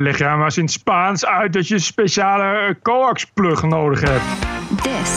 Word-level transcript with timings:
Leg 0.00 0.18
jij 0.18 0.36
maar 0.36 0.44
eens 0.44 0.56
in 0.56 0.64
het 0.64 0.72
Spaans 0.72 1.26
uit 1.26 1.52
dat 1.52 1.68
je 1.68 1.74
een 1.74 1.80
speciale 1.80 2.76
coax-plug 2.82 3.62
nodig 3.62 4.00
hebt. 4.00 4.22
This 4.82 5.10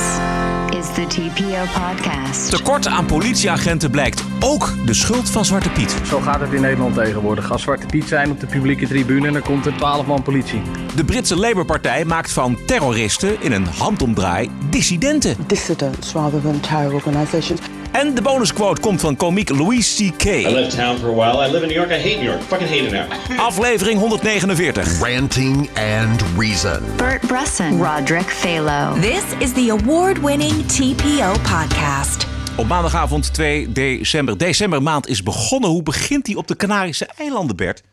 is 0.79 0.93
the 0.93 1.05
TPO 1.07 1.81
podcast. 1.81 2.49
Tekort 2.49 2.87
aan 2.87 3.05
politieagenten 3.05 3.91
blijkt 3.91 4.23
ook 4.39 4.73
de 4.85 4.93
schuld 4.93 5.29
van 5.29 5.45
Zwarte 5.45 5.69
Piet. 5.69 5.95
Zo 6.03 6.19
gaat 6.19 6.39
het 6.39 6.53
in 6.53 6.61
Nederland 6.61 6.95
tegenwoordig. 6.95 7.51
Als 7.51 7.61
Zwarte 7.61 7.85
Piet 7.85 8.07
zijn 8.07 8.31
op 8.31 8.39
de 8.39 8.47
publieke 8.47 8.87
tribune 8.87 9.27
en 9.27 9.33
dan 9.33 9.41
komt 9.41 9.65
er 9.65 9.77
12 9.77 10.05
man 10.05 10.23
politie. 10.23 10.61
De 10.95 11.05
Britse 11.05 11.35
Labour-partij 11.35 12.05
maakt 12.05 12.31
van 12.31 12.57
terroristen 12.65 13.41
in 13.41 13.51
een 13.51 13.65
handomdraai 13.65 14.49
dissidenten. 14.69 15.35
dissidents 15.47 16.13
rather 16.13 16.41
than 16.41 16.59
terror 16.59 16.93
organizations. 16.93 17.61
En 17.91 18.15
de 18.15 18.21
bonusquote 18.21 18.81
komt 18.81 19.01
van 19.01 19.15
komiek 19.15 19.49
Louis 19.49 19.95
C.K. 19.95 20.25
I 20.25 20.53
left 20.53 20.75
town 20.75 20.97
for 20.97 21.09
a 21.09 21.13
while. 21.13 21.47
I 21.47 21.51
live 21.51 21.61
in 21.61 21.67
New 21.67 21.77
York. 21.77 21.89
I 21.89 22.01
hate 22.01 22.15
New 22.15 22.23
York. 22.23 22.41
Fucking 22.41 22.69
hate 22.69 22.85
it 22.85 22.91
now. 22.91 23.39
Aflevering 23.39 23.99
149. 23.99 24.99
Ranting 25.01 25.69
and 25.99 26.23
Reason. 26.37 26.83
Bert 26.97 27.27
Bresson, 27.27 27.81
Roderick 27.83 28.29
Phalo. 28.29 28.99
This 29.01 29.23
is 29.39 29.53
the 29.53 29.69
award-winning 29.69 30.65
TPO 30.65 31.31
podcast. 31.31 32.27
Op 32.57 32.67
maandagavond 32.67 33.33
2 33.33 33.71
december. 33.71 34.37
Decembermaand 34.37 35.07
is 35.07 35.23
begonnen. 35.23 35.69
Hoe 35.69 35.83
begint 35.83 36.25
die 36.25 36.37
op 36.37 36.47
de 36.47 36.55
Canarische 36.55 37.09
eilanden, 37.17 37.55
Bert? 37.55 37.83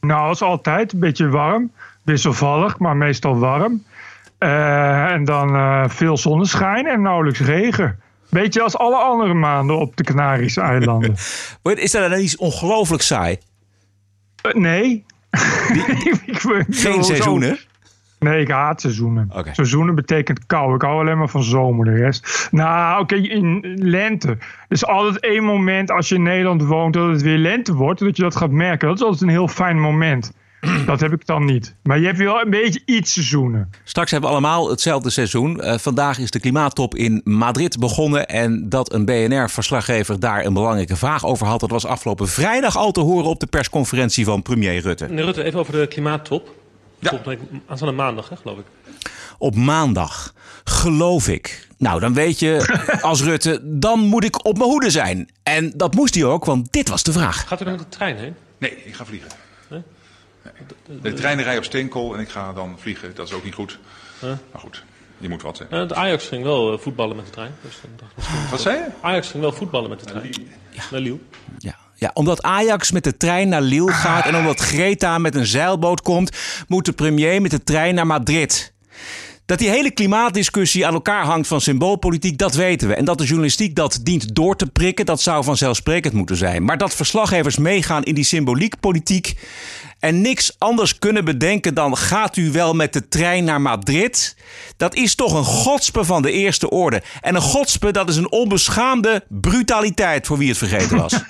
Nou, 0.00 0.28
als 0.28 0.42
altijd, 0.42 0.92
een 0.92 1.00
beetje 1.00 1.28
warm. 1.28 1.70
Wisselvallig, 2.02 2.78
maar 2.78 2.96
meestal 2.96 3.38
warm. 3.38 3.84
Eh, 4.38 5.10
en 5.10 5.24
dan 5.24 5.54
eh, 5.54 5.84
veel 5.88 6.16
zonneschijn 6.16 6.86
en 6.86 7.02
nauwelijks 7.02 7.40
regen. 7.40 8.01
Beetje 8.32 8.62
als 8.62 8.76
alle 8.76 8.96
andere 8.96 9.34
maanden 9.34 9.78
op 9.78 9.96
de 9.96 10.04
Canarische 10.04 10.60
eilanden. 10.60 11.14
Is 11.62 11.90
dat 11.90 12.10
dan 12.10 12.20
iets 12.20 12.36
ongelooflijk 12.36 13.02
saai? 13.02 13.38
Eh, 14.42 14.52
nee. 14.52 15.04
Ik 16.26 16.38
Geen 16.38 16.64
zo- 16.70 17.02
seizoenen? 17.02 17.58
Nee, 18.18 18.40
ik 18.40 18.48
haat 18.50 18.80
seizoenen. 18.80 19.30
Seizoenen 19.52 19.94
betekent 19.94 20.46
kou. 20.46 20.74
Ik 20.74 20.82
hou 20.82 21.00
alleen 21.00 21.18
maar 21.18 21.28
van 21.28 21.42
zomer, 21.42 21.84
de 21.84 21.94
rest. 21.94 22.48
Nou, 22.50 23.00
oké, 23.02 23.14
in 23.14 23.74
lente. 23.78 24.28
Er 24.28 24.38
is 24.68 24.86
altijd 24.86 25.20
één 25.20 25.44
moment 25.44 25.90
als 25.90 26.08
je 26.08 26.14
in 26.14 26.22
Nederland 26.22 26.62
woont 26.62 26.92
dat 26.94 27.08
het 27.08 27.22
weer 27.22 27.38
lente 27.38 27.74
wordt. 27.74 28.00
Dat 28.00 28.16
je 28.16 28.22
dat 28.22 28.36
gaat 28.36 28.50
merken. 28.50 28.88
Dat 28.88 28.96
is 28.96 29.02
altijd 29.02 29.22
een 29.22 29.28
heel 29.28 29.48
fijn 29.48 29.80
moment. 29.80 30.32
Dat 30.86 31.00
heb 31.00 31.12
ik 31.12 31.26
dan 31.26 31.44
niet. 31.44 31.74
Maar 31.82 31.98
je 31.98 32.06
hebt 32.06 32.18
wel 32.18 32.40
een 32.40 32.50
beetje 32.50 32.82
iets 32.84 33.12
seizoenen. 33.12 33.70
Straks 33.84 34.10
hebben 34.10 34.30
we 34.30 34.36
allemaal 34.36 34.70
hetzelfde 34.70 35.10
seizoen. 35.10 35.60
Eh, 35.60 35.78
vandaag 35.78 36.18
is 36.18 36.30
de 36.30 36.40
klimaattop 36.40 36.94
in 36.94 37.20
Madrid 37.24 37.78
begonnen. 37.78 38.26
En 38.26 38.68
dat 38.68 38.92
een 38.92 39.04
BNR-verslaggever 39.04 40.20
daar 40.20 40.44
een 40.44 40.52
belangrijke 40.52 40.96
vraag 40.96 41.24
over 41.24 41.46
had... 41.46 41.60
dat 41.60 41.70
was 41.70 41.86
afgelopen 41.86 42.28
vrijdag 42.28 42.76
al 42.76 42.92
te 42.92 43.00
horen 43.00 43.30
op 43.30 43.40
de 43.40 43.46
persconferentie 43.46 44.24
van 44.24 44.42
premier 44.42 44.80
Rutte. 44.80 45.06
Meneer 45.08 45.24
Rutte, 45.24 45.42
even 45.42 45.58
over 45.58 45.72
de 45.72 45.86
klimaattop. 45.86 46.54
Volgende 47.00 47.28
week, 47.28 47.60
aanstaande 47.66 47.94
maandag, 47.94 48.28
hè, 48.28 48.36
geloof 48.36 48.58
ik. 48.58 48.64
Op 49.38 49.54
maandag, 49.54 50.34
geloof 50.64 51.28
ik. 51.28 51.68
Nou, 51.78 52.00
dan 52.00 52.14
weet 52.14 52.38
je, 52.38 52.78
als 53.00 53.22
Rutte, 53.22 53.60
dan 53.62 54.00
moet 54.00 54.24
ik 54.24 54.44
op 54.44 54.58
mijn 54.58 54.70
hoede 54.70 54.90
zijn. 54.90 55.30
En 55.42 55.72
dat 55.76 55.94
moest 55.94 56.14
hij 56.14 56.24
ook, 56.24 56.44
want 56.44 56.72
dit 56.72 56.88
was 56.88 57.02
de 57.02 57.12
vraag. 57.12 57.46
Gaat 57.48 57.60
u 57.60 57.64
dan 57.64 57.72
met 57.72 57.82
de 57.82 57.88
trein 57.88 58.16
heen? 58.16 58.34
Nee, 58.58 58.84
ik 58.84 58.94
ga 58.94 59.04
vliegen. 59.04 59.30
Nee. 59.70 59.82
De 61.02 61.12
treinen 61.12 61.44
rijden 61.44 61.62
op 61.62 61.68
steenkool 61.68 62.14
en 62.14 62.20
ik 62.20 62.28
ga 62.28 62.52
dan 62.52 62.76
vliegen. 62.78 63.14
Dat 63.14 63.28
is 63.28 63.34
ook 63.34 63.44
niet 63.44 63.54
goed. 63.54 63.78
Maar 64.20 64.60
goed, 64.60 64.84
je 65.18 65.28
moet 65.28 65.42
wat 65.42 65.56
zeggen. 65.56 65.88
De 65.88 65.94
Ajax 65.94 66.28
ging 66.28 66.42
wel 66.44 66.72
eh, 66.72 66.78
voetballen 66.78 67.16
met 67.16 67.24
de 67.24 67.30
trein. 67.30 67.54
Dus 67.62 67.78
dan 67.82 67.90
dacht 67.96 68.16
misschien- 68.16 68.50
Wat 68.50 68.60
zei 68.60 68.76
je? 68.76 68.84
Ajax 69.00 69.28
ging 69.30 69.42
wel 69.42 69.52
voetballen 69.52 69.88
met 69.90 69.98
de 70.00 70.04
trein. 70.06 70.30
Naar 70.90 71.00
Lille. 71.00 71.18
Ja. 71.58 71.76
Ja, 71.94 72.10
omdat 72.14 72.42
Ajax 72.42 72.90
met 72.92 73.04
de 73.04 73.16
trein 73.16 73.48
naar 73.48 73.60
Lille 73.62 73.92
gaat 73.92 74.24
en 74.26 74.36
omdat 74.36 74.60
Greta 74.60 75.18
met 75.18 75.34
een 75.34 75.46
zeilboot 75.46 76.02
komt, 76.02 76.36
moet 76.68 76.84
de 76.84 76.92
premier 76.92 77.42
met 77.42 77.50
de 77.50 77.62
trein 77.62 77.94
naar 77.94 78.06
Madrid. 78.06 78.72
Dat 79.46 79.58
die 79.58 79.68
hele 79.68 79.90
klimaatdiscussie 79.90 80.86
aan 80.86 80.94
elkaar 80.94 81.24
hangt 81.24 81.48
van 81.48 81.60
symboolpolitiek, 81.60 82.38
dat 82.38 82.54
weten 82.54 82.88
we. 82.88 82.94
En 82.94 83.04
dat 83.04 83.18
de 83.18 83.24
journalistiek 83.24 83.74
dat 83.74 83.98
dient 84.02 84.34
door 84.34 84.56
te 84.56 84.66
prikken, 84.66 85.06
dat 85.06 85.20
zou 85.20 85.44
vanzelfsprekend 85.44 86.12
moeten 86.14 86.36
zijn. 86.36 86.64
Maar 86.64 86.78
dat 86.78 86.94
verslaggevers 86.94 87.56
meegaan 87.56 88.02
in 88.02 88.14
die 88.14 88.24
symboliekpolitiek 88.24 89.34
en 90.02 90.20
niks 90.20 90.54
anders 90.58 90.98
kunnen 90.98 91.24
bedenken 91.24 91.74
dan 91.74 91.96
gaat 91.96 92.36
u 92.36 92.50
wel 92.50 92.74
met 92.74 92.92
de 92.92 93.08
trein 93.08 93.44
naar 93.44 93.60
Madrid? 93.60 94.36
Dat 94.76 94.94
is 94.94 95.14
toch 95.14 95.32
een 95.32 95.44
godspe 95.44 96.04
van 96.04 96.22
de 96.22 96.32
eerste 96.32 96.70
orde. 96.70 97.02
En 97.20 97.34
een 97.34 97.40
godspe, 97.40 97.90
dat 97.90 98.08
is 98.08 98.16
een 98.16 98.30
onbeschaamde 98.30 99.24
brutaliteit 99.28 100.26
voor 100.26 100.38
wie 100.38 100.48
het 100.48 100.58
vergeten 100.58 100.96
was. 100.96 101.12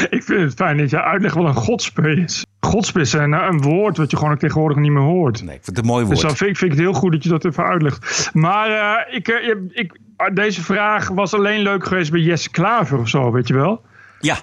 Ik 0.10 0.22
vind 0.22 0.40
het 0.40 0.54
fijn 0.54 0.76
dat 0.76 0.90
je 0.90 1.02
uitlegt 1.02 1.34
wat 1.34 1.46
een 1.46 1.54
godspe 1.54 2.10
is. 2.14 2.46
Godspe 2.60 3.00
is 3.00 3.12
een, 3.12 3.32
een 3.32 3.60
woord 3.62 3.96
wat 3.96 4.10
je 4.10 4.16
gewoon 4.16 4.32
ook 4.32 4.38
tegenwoordig 4.38 4.78
niet 4.78 4.90
meer 4.92 5.02
hoort. 5.02 5.42
Nee, 5.44 5.54
ik 5.56 5.64
vind 5.64 5.76
het 5.76 5.78
een 5.84 5.90
mooi 5.92 6.04
woord. 6.04 6.16
Dus 6.16 6.26
dan 6.26 6.36
vind, 6.36 6.50
ik- 6.50 6.56
vind 6.56 6.72
ik 6.72 6.78
het 6.78 6.86
heel 6.86 6.96
goed 7.00 7.12
dat 7.12 7.22
je 7.22 7.28
dat 7.28 7.44
even 7.44 7.64
uitlegt. 7.64 8.30
Maar 8.34 8.68
eh, 8.70 9.14
ik, 9.16 9.28
eh, 9.28 9.54
ik, 9.70 9.98
deze 10.34 10.62
vraag 10.62 11.08
was 11.08 11.34
alleen 11.34 11.60
leuk 11.60 11.84
geweest 11.86 12.10
bij 12.10 12.20
Jesse 12.20 12.50
Klaver 12.50 12.98
of 12.98 13.08
zo, 13.08 13.32
weet 13.32 13.48
je 13.48 13.54
wel? 13.54 13.82
Ja, 14.20 14.36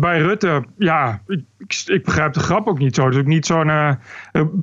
Bij 0.00 0.20
Rutte, 0.20 0.64
ja, 0.78 1.22
ik, 1.26 1.40
ik, 1.58 1.82
ik 1.86 2.04
begrijp 2.04 2.32
de 2.32 2.40
grap 2.40 2.66
ook 2.66 2.78
niet 2.78 2.94
zo. 2.94 3.04
Het 3.04 3.14
is 3.14 3.20
ook 3.20 3.26
niet 3.26 3.46
zo'n. 3.46 3.68
eh, 3.70 3.90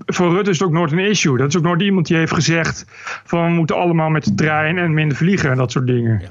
voor 0.05 0.31
Rutte 0.33 0.49
is 0.49 0.59
het 0.59 0.67
ook 0.67 0.73
nooit 0.73 0.91
een 0.91 0.99
issue. 0.99 1.37
Dat 1.37 1.47
is 1.47 1.57
ook 1.57 1.63
nooit 1.63 1.81
iemand 1.81 2.07
die 2.07 2.17
heeft 2.17 2.33
gezegd: 2.33 2.85
van 3.25 3.45
we 3.45 3.51
moeten 3.51 3.75
allemaal 3.75 4.09
met 4.09 4.23
de 4.23 4.35
trein 4.35 4.77
en 4.77 4.93
minder 4.93 5.17
vliegen 5.17 5.51
en 5.51 5.57
dat 5.57 5.71
soort 5.71 5.87
dingen. 5.87 6.21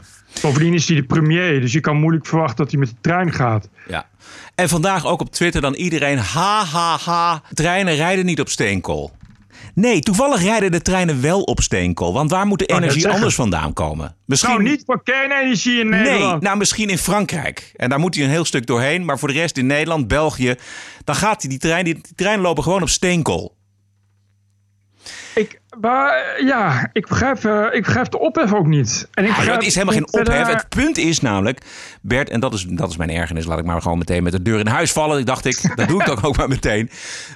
Bovendien 0.43 0.75
is 0.75 0.89
hij 0.89 0.97
de 0.97 1.03
premier, 1.03 1.61
dus 1.61 1.73
je 1.73 1.81
kan 1.81 1.97
moeilijk 1.97 2.27
verwachten 2.27 2.57
dat 2.57 2.71
hij 2.71 2.81
met 2.81 2.89
de 2.89 2.95
trein 3.01 3.33
gaat. 3.33 3.69
Ja. 3.89 4.07
En 4.55 4.69
vandaag 4.69 5.07
ook 5.07 5.21
op 5.21 5.31
Twitter 5.31 5.61
dan 5.61 5.75
iedereen 5.75 6.19
ha 6.19 6.65
ha 6.65 6.99
ha. 7.05 7.43
Treinen 7.53 7.95
rijden 7.95 8.25
niet 8.25 8.41
op 8.41 8.49
steenkool. 8.49 9.15
Nee, 9.75 10.01
toevallig 10.01 10.43
rijden 10.43 10.71
de 10.71 10.83
treinen 10.83 11.21
wel 11.23 11.43
op 11.43 11.61
steenkool. 11.61 12.13
Want 12.13 12.31
waar 12.31 12.47
moet 12.47 12.59
de 12.59 12.67
energie 12.67 13.09
anders 13.09 13.35
vandaan 13.35 13.73
komen? 13.73 14.15
Misschien 14.25 14.51
Nou, 14.53 14.63
niet 14.63 14.83
voor 14.87 15.03
kernenergie 15.03 15.81
in 15.81 15.89
Nee, 15.89 16.03
Nederland. 16.03 16.43
nou 16.43 16.57
misschien 16.57 16.89
in 16.89 16.99
Frankrijk. 16.99 17.73
En 17.77 17.89
daar 17.89 17.99
moet 17.99 18.15
hij 18.15 18.25
een 18.25 18.31
heel 18.31 18.45
stuk 18.45 18.67
doorheen. 18.67 19.05
Maar 19.05 19.19
voor 19.19 19.29
de 19.29 19.35
rest 19.35 19.57
in 19.57 19.67
Nederland, 19.67 20.09
België, 20.09 20.55
dan 21.05 21.15
gaat 21.15 21.41
die, 21.41 21.51
die 21.51 21.59
trein, 21.59 21.85
die, 21.85 21.95
die 21.95 22.15
treinen 22.15 22.43
lopen 22.43 22.63
gewoon 22.63 22.83
op 22.83 22.89
steenkool. 22.89 23.56
Ik, 25.37 25.61
maar, 25.81 26.43
ja, 26.45 26.91
ik 26.93 27.07
begrijp, 27.07 27.45
eh, 27.45 27.67
ik 27.73 27.83
begrijp 27.83 28.11
de 28.11 28.19
ophef 28.19 28.55
ook 28.55 28.67
niet. 28.67 29.09
En 29.15 29.25
ik 29.25 29.29
begrijp 29.29 29.55
dat 29.55 29.67
is 29.67 29.75
helemaal 29.75 29.95
geen 29.95 30.13
ophef. 30.21 30.47
Het 30.47 30.69
punt 30.69 30.99
is 30.99 31.21
namelijk, 31.21 31.61
Bert, 32.01 32.31
en 32.31 32.41
dat 32.41 32.55
is, 32.55 32.67
dat 32.69 32.91
is 32.91 32.97
mijn 32.97 33.11
ergernis. 33.11 33.47
Laat 33.47 33.59
ik 33.59 33.65
maar 33.65 33.83
gewoon 33.83 33.99
meteen 33.99 34.23
met 34.23 34.33
de 34.33 34.43
deur 34.43 34.59
in 34.59 34.67
huis 34.67 34.93
vallen. 34.93 35.19
Ik 35.19 35.27
dacht 35.27 35.45
ik, 35.45 35.61
dat 35.77 35.89
doe 35.89 36.01
ik 36.01 36.07
dan 36.07 36.23
ook 36.23 36.37
maar 36.37 36.49
meteen. 36.49 36.91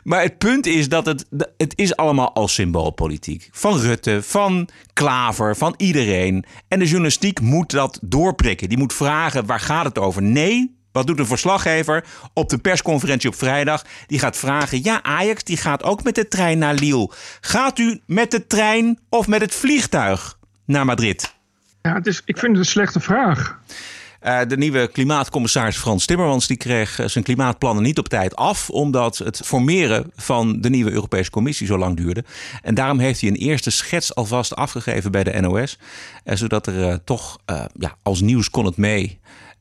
Maar 0.05 0.23
het 0.23 0.39
punt 0.39 0.67
is 0.67 0.89
dat 0.89 1.07
het, 1.07 1.27
het 1.57 1.73
is 1.77 1.97
allemaal 1.97 2.35
al 2.35 2.49
symboolpolitiek. 2.49 3.49
Van 3.53 3.79
Rutte, 3.79 4.23
van 4.23 4.69
Klaver, 4.93 5.57
van 5.57 5.75
iedereen. 5.77 6.45
En 6.69 6.79
de 6.79 6.87
journalistiek 6.87 7.41
moet 7.41 7.71
dat 7.71 7.99
doorprikken. 8.03 8.69
Die 8.69 8.79
moet 8.79 8.95
vragen, 8.95 9.47
waar 9.47 9.61
gaat 9.61 9.85
het 9.85 9.99
over? 9.99 10.23
Nee, 10.23 10.80
wat 10.93 11.07
doet 11.07 11.19
een 11.19 11.27
verslaggever 11.27 12.05
op 12.33 12.49
de 12.49 12.59
persconferentie 12.59 13.29
op 13.29 13.35
vrijdag? 13.35 13.85
Die 14.07 14.19
gaat 14.19 14.37
vragen, 14.37 14.83
ja 14.83 15.03
Ajax, 15.03 15.45
die 15.45 15.57
gaat 15.57 15.83
ook 15.83 16.03
met 16.03 16.15
de 16.15 16.29
trein 16.29 16.59
naar 16.59 16.75
Lille. 16.75 17.11
Gaat 17.41 17.79
u 17.79 18.01
met 18.07 18.31
de 18.31 18.47
trein 18.47 18.99
of 19.09 19.27
met 19.27 19.41
het 19.41 19.55
vliegtuig 19.55 20.39
naar 20.67 20.85
Madrid? 20.85 21.35
Ja, 21.83 21.95
het 21.95 22.07
is, 22.07 22.23
ik 22.25 22.39
vind 22.39 22.53
het 22.53 22.61
een 22.61 22.71
slechte 22.71 23.01
vraag. 23.01 23.59
Eh, 24.21 24.41
de 24.49 24.57
nieuwe 24.57 24.89
klimaatcommissaris 24.93 25.77
Frans 25.77 26.07
Timmermans 26.07 26.47
die 26.47 26.57
kreeg 26.57 26.99
eh, 26.99 27.07
zijn 27.07 27.25
klimaatplannen 27.25 27.83
niet 27.83 27.99
op 27.99 28.09
tijd 28.09 28.37
af, 28.37 28.71
omdat 28.71 29.19
het 29.19 29.41
formeren 29.45 30.11
van 30.17 30.61
de 30.61 30.71
nieuwe 30.71 30.91
Europese 30.91 31.31
Commissie 31.31 31.67
zo 31.67 31.79
lang 31.79 31.97
duurde. 31.97 32.25
En 32.63 32.75
daarom 32.75 32.99
heeft 32.99 33.21
hij 33.21 33.31
een 33.31 33.37
eerste 33.37 33.71
schets 33.71 34.15
alvast 34.15 34.57
afgegeven 34.57 35.11
bij 35.11 35.25
de 35.25 35.41
NOS, 35.41 35.79
eh, 36.25 36.37
zodat 36.37 36.67
er 36.67 37.05
toch 37.05 37.39
ja, 37.79 37.97
als 38.03 38.21
nieuws 38.21 38.51
kon 38.51 38.65
het 38.65 38.77
mee. 38.77 39.20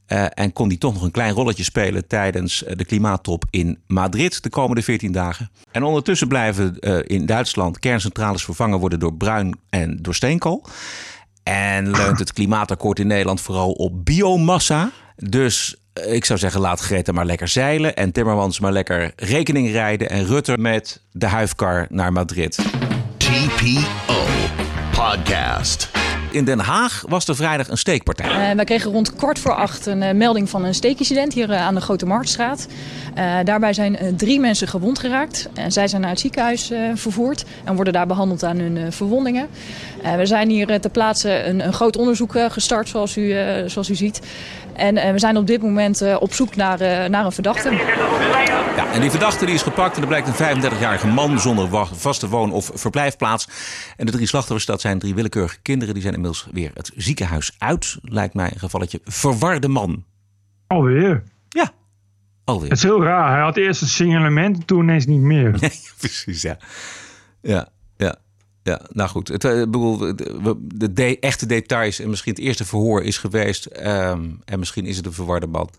Eh, 0.10 0.26
en 0.34 0.54
kon 0.54 0.68
hij 0.68 0.78
toch 0.78 0.94
nog 0.94 1.04
een 1.04 1.12
klein 1.12 1.34
rolletje 1.34 1.64
spelen 1.64 2.08
tijdens 2.08 2.64
eh, 2.64 2.76
de 2.76 2.86
klimaattop 2.86 3.46
in 3.50 3.80
Madrid 3.88 4.44
de 4.44 4.50
komende 4.50 4.82
14 4.82 5.12
dagen. 5.12 5.50
En 5.72 5.84
ondertussen 5.84 6.28
blijven 6.28 6.80
eh, 6.80 7.00
in 7.18 7.26
Duitsland 7.26 7.80
kerncentrales 7.80 8.44
vervangen 8.44 8.80
worden 8.80 9.00
door 9.00 9.14
bruin 9.14 9.60
en 9.70 9.98
door 10.02 10.16
steenkool. 10.16 10.66
En 11.44 11.92
leunt 11.92 12.20
het 12.20 12.34
klimaatakkoord 12.34 13.00
in 13.00 13.08
Nederland 13.08 13.42
vooral 13.42 13.72
op 13.72 14.06
biomassa. 14.06 14.92
Dus 15.16 15.76
ik 16.08 16.26
zou 16.26 16.40
zeggen, 16.40 16.62
laat 16.62 16.80
Greta 16.80 17.12
maar 17.12 17.26
lekker 17.26 17.48
zeilen. 17.48 17.96
En 17.96 18.12
Timmermans 18.12 18.60
maar 18.60 18.72
lekker 18.72 19.14
rekening 19.16 19.72
rijden. 19.72 20.10
En 20.10 20.26
Rutte 20.26 20.58
met 20.58 21.02
de 21.12 21.28
huifkar 21.28 21.88
naar 21.90 22.12
Madrid. 22.12 22.56
TPO 23.18 24.26
Podcast. 24.92 25.99
In 26.32 26.46
Den 26.46 26.60
Haag 26.60 27.04
was 27.08 27.28
er 27.28 27.36
vrijdag 27.36 27.70
een 27.70 27.78
steekpartij. 27.78 28.50
Uh, 28.50 28.56
wij 28.56 28.66
kregen 28.66 28.92
rond 28.92 29.16
kwart 29.16 29.40
voor 29.40 29.54
acht 29.54 29.86
een 29.86 30.02
uh, 30.02 30.12
melding 30.12 30.50
van 30.50 30.66
een 30.66 30.74
steekincident 30.74 31.34
hier 31.34 31.50
uh, 31.50 31.62
aan 31.62 31.76
de 31.76 31.82
Grote 31.82 32.06
Marktstraat. 32.06 32.68
daarbij 33.44 33.74
zijn 33.74 33.98
drie 34.18 34.40
mensen 34.40 34.68
gewond 34.68 35.00
geraakt. 35.00 35.50
En 35.54 35.72
zij 35.72 35.88
zijn 35.88 36.02
naar 36.02 36.10
het 36.10 36.20
ziekenhuis 36.20 36.72
vervoerd 36.94 37.46
en 37.64 37.76
worden 37.76 37.94
daar 37.94 38.08
behandeld 38.08 38.44
aan 38.44 38.60
hun 38.60 38.92
verwondingen. 38.92 39.48
we 40.18 40.26
zijn 40.26 40.50
hier 40.50 40.80
ter 40.80 40.90
plaatse 40.90 41.44
een, 41.44 41.66
een 41.66 41.74
groot 41.74 41.98
onderzoek 41.98 42.36
gestart, 42.50 42.88
zoals 42.88 43.18
u, 43.18 43.36
zoals 43.66 43.90
u 43.90 43.96
ziet. 43.96 44.20
En 44.76 45.14
we 45.14 45.20
zijn 45.20 45.38
op 45.38 45.48
dit 45.48 45.62
moment 45.62 46.18
op 46.20 46.34
zoek 46.34 46.56
naar, 46.56 47.10
naar 47.10 47.26
een 47.26 47.32
verdachte. 47.32 47.72
Ja, 48.76 48.92
en 48.92 49.02
die 49.02 49.10
verdachte 49.10 49.46
die 49.46 49.56
is 49.56 49.62
gepakt 49.62 49.96
en 49.96 50.02
er 50.02 50.08
blijkt 50.08 50.28
een 50.28 50.62
35-jarige 50.62 51.08
man 51.08 51.40
zonder 51.40 51.88
vaste 51.92 52.28
woon- 52.28 52.52
of 52.52 52.72
verblijfplaats. 52.74 53.48
En 53.98 54.06
de 54.06 54.12
drie 54.12 54.28
slachtoffers, 54.28 54.66
dat 54.66 54.82
zijn 54.82 55.00
drie 55.00 55.16
willekeurige 55.16 55.58
kinderen. 55.62 55.94
Die 55.94 56.04
zijn 56.04 56.14
inmiddels 56.20 56.48
weer 56.52 56.72
het 56.74 56.92
ziekenhuis 56.96 57.56
uit. 57.58 57.98
Lijkt 58.02 58.34
mij 58.34 58.52
een 58.54 58.60
gevalletje 58.60 59.02
verwarde 59.04 59.68
man. 59.68 60.06
Alweer? 60.68 61.24
Ja, 61.50 61.72
alweer. 62.44 62.70
Het 62.70 62.78
is 62.78 62.84
heel 62.84 63.04
raar. 63.04 63.32
Hij 63.32 63.42
had 63.42 63.58
eerst 63.58 63.82
een 63.82 63.88
signalement 63.88 64.58
en 64.58 64.66
toen 64.66 64.82
ineens 64.82 65.06
niet 65.06 65.22
meer. 65.22 65.52
Nee, 65.62 65.80
precies, 65.98 66.42
ja. 66.42 66.58
Ja, 67.42 67.70
ja. 67.98 68.16
Ja, 68.64 68.82
nou 68.90 69.10
goed. 69.10 69.28
Het, 69.28 69.44
uh, 69.44 69.52
bedoel, 69.52 69.98
de, 69.98 70.56
de, 70.76 70.94
de, 70.94 71.20
echte 71.20 71.46
details 71.46 72.00
en 72.00 72.10
misschien 72.10 72.34
het 72.34 72.42
eerste 72.42 72.66
verhoor 72.66 73.04
is 73.04 73.18
geweest. 73.18 73.70
Um, 73.86 74.42
en 74.46 74.60
misschien 74.60 74.86
is 74.86 74.98
het 74.98 75.06
een 75.06 75.14
verwarde 75.14 75.48
man. 75.48 75.70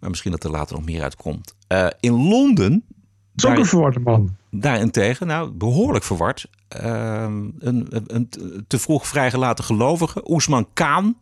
Maar 0.00 0.10
misschien 0.10 0.30
dat 0.30 0.44
er 0.44 0.50
later 0.50 0.76
nog 0.76 0.84
meer 0.84 1.02
uitkomt. 1.02 1.54
Uh, 1.72 1.86
in 2.00 2.12
Londen. 2.12 2.84
Is 3.34 3.46
ook 3.46 3.56
een 3.56 3.66
verwarde 3.66 4.00
man. 4.00 4.36
Daarentegen, 4.50 5.26
nou, 5.26 5.50
behoorlijk 5.50 6.04
verward. 6.04 6.46
Um, 6.84 7.54
een, 7.58 7.86
een, 8.06 8.28
te 8.68 8.78
vroeg 8.78 9.06
vrijgelaten 9.06 9.64
gelovige, 9.64 10.30
Oesman 10.30 10.68
Kaan. 10.72 11.16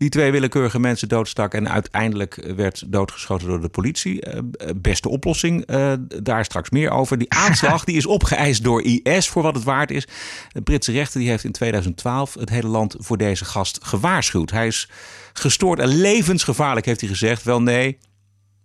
Die 0.00 0.08
twee 0.08 0.30
willekeurige 0.30 0.80
mensen 0.80 1.08
doodstak 1.08 1.54
en 1.54 1.68
uiteindelijk 1.68 2.52
werd 2.56 2.84
doodgeschoten 2.86 3.48
door 3.48 3.60
de 3.60 3.68
politie. 3.68 4.26
Uh, 4.34 4.40
beste 4.76 5.08
oplossing, 5.08 5.70
uh, 5.70 5.92
daar 6.22 6.44
straks 6.44 6.70
meer 6.70 6.90
over. 6.90 7.18
Die 7.18 7.32
aanslag 7.32 7.84
die 7.84 7.96
is 7.96 8.06
opgeëist 8.06 8.64
door 8.64 8.82
IS 8.82 9.28
voor 9.28 9.42
wat 9.42 9.54
het 9.54 9.64
waard 9.64 9.90
is. 9.90 10.08
De 10.52 10.62
Britse 10.62 10.92
rechter 10.92 11.20
die 11.20 11.28
heeft 11.28 11.44
in 11.44 11.52
2012 11.52 12.34
het 12.34 12.50
hele 12.50 12.68
land 12.68 12.96
voor 12.98 13.16
deze 13.16 13.44
gast 13.44 13.78
gewaarschuwd. 13.82 14.50
Hij 14.50 14.66
is 14.66 14.88
gestoord 15.32 15.78
en 15.78 15.88
levensgevaarlijk, 15.88 16.86
heeft 16.86 17.00
hij 17.00 17.08
gezegd. 17.08 17.42
Wel 17.42 17.62
nee, 17.62 17.98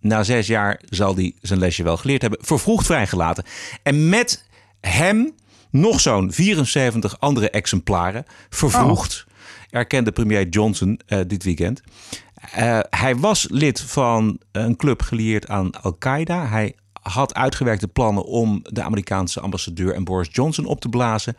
na 0.05 0.23
zes 0.23 0.47
jaar 0.47 0.81
zal 0.89 1.15
hij 1.15 1.35
zijn 1.41 1.59
lesje 1.59 1.83
wel 1.83 1.97
geleerd 1.97 2.21
hebben. 2.21 2.39
Vervroegd 2.41 2.85
vrijgelaten. 2.85 3.43
En 3.83 4.09
met 4.09 4.45
hem 4.81 5.35
nog 5.69 5.99
zo'n 5.99 6.31
74 6.31 7.19
andere 7.19 7.49
exemplaren. 7.49 8.25
Vervroegd. 8.49 9.25
Oh. 9.27 9.33
Erkende 9.69 10.11
premier 10.11 10.47
Johnson 10.47 10.99
uh, 11.07 11.19
dit 11.27 11.43
weekend. 11.43 11.81
Uh, 12.57 12.79
hij 12.89 13.15
was 13.15 13.47
lid 13.49 13.81
van 13.81 14.39
een 14.51 14.75
club 14.75 15.01
gelieerd 15.01 15.47
aan 15.47 15.81
Al-Qaeda. 15.81 16.47
Hij 16.47 16.75
had 17.01 17.33
uitgewerkte 17.33 17.87
plannen 17.87 18.23
om 18.23 18.59
de 18.63 18.83
Amerikaanse 18.83 19.39
ambassadeur 19.39 19.93
en 19.93 20.03
Boris 20.03 20.29
Johnson 20.31 20.65
op 20.65 20.81
te 20.81 20.89
blazen. 20.89 21.37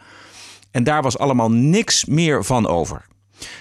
En 0.70 0.84
daar 0.84 1.02
was 1.02 1.18
allemaal 1.18 1.50
niks 1.50 2.04
meer 2.04 2.44
van 2.44 2.66
over. 2.66 3.06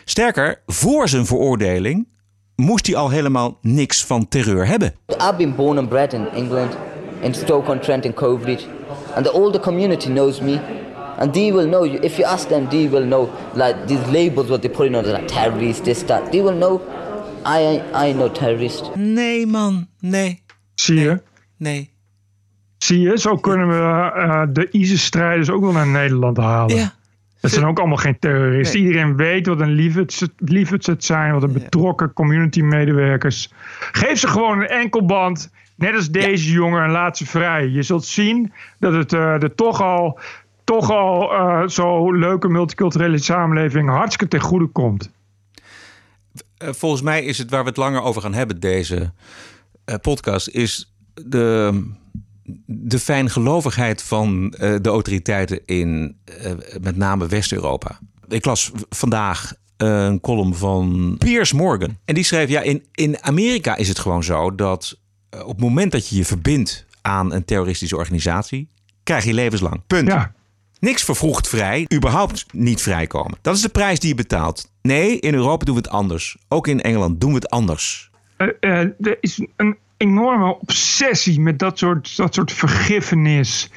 Sterker, 0.06 0.62
voor 0.66 1.10
zijn 1.10 1.25
veroordeling 1.25 2.07
moest 2.56 2.88
hij 2.88 2.96
al 2.96 3.10
helemaal 3.10 3.57
niks 3.62 4.06
van 4.06 4.28
terreur 4.28 4.68
hebben. 4.68 4.94
I've 5.07 5.36
been 5.38 5.56
born 5.56 5.78
and 5.78 5.90
bred 5.90 6.13
in 6.13 6.28
England, 6.34 6.78
in 7.19 7.34
Stoke-on-Trent 7.34 8.06
in 8.06 8.13
Coveridge, 8.13 8.66
and 9.16 9.25
the 9.25 9.31
older 9.34 9.62
community 9.62 10.07
knows 10.07 10.40
me. 10.40 10.60
And 11.18 11.34
they 11.34 11.54
will 11.54 11.68
know 11.68 11.86
you. 11.86 12.00
If 12.00 12.18
you 12.18 12.28
ask 12.28 12.48
them, 12.48 12.68
they 12.69 12.90
will 12.90 13.06
know. 13.06 13.30
Like 13.54 13.75
these 13.86 14.12
labels, 14.12 14.50
what 14.50 14.62
they 14.62 14.69
put 14.69 14.86
in 14.86 14.96
on 14.96 15.06
like 15.06 15.28
terrorist, 15.28 15.84
this, 15.84 16.04
that. 16.04 16.31
They 16.31 16.42
will 16.42 16.57
know. 16.57 16.81
I, 17.46 17.81
I 17.94 18.12
know 18.13 18.31
terrorist. 18.31 18.96
Nee, 18.96 19.46
man, 19.46 19.88
nee. 20.00 20.44
Zie 20.74 21.00
je? 21.00 21.22
Nee. 21.57 21.94
Zie 22.78 23.00
je? 23.00 23.18
Zo 23.18 23.36
kunnen 23.36 23.68
we 23.68 23.74
uh, 23.75 24.44
de 24.50 24.72
ISIS-strijders 24.72 25.50
ook 25.50 25.62
wel 25.62 25.72
naar 25.72 25.88
Nederland 25.88 26.38
halen. 26.38 26.75
Ja. 26.75 26.94
Dat 27.45 27.53
zijn 27.53 27.69
ook 27.71 27.80
allemaal 27.80 27.97
geen 27.97 28.19
terroristen. 28.19 28.80
Nee. 28.80 28.88
Iedereen 28.88 29.15
weet 29.15 29.47
wat 29.47 29.59
een 29.59 29.94
liefhebs 30.38 30.86
het 30.88 31.03
zijn, 31.03 31.33
wat 31.33 31.44
een 31.44 31.53
betrokken 31.53 32.13
community 32.13 32.62
medewerkers. 32.62 33.53
Geef 33.92 34.19
ze 34.19 34.27
gewoon 34.27 34.59
een 34.59 34.68
enkelband, 34.68 35.51
net 35.75 35.95
als 35.95 36.09
deze 36.09 36.47
ja. 36.47 36.53
jongen, 36.53 36.83
en 36.83 36.89
laat 36.89 37.18
ze 37.18 37.25
vrij. 37.25 37.68
Je 37.68 37.83
zult 37.83 38.06
zien 38.06 38.53
dat 38.80 38.94
het 38.94 39.13
uh, 39.13 39.44
er 39.44 39.56
toch 39.56 39.81
al, 39.81 40.19
toch 40.63 40.92
al 40.92 41.33
uh, 41.33 41.68
zo 41.68 42.12
leuke 42.12 42.47
multiculturele 42.47 43.18
samenleving 43.18 43.89
hartstikke 43.89 44.27
ten 44.27 44.45
goede 44.47 44.68
komt. 44.68 45.12
Uh, 46.63 46.69
volgens 46.71 47.01
mij 47.01 47.24
is 47.24 47.38
het 47.38 47.50
waar 47.50 47.63
we 47.63 47.69
het 47.69 47.77
langer 47.77 48.01
over 48.01 48.21
gaan 48.21 48.33
hebben, 48.33 48.59
deze 48.59 49.12
podcast, 50.01 50.47
is 50.47 50.95
de 51.13 51.81
de 52.65 53.00
fijngelovigheid 53.00 54.03
van 54.03 54.44
uh, 54.45 54.75
de 54.81 54.89
autoriteiten 54.89 55.65
in 55.65 56.18
uh, 56.44 56.51
met 56.81 56.97
name 56.97 57.27
West-Europa. 57.27 58.00
Ik 58.27 58.45
las 58.45 58.71
vandaag 58.89 59.53
uh, 59.77 60.06
een 60.06 60.19
column 60.19 60.56
van 60.56 61.15
Piers 61.18 61.53
Morgan. 61.53 61.97
En 62.06 62.15
die 62.15 62.24
schreef: 62.24 62.50
ja, 62.50 62.62
in, 62.62 62.83
in 62.92 63.24
Amerika 63.24 63.75
is 63.75 63.88
het 63.88 64.00
gewoon 64.00 64.24
zo 64.24 64.56
dat 64.56 65.00
op 65.30 65.47
het 65.47 65.59
moment 65.59 65.92
dat 65.92 66.09
je 66.09 66.15
je 66.15 66.25
verbindt 66.25 66.86
aan 67.01 67.33
een 67.33 67.45
terroristische 67.45 67.97
organisatie, 67.97 68.69
krijg 69.03 69.24
je 69.24 69.33
levenslang. 69.33 69.81
Punt. 69.88 70.07
Ja. 70.07 70.33
Niks 70.80 71.03
vervroegd 71.03 71.47
vrij, 71.47 71.88
überhaupt 71.94 72.45
niet 72.53 72.81
vrijkomen. 72.81 73.38
Dat 73.42 73.56
is 73.56 73.62
de 73.62 73.69
prijs 73.69 74.00
die 74.00 74.09
je 74.09 74.15
betaalt. 74.15 74.71
Nee, 74.81 75.19
in 75.19 75.33
Europa 75.33 75.65
doen 75.65 75.75
we 75.75 75.81
het 75.81 75.89
anders. 75.89 76.38
Ook 76.47 76.68
in 76.68 76.81
Engeland 76.81 77.21
doen 77.21 77.30
we 77.30 77.36
het 77.36 77.50
anders. 77.50 78.09
er 78.38 79.18
is 79.19 79.45
een 79.56 79.77
enorme 79.97 80.59
obsessie 80.59 81.42
met 81.42 81.59
dat 81.59 81.77
soort, 81.77 82.18
dat 82.18 82.33
soort 82.33 82.51
vergiffenis. 82.51 83.71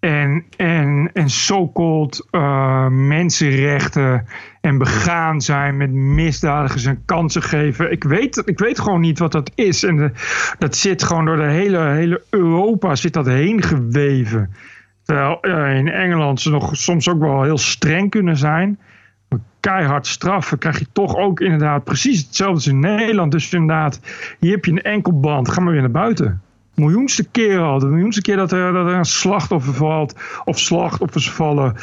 En, 0.00 0.44
en, 0.56 1.10
en 1.12 1.30
so-called 1.30 2.26
uh, 2.30 2.86
mensenrechten. 2.88 4.26
En 4.60 4.78
begaan 4.78 5.40
zijn 5.40 5.76
met 5.76 5.92
misdadigers 5.92 6.84
en 6.84 7.02
kansen 7.04 7.42
geven. 7.42 7.90
Ik 7.92 8.04
weet, 8.04 8.42
ik 8.44 8.58
weet 8.58 8.80
gewoon 8.80 9.00
niet 9.00 9.18
wat 9.18 9.32
dat 9.32 9.50
is. 9.54 9.82
En 9.82 10.14
dat 10.58 10.76
zit 10.76 11.02
gewoon 11.02 11.24
door 11.24 11.36
de 11.36 11.50
hele, 11.50 11.78
hele 11.78 12.22
Europa 12.30 12.94
zit 12.94 13.12
dat 13.12 13.26
heen 13.26 13.62
geweven. 13.62 14.54
Terwijl 15.04 15.38
uh, 15.42 15.76
in 15.76 15.88
Engeland 15.88 16.40
ze 16.40 16.50
nog 16.50 16.76
soms 16.76 17.08
ook 17.08 17.20
wel 17.20 17.42
heel 17.42 17.58
streng 17.58 18.10
kunnen 18.10 18.36
zijn 18.36 18.78
keihard 19.66 20.06
straffen, 20.06 20.58
krijg 20.58 20.78
je 20.78 20.86
toch 20.92 21.16
ook 21.16 21.40
inderdaad 21.40 21.84
precies 21.84 22.18
hetzelfde 22.18 22.54
als 22.54 22.66
in 22.66 22.80
Nederland. 22.80 23.32
Dus 23.32 23.52
inderdaad, 23.52 24.00
hier 24.38 24.52
heb 24.52 24.64
je 24.64 24.70
een 24.70 24.82
enkelband, 24.82 25.48
ga 25.48 25.60
maar 25.60 25.72
weer 25.72 25.80
naar 25.80 25.90
buiten. 25.90 26.42
Miljoenste 26.74 27.24
keer 27.30 27.58
al, 27.58 27.78
de 27.78 27.86
miljoenste 27.86 28.22
keer 28.22 28.36
dat 28.36 28.52
er, 28.52 28.72
dat 28.72 28.86
er 28.86 28.94
een 28.94 29.04
slachtoffer 29.04 29.74
valt, 29.74 30.14
of 30.44 30.58
slachtoffers 30.58 31.30
vallen, 31.30 31.74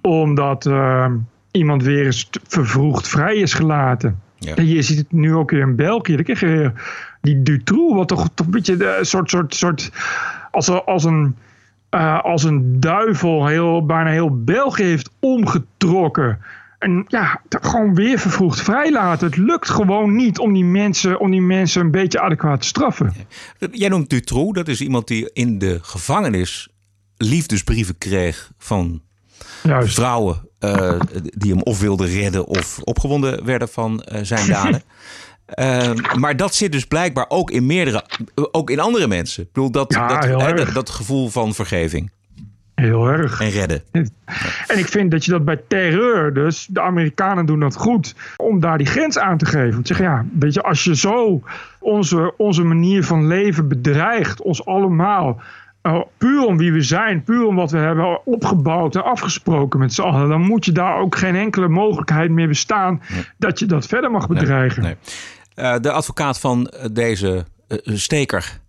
omdat 0.00 0.66
uh, 0.66 1.06
iemand 1.50 1.82
weer 1.82 2.04
eens 2.04 2.30
vervroegd 2.46 3.08
vrij 3.08 3.36
is 3.36 3.54
gelaten. 3.54 4.20
Ja. 4.38 4.54
En 4.54 4.66
je 4.66 4.82
ziet 4.82 4.98
het 4.98 5.12
nu 5.12 5.34
ook 5.34 5.50
weer 5.50 5.60
in 5.60 5.76
België. 5.76 6.14
Dan 6.14 6.24
krijg 6.24 6.40
je 6.40 6.46
weer 6.46 6.72
die 7.20 7.42
Dutroux, 7.42 7.94
wat 7.94 8.08
toch, 8.08 8.28
toch 8.34 8.46
een 8.46 8.52
beetje 8.52 8.98
een 8.98 9.06
soort, 9.06 9.30
soort, 9.30 9.54
soort 9.54 9.92
als, 10.50 10.70
als 10.70 11.04
een. 11.04 11.36
Uh, 11.94 12.20
als 12.22 12.44
een 12.44 12.80
duivel 12.80 13.46
heel, 13.46 13.86
bijna 13.86 14.10
heel 14.10 14.44
België 14.44 14.84
heeft 14.84 15.10
omgetrokken. 15.20 16.38
En 16.78 17.04
ja, 17.08 17.42
gewoon 17.48 17.94
weer 17.94 18.18
vervroegd 18.18 18.60
vrijlaten. 18.60 19.26
Het 19.26 19.36
lukt 19.36 19.70
gewoon 19.70 20.16
niet 20.16 20.38
om 20.38 20.52
die 20.52 20.64
mensen, 20.64 21.20
om 21.20 21.30
die 21.30 21.40
mensen 21.40 21.80
een 21.80 21.90
beetje 21.90 22.20
adequaat 22.20 22.60
te 22.60 22.66
straffen. 22.66 23.14
Jij 23.70 23.88
noemt 23.88 24.10
Dutroux, 24.10 24.52
dat 24.52 24.68
is 24.68 24.80
iemand 24.80 25.06
die 25.06 25.30
in 25.32 25.58
de 25.58 25.78
gevangenis 25.82 26.68
liefdesbrieven 27.16 27.98
kreeg 27.98 28.50
van 28.58 29.02
Juist. 29.62 29.94
vrouwen 29.94 30.48
uh, 30.60 31.00
die 31.22 31.52
hem 31.52 31.62
of 31.62 31.80
wilden 31.80 32.06
redden 32.06 32.46
of 32.46 32.78
opgewonden 32.84 33.44
werden 33.44 33.68
van 33.68 34.06
uh, 34.12 34.20
zijn 34.22 34.48
daden. 34.52 34.82
Uh, 35.54 36.14
maar 36.14 36.36
dat 36.36 36.54
zit 36.54 36.72
dus 36.72 36.84
blijkbaar 36.84 37.26
ook 37.28 37.50
in 37.50 37.66
meerdere, 37.66 38.04
ook 38.50 38.70
in 38.70 38.80
andere 38.80 39.06
mensen. 39.06 39.42
Ik 39.42 39.52
bedoel, 39.52 39.70
dat, 39.70 39.92
ja, 39.92 40.20
dat, 40.20 40.56
dat, 40.56 40.74
dat 40.74 40.90
gevoel 40.90 41.28
van 41.28 41.54
vergeving. 41.54 42.10
Heel 42.80 43.08
erg. 43.08 43.40
En 43.40 43.50
redden. 43.50 43.82
En 44.66 44.78
ik 44.78 44.86
vind 44.86 45.10
dat 45.10 45.24
je 45.24 45.30
dat 45.30 45.44
bij 45.44 45.60
terreur, 45.68 46.34
dus 46.34 46.66
de 46.70 46.80
Amerikanen 46.80 47.46
doen 47.46 47.60
dat 47.60 47.76
goed, 47.76 48.14
om 48.36 48.60
daar 48.60 48.78
die 48.78 48.86
grens 48.86 49.18
aan 49.18 49.38
te 49.38 49.46
geven. 49.46 49.76
Om 49.76 49.82
te 49.82 49.94
zeggen, 49.94 50.06
ja, 50.06 50.24
weet 50.38 50.54
je, 50.54 50.62
als 50.62 50.84
je 50.84 50.96
zo 50.96 51.42
onze, 51.78 52.34
onze 52.36 52.62
manier 52.62 53.04
van 53.04 53.26
leven 53.26 53.68
bedreigt, 53.68 54.42
ons 54.42 54.64
allemaal, 54.64 55.40
uh, 55.82 56.00
puur 56.18 56.46
om 56.46 56.56
wie 56.56 56.72
we 56.72 56.82
zijn, 56.82 57.22
puur 57.22 57.46
om 57.46 57.54
wat 57.54 57.70
we 57.70 57.78
hebben 57.78 58.26
opgebouwd 58.26 58.94
en 58.94 59.04
afgesproken 59.04 59.78
met 59.78 59.92
z'n 59.92 60.02
allen, 60.02 60.28
dan 60.28 60.40
moet 60.40 60.64
je 60.64 60.72
daar 60.72 60.98
ook 60.98 61.16
geen 61.16 61.36
enkele 61.36 61.68
mogelijkheid 61.68 62.30
meer 62.30 62.48
bestaan 62.48 63.02
nee. 63.08 63.24
dat 63.36 63.58
je 63.58 63.66
dat 63.66 63.86
verder 63.86 64.10
mag 64.10 64.28
bedreigen. 64.28 64.82
Nee, 64.82 64.96
nee. 65.54 65.66
Uh, 65.66 65.80
de 65.80 65.90
advocaat 65.90 66.40
van 66.40 66.72
deze 66.92 67.44
uh, 67.68 67.96
steker 67.96 68.60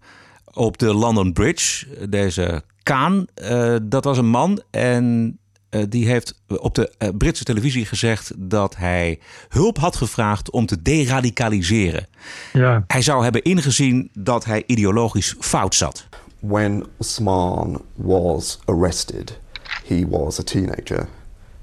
op 0.54 0.78
de 0.78 0.94
London 0.94 1.34
Bridge, 1.34 1.88
deze 2.10 2.64
Kaan, 2.90 3.26
uh, 3.42 3.76
dat 3.84 4.04
was 4.04 4.18
een 4.18 4.30
man 4.30 4.62
en 4.72 5.38
eh, 5.70 5.84
die 5.90 6.08
heeft 6.08 6.42
op 6.48 6.76
de 6.76 6.94
eh, 6.98 7.10
Britse 7.18 7.44
televisie 7.44 7.86
gezegd 7.86 8.32
dat 8.38 8.76
hij 8.76 9.20
hulp 9.50 9.78
had 9.78 9.96
gevraagd 9.96 10.52
om 10.52 10.66
te 10.66 10.82
deradicaliseren. 10.82 12.08
Ja. 12.54 12.84
Hij 12.88 13.02
zou 13.02 13.24
hebben 13.24 13.44
ingezien 13.44 14.10
dat 14.14 14.46
hij 14.46 14.64
ideologisch 14.66 15.36
fout 15.40 15.76
zat. 15.76 16.08
When 16.40 16.86
Osman 16.98 17.82
was 17.96 18.60
arrested, 18.66 19.40
he 19.88 20.08
was 20.08 20.40
a 20.40 20.44
teenager. 20.44 21.08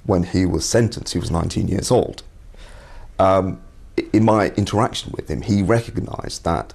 When 0.03 0.25
he 0.25 0.49
was 0.49 0.71
sentenced, 0.71 1.13
he 1.13 1.19
was 1.19 1.31
19 1.31 1.67
years 1.67 1.91
old. 1.91 2.25
Um, 3.21 3.59
in 4.11 4.25
my 4.25 4.51
interaction 4.55 5.13
with 5.15 5.29
him, 5.29 5.43
he 5.43 5.65
recognized 5.67 6.43
that 6.43 6.75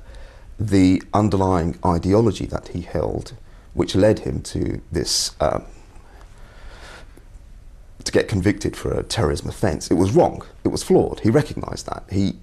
the 0.65 1.01
underlying 1.11 1.75
ideology 1.95 2.47
that 2.47 2.69
he 2.73 2.87
held, 2.91 3.33
which 3.73 3.95
led 3.95 4.19
him 4.19 4.41
to 4.41 4.81
this, 4.91 5.31
um, 5.39 5.63
to 8.03 8.11
get 8.11 8.27
convicted 8.27 8.75
for 8.75 8.91
a 8.91 9.03
terrorism 9.03 9.47
offence, 9.49 9.89
it 9.89 9.95
was 9.95 10.11
wrong. 10.11 10.43
It 10.63 10.69
was 10.69 10.83
flawed. 10.83 11.21
He 11.21 11.29
recognized 11.29 11.85
that. 11.87 12.03
He, 12.09 12.37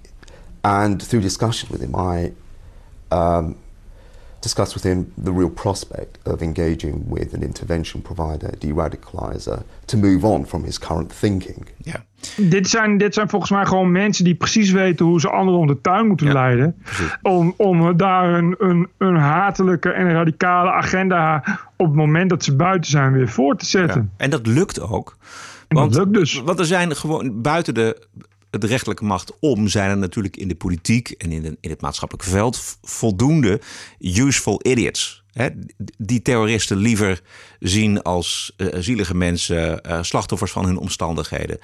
and 0.63 1.01
through 1.01 1.21
discussion 1.21 1.69
with 1.71 1.81
him, 1.81 1.95
I 1.95 2.33
um, 3.11 3.57
discussed 4.39 4.73
with 4.73 4.83
him 4.83 5.11
the 5.23 5.31
real 5.31 5.49
prospect 5.49 6.17
of 6.23 6.41
engaging 6.41 7.03
with 7.07 7.33
an 7.33 7.41
intervention 7.41 8.01
provider, 8.01 8.49
de-radicalizer, 8.59 9.63
to 9.85 9.97
move 9.97 10.25
on 10.25 10.45
from 10.45 10.63
his 10.63 10.79
current 10.79 11.19
thinking. 11.19 11.67
Ja. 11.77 12.03
Dit 12.35 12.69
zijn, 12.69 12.97
dit 12.97 13.13
zijn 13.13 13.29
volgens 13.29 13.51
mij 13.51 13.65
gewoon 13.65 13.91
mensen 13.91 14.23
die 14.23 14.35
precies 14.35 14.71
weten 14.71 15.05
hoe 15.05 15.19
ze 15.19 15.29
anderen 15.29 15.59
om 15.59 15.67
de 15.67 15.81
tuin 15.81 16.07
moeten 16.07 16.31
leiden. 16.31 16.75
Om, 17.21 17.53
om 17.57 17.97
daar 17.97 18.33
een, 18.33 18.55
een, 18.57 18.87
een 18.97 19.15
hatelijke 19.15 19.89
en 19.89 20.11
radicale 20.11 20.71
agenda 20.71 21.43
op 21.77 21.85
het 21.85 21.95
moment 21.95 22.29
dat 22.29 22.43
ze 22.43 22.55
buiten 22.55 22.91
zijn 22.91 23.11
weer 23.11 23.29
voor 23.29 23.55
te 23.55 23.65
zetten. 23.65 24.11
En 24.17 24.29
dat 24.29 24.47
lukt 24.47 24.81
ook. 24.81 25.17
En 25.67 25.77
Want, 25.77 25.93
dat 25.93 26.05
lukt 26.05 26.17
dus. 26.17 26.41
Want 26.41 26.59
er 26.59 26.65
zijn 26.65 26.95
gewoon 26.95 27.41
buiten 27.41 27.73
de, 27.73 28.07
de 28.49 28.67
rechtelijke 28.67 29.03
macht 29.05 29.39
om, 29.39 29.67
zijn 29.67 29.89
er 29.89 29.97
natuurlijk 29.97 30.37
in 30.37 30.47
de 30.47 30.55
politiek 30.55 31.09
en 31.09 31.31
in, 31.31 31.41
de, 31.41 31.57
in 31.61 31.69
het 31.69 31.81
maatschappelijke 31.81 32.29
veld 32.29 32.77
voldoende 32.81 33.61
useful 33.99 34.59
idiots. 34.63 35.23
Hè, 35.33 35.47
die 35.97 36.21
terroristen 36.21 36.77
liever 36.77 37.21
zien 37.59 38.01
als 38.01 38.53
eh, 38.57 38.67
zielige 38.79 39.15
mensen, 39.15 39.81
eh, 39.83 40.03
slachtoffers 40.03 40.51
van 40.51 40.65
hun 40.65 40.77
omstandigheden. 40.77 41.59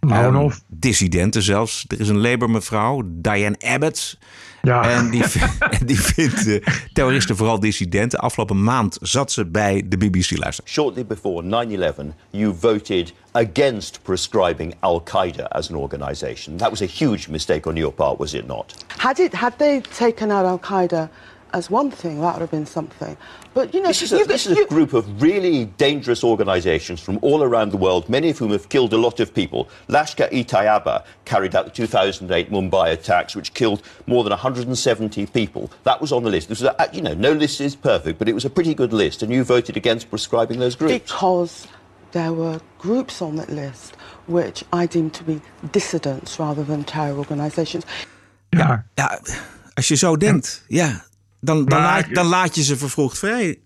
Nou, 0.00 0.36
of- 0.36 0.60
dissidenten 0.66 1.42
zelfs. 1.42 1.84
Er 1.88 2.00
is 2.00 2.08
een 2.08 2.20
Labour-mevrouw, 2.20 3.02
Diane 3.06 3.58
Abbott. 3.58 4.18
Ja. 4.62 4.90
En 4.90 5.10
die, 5.10 5.24
die 5.84 6.00
vindt 6.00 6.46
eh, 6.46 6.74
terroristen 6.92 7.36
vooral 7.36 7.60
dissidenten. 7.60 8.18
Afgelopen 8.18 8.62
maand 8.62 8.98
zat 9.00 9.32
ze 9.32 9.46
bij 9.46 9.82
de 9.86 9.96
BBC 9.96 10.38
luister. 10.38 10.64
Shortly 10.66 11.06
before 11.06 11.42
9 11.42 11.82
11, 11.82 11.96
you 12.30 12.54
voted 12.60 13.12
against 13.32 14.02
prescribing 14.02 14.74
Al 14.78 15.02
Qaeda 15.02 15.42
as 15.48 15.70
an 15.70 15.76
organization. 15.76 16.56
That 16.56 16.70
was 16.70 16.82
a 16.82 16.86
huge 16.86 17.30
mistake 17.30 17.68
on 17.68 17.74
your 17.74 17.92
part, 17.92 18.18
was 18.18 18.34
it 18.34 18.46
not? 18.46 18.74
Had 18.96 19.18
it 19.18 19.32
had 19.32 19.52
they 19.56 19.80
taken 19.96 20.30
out 20.30 20.44
Al 20.44 20.58
Qaeda 20.58 21.08
as 21.52 21.70
one 21.70 21.90
thing, 21.90 22.20
that 22.20 22.34
would 22.34 22.40
have 22.40 22.50
been 22.50 22.66
something. 22.66 23.16
But 23.54 23.74
you 23.74 23.80
know, 23.80 23.88
This 23.88 24.02
is, 24.02 24.12
a, 24.12 24.24
this 24.24 24.46
is 24.46 24.58
a 24.58 24.66
group 24.66 24.92
of 24.92 25.22
really 25.22 25.66
dangerous 25.76 26.22
organizations 26.22 27.00
from 27.00 27.18
all 27.22 27.42
around 27.42 27.70
the 27.70 27.76
world, 27.76 28.08
many 28.08 28.30
of 28.30 28.38
whom 28.38 28.50
have 28.52 28.68
killed 28.68 28.92
a 28.92 28.96
lot 28.96 29.20
of 29.20 29.34
people. 29.34 29.68
Lashkar-e-Taiba 29.88 31.04
carried 31.24 31.54
out 31.54 31.64
the 31.64 31.70
2008 31.70 32.50
Mumbai 32.50 32.92
attacks, 32.92 33.34
which 33.34 33.54
killed 33.54 33.82
more 34.06 34.22
than 34.24 34.30
170 34.30 35.26
people. 35.26 35.70
That 35.84 36.00
was 36.00 36.12
on 36.12 36.22
the 36.22 36.30
list. 36.30 36.48
This 36.48 36.60
was, 36.60 36.68
a, 36.68 36.82
uh, 36.82 36.88
you 36.92 37.02
know, 37.02 37.14
no 37.14 37.32
list 37.32 37.60
is 37.60 37.74
perfect, 37.74 38.18
but 38.18 38.28
it 38.28 38.34
was 38.34 38.44
a 38.44 38.50
pretty 38.50 38.74
good 38.74 38.92
list, 38.92 39.22
and 39.22 39.32
you 39.32 39.44
voted 39.44 39.76
against 39.76 40.10
prescribing 40.10 40.58
those 40.58 40.76
groups. 40.76 40.92
because 40.92 41.66
there 42.12 42.32
were 42.32 42.60
groups 42.78 43.22
on 43.22 43.36
that 43.36 43.50
list 43.50 43.96
which 44.26 44.64
I 44.72 44.86
deem 44.86 45.10
to 45.10 45.24
be 45.24 45.40
dissidents 45.72 46.38
rather 46.38 46.64
than 46.64 46.84
terror 46.84 47.18
organizations. 47.18 47.84
Ja, 48.50 48.84
ja 48.94 49.20
als 49.74 49.88
je 49.88 49.96
zo 49.96 50.16
denkt, 50.16 50.64
ja, 50.68 51.04
dan, 51.40 51.64
dan, 51.64 51.80
laat, 51.80 52.14
dan 52.14 52.26
laat 52.26 52.54
je 52.54 52.62
ze 52.62 52.76
vervroegd 52.76 53.18
vrij. 53.18 53.58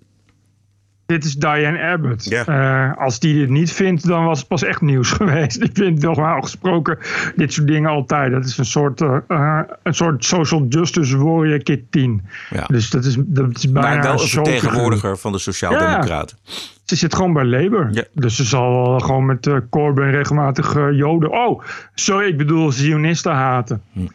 Dit 1.07 1.25
is 1.25 1.35
Diane 1.35 1.83
Abbott. 1.83 2.33
Eh, 2.33 2.97
als 2.97 3.19
die 3.19 3.35
dit 3.35 3.49
niet 3.49 3.73
vindt, 3.73 4.07
dan 4.07 4.25
was 4.25 4.38
het 4.38 4.49
pas 4.49 4.62
echt 4.62 4.81
nieuws 4.81 5.12
geweest. 5.21 5.62
Ik 5.62 5.71
vind 5.73 6.02
normaal 6.02 6.40
gesproken 6.40 6.99
dit 7.37 7.52
soort 7.52 7.66
dingen 7.66 7.90
altijd. 7.90 8.33
Dat 8.33 8.45
is 8.45 8.59
een 8.59 8.64
soort, 8.64 9.00
eh, 9.00 9.16
eh, 9.28 9.61
een 9.83 9.95
soort 9.95 10.25
social 10.25 10.66
justice 10.69 11.16
warrior 11.16 11.62
kit 11.62 11.93
10. 11.93 12.23
Ja. 12.50 12.64
Dus 12.66 12.90
dat 12.90 13.04
is, 13.04 13.16
dat 13.19 13.57
is 13.57 13.73
bijna 13.73 13.88
Maar 13.88 14.02
wel 14.02 14.12
een 14.12 14.28
vertegenwoordiger 14.28 15.19
van 15.19 15.33
de 15.33 15.38
Sociaaldemocraten. 15.38 16.37
Ze 16.85 16.97
zit 16.97 17.14
gewoon 17.14 17.33
bij 17.33 17.45
Labour. 17.45 18.09
Dus 18.12 18.37
ze 18.37 18.45
zal 18.45 19.00
gewoon 19.00 19.26
met 19.26 19.47
eh, 19.47 19.57
Corbyn 19.71 20.11
regelmatig 20.11 20.75
Joden. 20.93 21.33
Oh, 21.33 21.62
sorry, 21.95 22.28
ik 22.28 22.37
bedoel 22.37 22.73
Zionisten 22.73 23.33
haten. 23.33 23.83
Hm. 23.93 24.07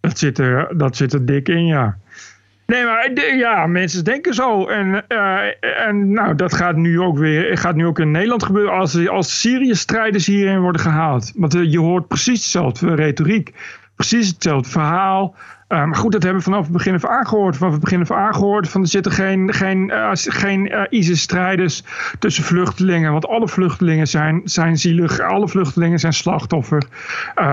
Dat, 0.00 0.18
zit 0.18 0.38
er, 0.38 0.72
dat 0.76 0.96
zit 0.96 1.12
er 1.12 1.26
dik 1.26 1.48
in, 1.48 1.66
ja. 1.66 1.98
Nee, 2.72 2.84
maar 2.84 3.12
ja, 3.36 3.66
mensen 3.66 4.04
denken 4.04 4.34
zo. 4.34 4.66
En, 4.66 5.06
eh, 5.08 5.86
en 5.86 6.12
nou, 6.12 6.34
dat 6.34 6.54
gaat 6.54 6.76
nu 6.76 7.00
ook 7.00 7.18
weer 7.18 7.58
gaat 7.58 7.74
nu 7.74 7.86
ook 7.86 7.98
in 7.98 8.10
Nederland 8.10 8.42
gebeuren 8.42 8.72
als, 8.72 9.08
als 9.08 9.40
Syrië-strijders 9.40 10.26
hierin 10.26 10.60
worden 10.60 10.80
gehaald. 10.80 11.32
Want 11.36 11.54
eh, 11.54 11.72
je 11.72 11.78
hoort 11.78 12.08
precies 12.08 12.42
dezelfde 12.42 12.94
retoriek, 12.94 13.54
precies 13.94 14.28
hetzelfde 14.28 14.70
verhaal. 14.70 15.34
Eh, 15.68 15.84
maar 15.84 15.96
goed, 15.96 16.12
dat 16.12 16.22
hebben 16.22 16.42
we 16.42 16.50
vanaf 16.50 16.62
het 16.62 16.72
begin 16.72 16.94
af 16.94 17.04
aangehoord. 17.04 17.56
Vanaf 17.56 17.72
het 17.72 17.82
begin 17.82 18.00
af 18.00 18.10
aangehoord 18.10 18.68
van 18.68 18.80
er 18.80 18.88
zitten 18.88 19.12
geen, 19.12 19.52
geen, 19.54 19.92
geen 20.12 20.86
ISIS-strijders 20.90 21.84
tussen 22.18 22.44
vluchtelingen. 22.44 23.12
Want 23.12 23.26
alle 23.26 23.48
vluchtelingen 23.48 24.06
zijn, 24.06 24.40
zijn 24.44 24.78
zielig, 24.78 25.20
alle 25.20 25.48
vluchtelingen 25.48 25.98
zijn 25.98 26.12
slachtoffer. 26.12 26.82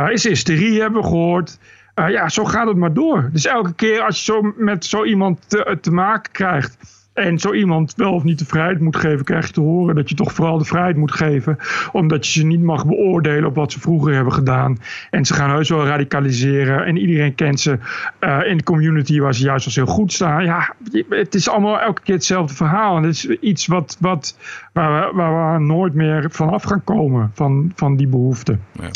Is 0.09 0.23
hysterie 0.23 0.81
hebben 0.81 1.01
we 1.01 1.07
gehoord. 1.07 1.57
Uh, 1.95 2.09
ja, 2.09 2.29
zo 2.29 2.45
gaat 2.45 2.67
het 2.67 2.77
maar 2.77 2.93
door. 2.93 3.29
Dus 3.31 3.45
elke 3.45 3.73
keer 3.73 4.01
als 4.01 4.17
je 4.17 4.23
zo 4.23 4.53
met 4.57 4.85
zo 4.85 5.03
iemand 5.03 5.49
te, 5.49 5.77
te, 5.81 5.91
maken 5.91 6.31
krijgt. 6.31 6.77
En 7.13 7.39
zo 7.39 7.53
iemand 7.53 7.93
wel 7.95 8.13
of 8.13 8.23
niet 8.23 8.39
de 8.39 8.45
vrijheid 8.45 8.79
moet 8.79 8.95
geven, 8.95 9.25
krijg 9.25 9.47
je 9.47 9.53
te 9.53 9.61
horen 9.61 9.95
dat 9.95 10.09
je 10.09 10.15
toch 10.15 10.33
vooral 10.33 10.57
de 10.57 10.65
vrijheid 10.65 10.95
moet 10.95 11.11
geven. 11.11 11.57
Omdat 11.91 12.27
je 12.27 12.39
ze 12.39 12.45
niet 12.45 12.61
mag 12.61 12.85
beoordelen 12.85 13.45
op 13.45 13.55
wat 13.55 13.71
ze 13.71 13.79
vroeger 13.79 14.13
hebben 14.13 14.33
gedaan. 14.33 14.77
En 15.09 15.25
ze 15.25 15.33
gaan 15.33 15.49
heus 15.49 15.69
wel 15.69 15.85
radicaliseren. 15.85 16.85
En 16.85 16.97
iedereen 16.97 17.35
kent 17.35 17.59
ze 17.59 17.77
uh, 18.19 18.39
in 18.45 18.57
de 18.57 18.63
community 18.63 19.19
waar 19.19 19.35
ze 19.35 19.43
juist 19.43 19.65
als 19.65 19.75
heel 19.75 19.85
goed 19.85 20.13
staan. 20.13 20.43
Ja, 20.43 20.73
het 21.09 21.35
is 21.35 21.49
allemaal 21.49 21.79
elke 21.79 22.01
keer 22.01 22.15
hetzelfde 22.15 22.55
verhaal. 22.55 22.97
En 22.97 23.03
het 23.03 23.13
is 23.13 23.27
iets 23.27 23.67
wat, 23.67 23.97
wat, 23.99 24.37
waar, 24.73 25.09
we, 25.09 25.15
waar 25.15 25.53
we 25.53 25.65
nooit 25.65 25.93
meer 25.93 26.31
vanaf 26.31 26.63
gaan 26.63 26.83
komen 26.83 27.31
van, 27.33 27.71
van 27.75 27.95
die 27.95 28.07
behoefte. 28.07 28.57
Ja. 28.71 28.89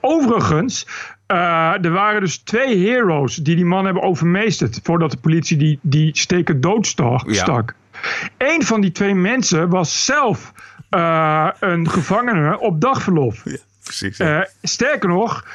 Overigens, 0.00 0.86
uh, 1.30 1.84
er 1.84 1.90
waren 1.90 2.20
dus 2.20 2.38
twee 2.38 2.78
heroes 2.86 3.36
die 3.36 3.56
die 3.56 3.64
man 3.64 3.84
hebben 3.84 4.02
overmeesterd. 4.02 4.80
Voordat 4.82 5.10
de 5.10 5.16
politie 5.16 5.56
die, 5.56 5.78
die 5.82 6.18
steken 6.18 6.60
doodstak. 6.60 7.30
Ja. 7.30 7.64
Eén 8.36 8.62
van 8.62 8.80
die 8.80 8.92
twee 8.92 9.14
mensen 9.14 9.68
was 9.68 10.04
zelf 10.04 10.52
uh, 10.90 11.48
een 11.60 11.90
gevangene 11.90 12.58
op 12.58 12.80
dagverlof. 12.80 13.44
Ja, 13.44 13.56
precies. 13.84 14.16
Ja. 14.16 14.40
Uh, 14.40 14.46
sterker 14.62 15.08
nog, 15.08 15.46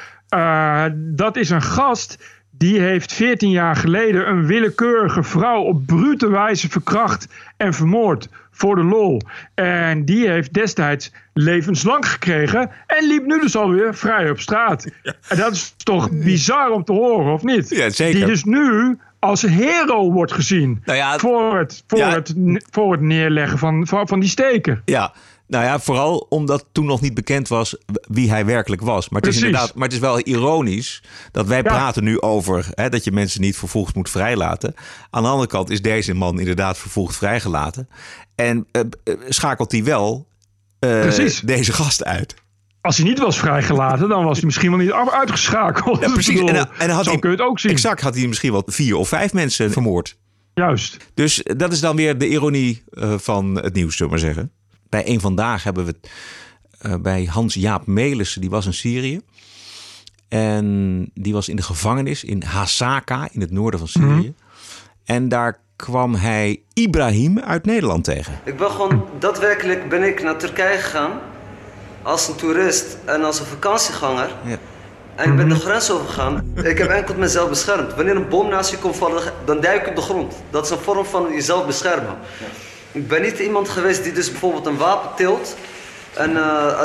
dat 0.95 1.35
is 1.35 1.49
een 1.49 1.61
gast. 1.61 2.17
Die 2.57 2.79
heeft 2.79 3.13
14 3.13 3.49
jaar 3.49 3.75
geleden 3.75 4.29
een 4.29 4.45
willekeurige 4.45 5.23
vrouw 5.23 5.61
op 5.61 5.85
brute 5.85 6.29
wijze 6.29 6.69
verkracht 6.69 7.27
en 7.57 7.73
vermoord 7.73 8.29
voor 8.55 8.75
de 8.75 8.83
lol. 8.83 9.21
En 9.53 10.05
die 10.05 10.29
heeft 10.29 10.53
destijds 10.53 11.11
levenslang 11.33 12.09
gekregen 12.09 12.71
en 12.87 13.07
liep 13.07 13.25
nu 13.25 13.39
dus 13.39 13.55
alweer 13.55 13.95
vrij 13.95 14.29
op 14.29 14.39
straat. 14.39 14.85
Ja. 15.03 15.13
En 15.27 15.37
dat 15.37 15.51
is 15.51 15.73
toch 15.77 16.11
bizar 16.11 16.71
om 16.71 16.83
te 16.83 16.91
horen, 16.91 17.33
of 17.33 17.43
niet? 17.43 17.69
Ja, 17.69 17.89
zeker. 17.89 18.15
Die 18.15 18.25
dus 18.25 18.43
nu 18.43 18.97
als 19.19 19.41
hero 19.41 20.11
wordt 20.11 20.31
gezien 20.31 20.81
nou 20.85 20.97
ja, 20.97 21.17
voor, 21.17 21.57
het, 21.57 21.83
voor, 21.87 21.99
ja. 21.99 22.13
het, 22.13 22.33
voor 22.71 22.91
het 22.91 23.01
neerleggen 23.01 23.57
van, 23.57 23.87
van, 23.87 24.07
van 24.07 24.19
die 24.19 24.29
steker. 24.29 24.81
Ja, 24.85 25.13
nou 25.47 25.63
ja, 25.63 25.79
vooral 25.79 26.25
omdat 26.29 26.65
toen 26.71 26.85
nog 26.85 27.01
niet 27.01 27.13
bekend 27.13 27.47
was 27.47 27.77
wie 28.01 28.29
hij 28.29 28.45
werkelijk 28.45 28.81
was. 28.81 29.09
Maar 29.09 29.21
het, 29.21 29.29
is, 29.29 29.35
inderdaad, 29.35 29.73
maar 29.73 29.83
het 29.83 29.93
is 29.93 29.99
wel 29.99 30.19
ironisch 30.19 31.03
dat 31.31 31.47
wij 31.47 31.57
ja. 31.57 31.63
praten 31.63 32.03
nu 32.03 32.21
over 32.21 32.67
hè, 32.71 32.89
dat 32.89 33.03
je 33.03 33.11
mensen 33.11 33.41
niet 33.41 33.57
vervolgd 33.57 33.95
moet 33.95 34.09
vrijlaten. 34.09 34.73
Aan 35.09 35.23
de 35.23 35.29
andere 35.29 35.49
kant 35.49 35.69
is 35.69 35.81
deze 35.81 36.13
man 36.13 36.39
inderdaad 36.39 36.77
vervolgd 36.77 37.15
vrijgelaten. 37.15 37.89
En 38.35 38.67
uh, 38.71 38.83
schakelt 39.27 39.71
hij 39.71 39.83
wel 39.83 40.27
uh, 40.79 41.15
deze 41.43 41.73
gast 41.73 42.03
uit. 42.03 42.35
Als 42.81 42.97
hij 42.97 43.05
niet 43.05 43.19
was 43.19 43.37
vrijgelaten, 43.37 44.09
dan 44.09 44.23
was 44.23 44.37
hij 44.37 44.45
misschien 44.45 44.69
wel 44.69 44.79
niet 44.79 44.91
uitgeschakeld. 44.91 45.99
Ja, 46.01 46.11
precies. 46.11 46.39
Bedoel, 46.39 46.49
en, 46.49 46.69
en 46.77 46.89
had 46.89 47.05
hij, 47.05 47.19
kun 47.19 47.29
je 47.29 47.35
het 47.35 47.45
ook 47.45 47.59
zien. 47.59 47.71
Exact, 47.71 48.01
had 48.01 48.15
hij 48.15 48.27
misschien 48.27 48.51
wel 48.51 48.63
vier 48.65 48.95
of 48.95 49.07
vijf 49.07 49.33
mensen 49.33 49.71
vermoord. 49.71 50.17
Juist. 50.53 50.97
Dus 51.13 51.43
dat 51.57 51.71
is 51.71 51.79
dan 51.79 51.95
weer 51.95 52.17
de 52.17 52.27
ironie 52.27 52.83
van 53.17 53.55
het 53.55 53.73
nieuws, 53.73 53.95
zullen 53.95 54.13
we 54.13 54.19
maar 54.19 54.33
zeggen. 54.33 54.51
Bij 54.95 55.07
een 55.07 55.19
vandaag 55.19 55.63
hebben 55.63 55.85
we 55.85 55.95
uh, 56.85 56.95
bij 56.95 57.25
Hans-Jaap 57.25 57.85
Melissen, 57.85 58.41
die 58.41 58.49
was 58.49 58.65
in 58.65 58.73
Syrië. 58.73 59.21
En 60.27 61.09
die 61.13 61.33
was 61.33 61.49
in 61.49 61.55
de 61.55 61.61
gevangenis 61.61 62.23
in 62.23 62.43
Hasaka, 62.43 63.27
in 63.31 63.41
het 63.41 63.51
noorden 63.51 63.79
van 63.79 63.89
Syrië. 63.89 64.05
Mm-hmm. 64.05 64.35
En 65.05 65.29
daar 65.29 65.59
kwam 65.75 66.15
hij 66.15 66.61
Ibrahim 66.73 67.39
uit 67.39 67.65
Nederland 67.65 68.03
tegen. 68.03 68.39
Ik 68.43 68.57
ben 68.57 68.71
gewoon, 68.71 69.05
daadwerkelijk 69.19 69.89
ben 69.89 70.03
ik 70.03 70.23
naar 70.23 70.37
Turkije 70.37 70.77
gegaan. 70.77 71.11
als 72.01 72.27
een 72.27 72.35
toerist 72.35 72.97
en 73.05 73.23
als 73.23 73.39
een 73.39 73.45
vakantieganger. 73.45 74.29
En 75.15 75.29
ik 75.29 75.35
ben 75.35 75.49
de 75.49 75.55
grens 75.55 75.91
overgegaan. 75.91 76.51
Ik 76.55 76.77
heb 76.77 76.89
enkel 76.89 77.15
mezelf 77.15 77.49
beschermd. 77.49 77.95
Wanneer 77.95 78.15
een 78.15 78.29
bom 78.29 78.49
naast 78.49 78.71
je 78.71 78.77
komt 78.77 78.95
vallen, 78.95 79.33
dan 79.45 79.61
duik 79.61 79.81
ik 79.81 79.87
op 79.87 79.95
de 79.95 80.01
grond. 80.01 80.35
Dat 80.49 80.65
is 80.65 80.71
een 80.71 80.77
vorm 80.77 81.05
van 81.05 81.31
jezelf 81.31 81.65
beschermen. 81.65 82.15
Ik 82.95 83.07
ben 83.07 83.21
niet 83.21 83.39
iemand 83.39 83.69
geweest 83.69 84.03
die 84.03 84.11
dus 84.13 84.31
bijvoorbeeld 84.31 84.65
een 84.65 84.77
wapen 84.77 85.09
tilt 85.15 85.55
en 86.13 86.31
uh, 86.31 86.81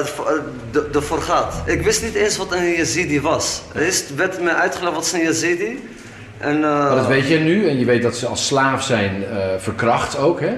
ervoor 0.95 1.23
gaat. 1.23 1.55
Ik 1.67 1.83
wist 1.83 2.03
niet 2.03 2.15
eens 2.15 2.37
wat 2.37 2.53
een 2.53 2.71
Yazidi 2.73 3.21
was. 3.21 3.63
Er 3.75 3.93
werd 4.17 4.43
mij 4.43 4.55
uitgelegd 4.55 4.95
wat 4.95 5.05
is 5.05 5.13
een 5.13 5.23
Yazidi. 5.23 5.89
En, 6.39 6.57
uh, 6.57 6.63
maar 6.63 6.95
dat 6.97 7.07
weet 7.07 7.29
je 7.29 7.39
nu 7.39 7.69
en 7.69 7.79
je 7.79 7.85
weet 7.85 8.03
dat 8.03 8.17
ze 8.17 8.27
als 8.27 8.47
slaaf 8.47 8.83
zijn 8.83 9.23
uh, 9.23 9.29
verkracht 9.59 10.19
ook 10.19 10.41
hè? 10.41 10.57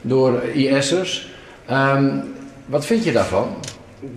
door 0.00 0.42
IS'ers. 0.42 1.30
Um, 1.70 2.34
wat 2.66 2.86
vind 2.86 3.04
je 3.04 3.12
daarvan? 3.12 3.56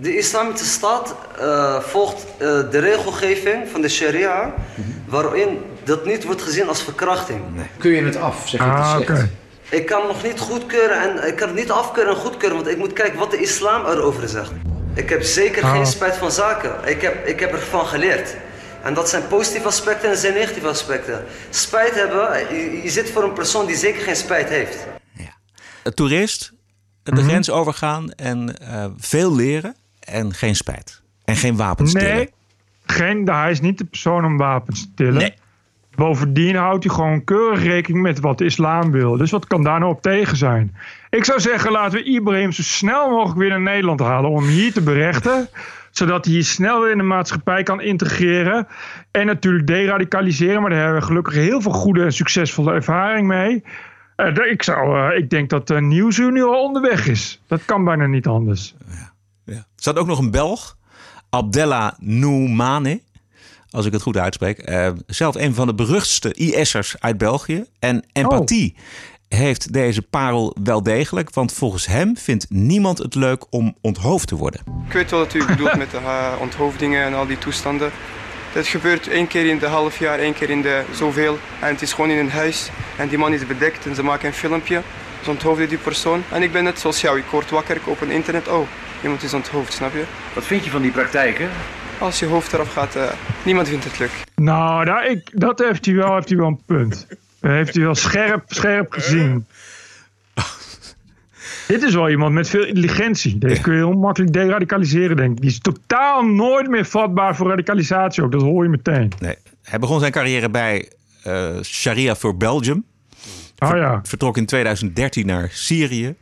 De 0.00 0.16
islamitische 0.16 0.72
staat 0.72 1.14
uh, 1.40 1.80
volgt 1.80 2.24
uh, 2.38 2.48
de 2.70 2.78
regelgeving 2.78 3.68
van 3.72 3.80
de 3.80 3.88
sharia, 3.88 4.54
Mhm. 4.74 4.88
waarin 5.06 5.58
dat 5.84 6.06
niet 6.06 6.24
wordt 6.24 6.42
gezien 6.42 6.68
als 6.68 6.82
verkrachting. 6.82 7.40
Nee. 7.54 7.66
Kun 7.78 7.90
je 7.90 8.02
het 8.04 8.16
af, 8.16 8.48
zeg 8.48 8.60
je 8.60 8.66
het 8.70 8.78
Ah, 8.78 8.84
is 9.00 9.04
slecht. 9.06 9.20
oké. 9.20 9.30
Ik 9.70 9.86
kan 9.86 10.06
nog 10.06 10.22
niet 10.22 10.38
goedkeuren 10.38 11.00
en 11.20 11.26
ik 11.28 11.36
kan 11.36 11.48
het 11.48 11.56
niet 11.56 11.70
afkeuren 11.70 12.14
en 12.14 12.20
goedkeuren, 12.20 12.56
want 12.56 12.68
ik 12.68 12.76
moet 12.78 12.92
kijken 12.92 13.18
wat 13.18 13.30
de 13.30 13.40
islam 13.40 13.86
erover 13.86 14.28
zegt. 14.28 14.50
Ik 14.94 15.08
heb 15.08 15.22
zeker 15.22 15.62
Ah. 15.62 15.72
geen 15.72 15.86
spijt 15.86 16.16
van 16.16 16.30
zaken. 16.32 16.72
Ik 16.88 17.00
heb, 17.02 17.26
ik 17.26 17.40
heb 17.40 17.52
ervan 17.52 17.86
geleerd. 17.86 18.36
En 18.82 18.94
dat 18.94 19.08
zijn 19.08 19.26
positieve 19.28 19.66
aspecten 19.66 20.10
en 20.10 20.16
zijn 20.16 20.34
negatieve 20.34 20.68
aspecten. 20.68 21.24
Spijt 21.50 21.94
hebben, 21.94 22.38
je, 22.56 22.80
je 22.82 22.90
zit 22.90 23.10
voor 23.10 23.22
een 23.22 23.32
persoon 23.32 23.66
die 23.66 23.76
zeker 23.76 24.02
geen 24.02 24.16
spijt 24.16 24.48
heeft. 24.48 24.86
Een 25.82 25.94
toerist, 25.94 26.52
de 27.02 27.12
Mhm. 27.12 27.22
grens 27.24 27.50
overgaan 27.50 28.10
en 28.10 28.58
eh, 28.58 28.84
veel 28.98 29.34
leren 29.34 29.76
en 30.00 30.34
geen 30.34 30.56
spijt. 30.56 31.00
En 31.24 31.36
geen 31.36 31.56
wapens 31.56 31.92
tillen. 31.92 32.14
Nee, 32.14 32.32
geen, 32.86 33.28
hij 33.28 33.50
is 33.50 33.60
niet 33.60 33.78
de 33.78 33.84
persoon 33.84 34.24
om 34.24 34.36
wapens 34.36 34.80
te 34.80 34.88
tillen. 34.94 35.34
Bovendien 35.96 36.56
houdt 36.56 36.84
hij 36.84 36.94
gewoon 36.94 37.24
keurig 37.24 37.62
rekening 37.62 38.02
met 38.02 38.20
wat 38.20 38.38
de 38.38 38.44
islam 38.44 38.90
wil. 38.90 39.16
Dus 39.16 39.30
wat 39.30 39.46
kan 39.46 39.62
daar 39.62 39.78
nou 39.78 39.92
op 39.92 40.02
tegen 40.02 40.36
zijn? 40.36 40.76
Ik 41.10 41.24
zou 41.24 41.40
zeggen, 41.40 41.72
laten 41.72 41.98
we 41.98 42.04
Ibrahim 42.04 42.52
zo 42.52 42.62
snel 42.62 43.10
mogelijk 43.10 43.38
weer 43.38 43.48
naar 43.48 43.60
Nederland 43.60 44.00
halen 44.00 44.30
om 44.30 44.36
hem 44.36 44.48
hier 44.48 44.72
te 44.72 44.82
berechten. 44.82 45.48
Zodat 45.90 46.24
hij 46.24 46.34
hier 46.34 46.44
snel 46.44 46.80
weer 46.80 46.90
in 46.90 46.98
de 46.98 47.04
maatschappij 47.04 47.62
kan 47.62 47.80
integreren. 47.80 48.66
En 49.10 49.26
natuurlijk 49.26 49.66
deradicaliseren. 49.66 50.60
Maar 50.60 50.70
daar 50.70 50.82
hebben 50.82 51.00
we 51.00 51.06
gelukkig 51.06 51.34
heel 51.34 51.60
veel 51.60 51.72
goede 51.72 52.04
en 52.04 52.12
succesvolle 52.12 52.72
ervaring 52.72 53.26
mee. 53.26 53.64
Eh, 54.16 54.50
ik, 54.50 54.62
zou, 54.62 54.98
eh, 54.98 55.18
ik 55.18 55.30
denk 55.30 55.50
dat 55.50 55.66
de 55.66 55.80
Nieuwsuur 55.80 56.32
nu 56.32 56.42
al 56.42 56.62
onderweg 56.62 57.06
is. 57.06 57.42
Dat 57.46 57.64
kan 57.64 57.84
bijna 57.84 58.06
niet 58.06 58.26
anders. 58.26 58.74
Ja. 58.88 59.12
Er 59.54 59.64
staat 59.76 59.98
ook 59.98 60.06
nog 60.06 60.18
een 60.18 60.30
Belg, 60.30 60.76
Abdella 61.30 61.96
Noumane, 61.98 63.00
als 63.74 63.86
ik 63.86 63.92
het 63.92 64.02
goed 64.02 64.16
uitspreek. 64.16 64.58
Eh, 64.58 64.88
zelf 65.06 65.34
een 65.34 65.54
van 65.54 65.66
de 65.66 65.74
beruchtste 65.74 66.34
IS'ers 66.34 66.94
uit 66.98 67.18
België. 67.18 67.64
En 67.78 68.04
empathie 68.12 68.74
heeft 69.28 69.72
deze 69.72 70.02
parel 70.02 70.56
wel 70.62 70.82
degelijk, 70.82 71.34
want 71.34 71.52
volgens 71.52 71.86
hem 71.86 72.16
vindt 72.16 72.46
niemand 72.50 72.98
het 72.98 73.14
leuk 73.14 73.44
om 73.50 73.76
onthoofd 73.80 74.28
te 74.28 74.36
worden. 74.36 74.60
Ik 74.86 74.92
weet 74.92 75.10
wel 75.10 75.20
wat 75.20 75.34
u 75.34 75.46
bedoelt 75.46 75.76
met 75.76 75.90
de 75.90 75.98
uh, 76.00 76.32
onthoofdingen 76.40 77.04
en 77.04 77.14
al 77.14 77.26
die 77.26 77.38
toestanden. 77.38 77.90
Dat 78.52 78.66
gebeurt 78.66 79.08
één 79.08 79.26
keer 79.26 79.46
in 79.46 79.58
de 79.58 79.66
half 79.66 79.98
jaar, 79.98 80.18
één 80.18 80.34
keer 80.34 80.50
in 80.50 80.62
de 80.62 80.84
zoveel. 80.92 81.38
En 81.60 81.68
het 81.68 81.82
is 81.82 81.92
gewoon 81.92 82.10
in 82.10 82.18
een 82.18 82.30
huis. 82.30 82.70
En 82.96 83.08
die 83.08 83.18
man 83.18 83.32
is 83.32 83.46
bedekt 83.46 83.86
en 83.86 83.94
ze 83.94 84.02
maken 84.02 84.28
een 84.28 84.34
filmpje. 84.34 84.82
Ze 85.22 85.30
onthoofden 85.30 85.68
die 85.68 85.78
persoon. 85.78 86.22
En 86.30 86.42
ik 86.42 86.52
ben 86.52 86.64
net 86.64 86.78
zoals 86.78 87.00
jou. 87.00 87.18
Ik 87.18 87.24
word 87.30 87.50
wakker, 87.50 87.76
ik 87.76 87.88
open 87.88 88.10
internet. 88.10 88.48
Oh, 88.48 88.68
iemand 89.02 89.22
is 89.22 89.34
onthoofd, 89.34 89.72
snap 89.72 89.92
je? 89.92 90.04
Wat 90.34 90.44
vind 90.44 90.64
je 90.64 90.70
van 90.70 90.82
die 90.82 90.90
praktijken? 90.90 91.48
Als 91.98 92.18
je 92.18 92.26
hoofd 92.26 92.52
eraf 92.52 92.72
gaat, 92.72 92.96
uh, 92.96 93.10
niemand 93.44 93.68
vindt 93.68 93.84
het 93.84 93.98
leuk. 93.98 94.24
Nou, 94.34 94.84
daar, 94.84 95.10
ik, 95.10 95.30
dat 95.32 95.58
heeft 95.58 95.84
hij, 95.84 95.94
wel, 95.94 96.14
heeft 96.14 96.28
hij 96.28 96.38
wel 96.38 96.46
een 96.46 96.62
punt. 96.66 97.06
Dat 97.40 97.50
heeft 97.50 97.74
hij 97.74 97.84
wel 97.84 97.94
scherp, 97.94 98.42
scherp 98.46 98.92
gezien. 98.92 99.46
Dit 101.66 101.82
is 101.82 101.94
wel 101.94 102.10
iemand 102.10 102.34
met 102.34 102.48
veel 102.48 102.64
intelligentie. 102.64 103.38
Deze 103.38 103.60
kun 103.60 103.72
je 103.72 103.78
heel 103.78 103.92
makkelijk 103.92 104.32
deradicaliseren, 104.32 105.16
denk 105.16 105.30
ik. 105.30 105.40
Die 105.40 105.50
is 105.50 105.58
totaal 105.58 106.22
nooit 106.22 106.68
meer 106.68 106.84
vatbaar 106.84 107.36
voor 107.36 107.48
radicalisatie 107.48 108.22
ook. 108.22 108.32
Dat 108.32 108.42
hoor 108.42 108.64
je 108.64 108.70
meteen. 108.70 109.12
Nee. 109.18 109.36
Hij 109.62 109.78
begon 109.78 110.00
zijn 110.00 110.12
carrière 110.12 110.50
bij 110.50 110.90
uh, 111.26 111.60
Sharia 111.62 112.16
for 112.16 112.36
Belgium. 112.36 112.84
Oh 113.58 113.76
ja. 113.76 114.00
Vertrok 114.02 114.36
in 114.36 114.46
2013 114.46 115.26
naar 115.26 115.48
Syrië. 115.52 116.14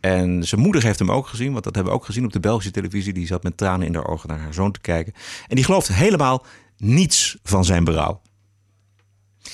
En 0.00 0.44
zijn 0.44 0.60
moeder 0.60 0.82
heeft 0.82 0.98
hem 0.98 1.10
ook 1.10 1.26
gezien, 1.26 1.52
want 1.52 1.64
dat 1.64 1.74
hebben 1.74 1.92
we 1.92 1.98
ook 1.98 2.04
gezien 2.04 2.24
op 2.24 2.32
de 2.32 2.40
Belgische 2.40 2.70
televisie. 2.70 3.12
Die 3.12 3.26
zat 3.26 3.42
met 3.42 3.56
tranen 3.56 3.86
in 3.86 3.94
haar 3.94 4.06
ogen 4.06 4.28
naar 4.28 4.40
haar 4.40 4.54
zoon 4.54 4.72
te 4.72 4.80
kijken. 4.80 5.12
En 5.48 5.56
die 5.56 5.64
gelooft 5.64 5.88
helemaal 5.88 6.44
niets 6.76 7.38
van 7.42 7.64
zijn 7.64 7.84
berouw. 7.84 8.20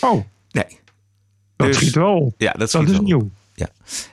Oh. 0.01 0.25
Nee. 0.51 0.81
Dat 1.57 1.75
schiet 1.75 1.95
wel. 1.95 2.35
Ja, 2.37 2.53
dat, 2.53 2.71
dat 2.71 2.83
is 2.83 2.91
wel. 2.91 3.03
nieuw. 3.03 3.31
Ja. 3.55 3.69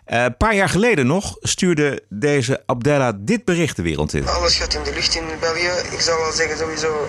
Uh, 0.07 0.23
een 0.23 0.38
paar 0.38 0.55
jaar 0.55 0.69
geleden 0.69 1.07
nog 1.07 1.38
stuurde 1.39 2.03
deze 2.10 2.63
Abdella 2.65 3.12
dit 3.19 3.45
bericht 3.45 3.75
de 3.75 3.81
wereld 3.81 4.13
in. 4.13 4.27
Alles 4.27 4.55
gaat 4.55 4.73
in 4.73 4.84
de 4.84 4.93
lucht 4.93 5.15
in 5.15 5.23
België. 5.39 5.91
Ik 5.91 5.99
zou 5.99 6.19
wel 6.19 6.31
zeggen 6.31 6.57
sowieso 6.57 7.07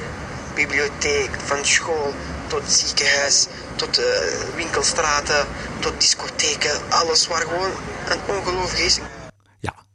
bibliotheek, 0.54 1.30
van 1.44 1.64
school 1.64 2.12
tot 2.46 2.62
ziekenhuis, 2.66 3.46
tot 3.76 3.98
uh, 3.98 4.04
winkelstraten, 4.56 5.46
tot 5.78 6.00
discotheken. 6.00 6.90
Alles 6.90 7.26
waar 7.26 7.40
gewoon 7.40 7.70
een 8.08 8.36
ongeloof 8.36 8.78
is. 8.78 9.00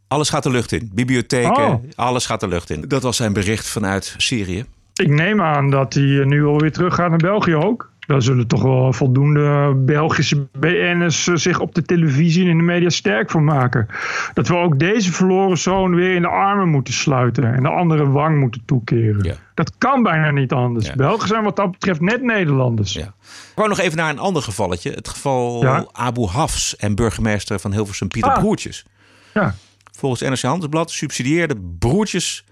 Alles 0.09 0.29
gaat 0.29 0.43
de 0.43 0.49
lucht 0.51 0.71
in. 0.71 0.91
Bibliotheken, 0.93 1.65
Oh. 1.67 1.83
alles 1.95 2.25
gaat 2.25 2.39
de 2.39 2.47
lucht 2.47 2.69
in. 2.69 2.85
Dat 2.87 3.03
was 3.03 3.17
zijn 3.17 3.33
bericht 3.33 3.67
vanuit 3.69 4.15
Syrië. 4.17 4.65
Ik 4.93 5.07
neem 5.09 5.41
aan 5.41 5.69
dat 5.69 5.93
hij 5.93 6.23
nu 6.25 6.45
alweer 6.45 6.71
terug 6.71 6.95
gaat 6.95 7.09
naar 7.09 7.17
België 7.17 7.55
ook. 7.55 7.91
Daar 7.99 8.21
zullen 8.21 8.47
toch 8.47 8.61
wel 8.61 8.93
voldoende 8.93 9.73
Belgische 9.75 10.47
BN'ers 10.59 11.23
zich 11.23 11.59
op 11.59 11.75
de 11.75 11.81
televisie 11.81 12.43
en 12.43 12.49
in 12.49 12.57
de 12.57 12.63
media 12.63 12.89
sterk 12.89 13.31
voor 13.31 13.41
maken. 13.41 13.87
Dat 14.33 14.47
we 14.47 14.55
ook 14.55 14.79
deze 14.79 15.11
verloren 15.11 15.57
zoon 15.57 15.95
weer 15.95 16.15
in 16.15 16.21
de 16.21 16.27
armen 16.27 16.69
moeten 16.69 16.93
sluiten 16.93 17.53
en 17.53 17.63
de 17.63 17.69
andere 17.69 18.09
wang 18.09 18.39
moeten 18.39 18.61
toekeren. 18.65 19.23
Ja. 19.23 19.33
Dat 19.53 19.71
kan 19.77 20.03
bijna 20.03 20.31
niet 20.31 20.51
anders. 20.51 20.85
Ja. 20.85 20.95
Belgen 20.95 21.27
zijn 21.27 21.43
wat 21.43 21.55
dat 21.55 21.71
betreft 21.71 22.01
net 22.01 22.21
Nederlanders. 22.21 22.93
Ja. 22.93 23.05
Ik 23.05 23.51
wou 23.55 23.69
nog 23.69 23.79
even 23.79 23.97
naar 23.97 24.09
een 24.09 24.19
ander 24.19 24.41
gevalletje. 24.41 24.91
Het 24.91 25.07
geval 25.07 25.61
ja. 25.63 25.85
Abu 25.91 26.25
Hafs 26.25 26.75
en 26.75 26.95
burgemeester 26.95 27.59
van 27.59 27.71
Hilversum 27.71 28.07
Pieter 28.07 28.31
ah. 28.31 28.39
Broertjes. 28.39 28.85
Ja. 29.33 29.55
Volgens 29.99 30.21
NRC 30.21 30.41
Handelsblad 30.41 30.91
subsidieerde 30.91 31.55
Broertjes 31.79 32.45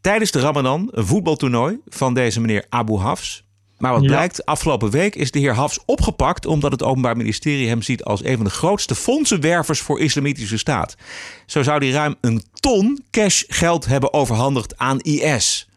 tijdens 0.00 0.30
de 0.30 0.40
Ramadan 0.40 0.88
een 0.90 1.06
voetbaltoernooi 1.06 1.78
van 1.86 2.14
deze 2.14 2.40
meneer 2.40 2.66
Abu 2.68 2.96
Hafs. 2.96 3.44
Maar 3.78 3.92
wat 3.92 4.02
blijkt, 4.02 4.46
afgelopen 4.46 4.90
week 4.90 5.14
is 5.14 5.30
de 5.30 5.38
heer 5.38 5.54
Hafs 5.54 5.78
opgepakt 5.84 6.46
omdat 6.46 6.72
het 6.72 6.82
Openbaar 6.82 7.16
Ministerie 7.16 7.68
hem 7.68 7.82
ziet 7.82 8.04
als 8.04 8.24
een 8.24 8.36
van 8.36 8.44
de 8.44 8.50
grootste 8.50 8.94
fondsenwervers 8.94 9.80
voor 9.80 10.00
islamitische 10.00 10.58
staat. 10.58 10.96
Zo 11.46 11.62
zou 11.62 11.78
hij 11.78 11.90
ruim 11.90 12.14
een 12.20 12.42
ton 12.52 13.04
cash 13.10 13.42
geld 13.48 13.86
hebben 13.86 14.12
overhandigd 14.12 14.78
aan 14.78 15.00
IS. 15.00 15.68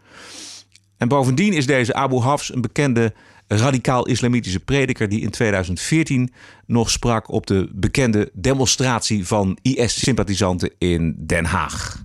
En 0.98 1.08
bovendien 1.08 1.54
is 1.54 1.66
deze 1.66 1.94
Abu 1.94 2.18
Hafs 2.18 2.54
een 2.54 2.62
bekende 2.62 3.14
radicaal-islamitische 3.50 4.60
prediker 4.60 5.10
die 5.10 5.22
in 5.22 5.30
2014 5.30 6.34
nog 6.66 6.90
sprak 6.90 7.32
op 7.32 7.48
de 7.48 7.70
bekende 7.74 8.32
demonstratie 8.34 9.28
van 9.28 9.58
IS-sympathisanten 9.62 10.72
in 10.78 11.16
Den 11.18 11.46
Haag. 11.46 12.04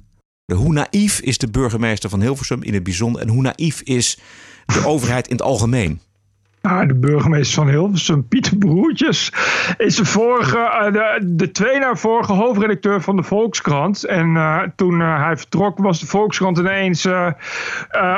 Hoe 0.55 0.73
naïef 0.73 1.21
is 1.21 1.39
de 1.39 1.51
burgemeester 1.51 2.11
van 2.11 2.21
Hilversum 2.21 2.63
in 2.63 2.75
het 2.75 2.83
bijzonder 2.83 3.23
en 3.23 3.29
hoe 3.29 3.43
naïef 3.43 3.81
is 3.81 4.19
de 4.67 4.87
overheid 4.93 5.29
in 5.29 5.37
het 5.37 5.45
algemeen? 5.45 6.01
Nou, 6.65 6.87
de 6.87 6.95
burgemeester 6.95 7.55
van 7.55 7.69
Hilversum, 7.69 8.29
Pieter 8.29 8.57
Broertjes, 8.57 9.33
is 9.77 9.97
de, 9.97 10.05
vorige, 10.05 10.89
de, 10.93 11.21
de 11.37 11.51
twee 11.51 11.79
na 11.79 11.95
vorige 11.95 12.33
hoofdredacteur 12.33 13.03
van 13.03 13.17
de 13.17 13.23
Volkskrant. 13.23 14.05
En 14.05 14.29
uh, 14.29 14.63
toen 14.77 15.01
uh, 15.01 15.25
hij 15.25 15.37
vertrok 15.37 15.79
was 15.79 16.01
de 16.01 16.07
Volkskrant 16.07 16.59
ineens... 16.59 17.07
Oh, 17.07 17.31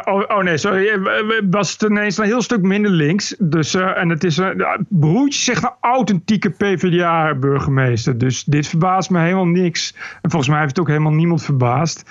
oh, 0.04 0.42
nee, 0.42 0.56
sorry, 0.56 1.00
was 1.50 1.72
het 1.72 1.82
ineens 1.82 2.18
een 2.18 2.24
heel 2.24 2.42
stuk 2.42 2.62
minder 2.62 2.90
links. 2.90 3.36
Dus, 3.38 3.74
en 3.74 4.08
het 4.08 4.24
is... 4.24 4.40
Broertjes 4.88 5.44
zegt 5.44 5.62
een 5.62 5.74
authentieke 5.80 6.50
PvdA-burgemeester. 6.50 8.18
Dus 8.18 8.44
dit 8.44 8.66
verbaast 8.66 9.10
me 9.10 9.20
helemaal 9.20 9.46
niks. 9.46 9.94
En 10.22 10.30
volgens 10.30 10.50
mij 10.50 10.58
heeft 10.60 10.70
het 10.70 10.80
ook 10.80 10.88
helemaal 10.88 11.12
niemand 11.12 11.42
verbaasd 11.42 12.04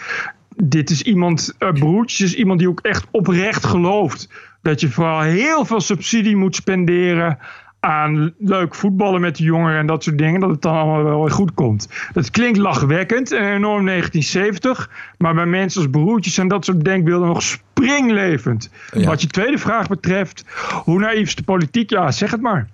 dit 0.63 0.89
is 0.89 1.01
iemand, 1.01 1.55
broertjes, 1.73 2.21
is 2.21 2.35
iemand 2.35 2.59
die 2.59 2.69
ook 2.69 2.79
echt 2.79 3.07
oprecht 3.11 3.65
gelooft 3.65 4.29
dat 4.65 4.79
je 4.81 4.89
vooral 4.89 5.21
heel 5.21 5.65
veel 5.65 5.81
subsidie 5.81 6.35
moet 6.35 6.55
spenderen 6.55 7.37
aan 7.79 8.33
leuk 8.37 8.75
voetballen 8.75 9.21
met 9.21 9.35
de 9.35 9.43
jongeren 9.43 9.79
en 9.79 9.87
dat 9.87 10.03
soort 10.03 10.17
dingen, 10.17 10.39
dat 10.39 10.49
het 10.49 10.61
dan 10.61 10.75
allemaal 10.75 11.03
wel 11.03 11.21
weer 11.21 11.31
goed 11.31 11.53
komt. 11.53 11.87
Dat 12.13 12.29
klinkt 12.29 12.57
lachwekkend 12.57 13.31
en 13.31 13.53
enorm 13.53 13.85
1970, 13.85 14.89
maar 15.17 15.33
bij 15.33 15.45
mensen 15.45 15.81
als 15.81 15.89
broertjes 15.89 16.33
zijn 16.33 16.47
dat 16.47 16.65
soort 16.65 16.83
denkbeelden 16.83 17.27
nog 17.27 17.43
springlevend. 17.43 18.69
Ja. 18.91 19.07
Wat 19.07 19.21
je 19.21 19.27
tweede 19.27 19.57
vraag 19.57 19.87
betreft, 19.87 20.43
hoe 20.83 20.99
naïef 20.99 21.27
is 21.27 21.35
de 21.35 21.43
politiek? 21.43 21.89
Ja, 21.89 22.11
zeg 22.11 22.31
het 22.31 22.41
maar. 22.41 22.69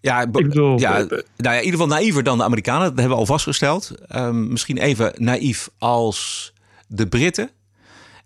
Ja, 0.00 0.22
ik 0.22 0.30
bedoel, 0.30 0.78
ja, 0.78 0.92
nou 0.98 1.22
ja, 1.36 1.50
in 1.52 1.64
ieder 1.64 1.80
geval 1.80 1.96
naïver 1.98 2.22
dan 2.22 2.38
de 2.38 2.44
Amerikanen. 2.44 2.88
Dat 2.88 2.98
hebben 2.98 3.14
we 3.14 3.20
al 3.20 3.26
vastgesteld. 3.26 3.94
Um, 4.16 4.48
misschien 4.48 4.78
even 4.78 5.12
naïef 5.16 5.68
als 5.78 6.52
de 6.86 7.06
Britten, 7.06 7.50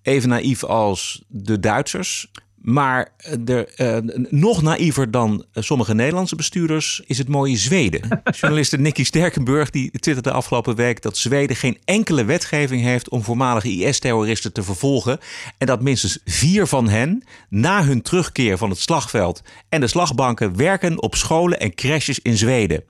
even 0.03 0.29
naïef 0.29 0.65
als 0.65 1.25
de 1.29 1.61
Duitsers. 1.61 2.31
Maar 2.61 3.09
er, 3.45 3.69
uh, 3.77 3.97
nog 4.31 4.63
naïver 4.63 5.11
dan 5.11 5.45
sommige 5.55 5.95
Nederlandse 5.95 6.37
bestuurders 6.37 7.03
is 7.07 7.19
het 7.19 7.29
mooie 7.29 7.57
Zweden. 7.57 8.23
Journaliste 8.41 8.79
Nicky 8.79 9.05
Sterkenburg 9.05 9.71
die 9.71 9.91
twitterde 9.91 10.31
afgelopen 10.31 10.77
week 10.77 11.03
dat 11.03 11.17
Zweden 11.17 11.57
geen 11.57 11.79
enkele 11.85 12.25
wetgeving 12.25 12.83
heeft 12.83 13.09
om 13.09 13.23
voormalige 13.23 13.69
IS-terroristen 13.69 14.53
te 14.53 14.63
vervolgen. 14.63 15.19
En 15.59 15.67
dat 15.67 15.83
minstens 15.83 16.19
vier 16.25 16.67
van 16.67 16.89
hen 16.89 17.25
na 17.49 17.85
hun 17.85 18.03
terugkeer 18.03 18.59
van 18.59 18.71
het 18.71 18.79
slagveld 18.79 19.43
en 19.69 19.81
de 19.81 19.87
slagbanken 19.87 20.57
werken 20.57 21.03
op 21.03 21.15
scholen 21.15 21.61
en 21.61 21.75
crèches 21.75 22.19
in 22.19 22.37
Zweden. 22.37 22.85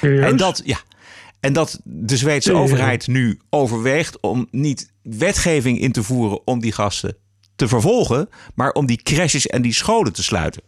En 0.00 0.36
dat, 0.36 0.62
ja, 0.64 0.78
en 1.40 1.52
dat 1.52 1.80
de 1.84 2.16
Zweedse 2.16 2.54
overheid 2.54 3.06
nu 3.06 3.38
overweegt 3.50 4.20
om 4.20 4.48
niet 4.50 4.92
wetgeving 5.02 5.80
in 5.80 5.92
te 5.92 6.02
voeren 6.02 6.46
om 6.46 6.60
die 6.60 6.72
gasten 6.72 7.16
te 7.56 7.68
vervolgen, 7.68 8.28
maar 8.54 8.70
om 8.70 8.86
die 8.86 9.02
crashes 9.02 9.46
en 9.46 9.62
die 9.62 9.72
scholen 9.72 10.12
te 10.12 10.22
sluiten. 10.22 10.62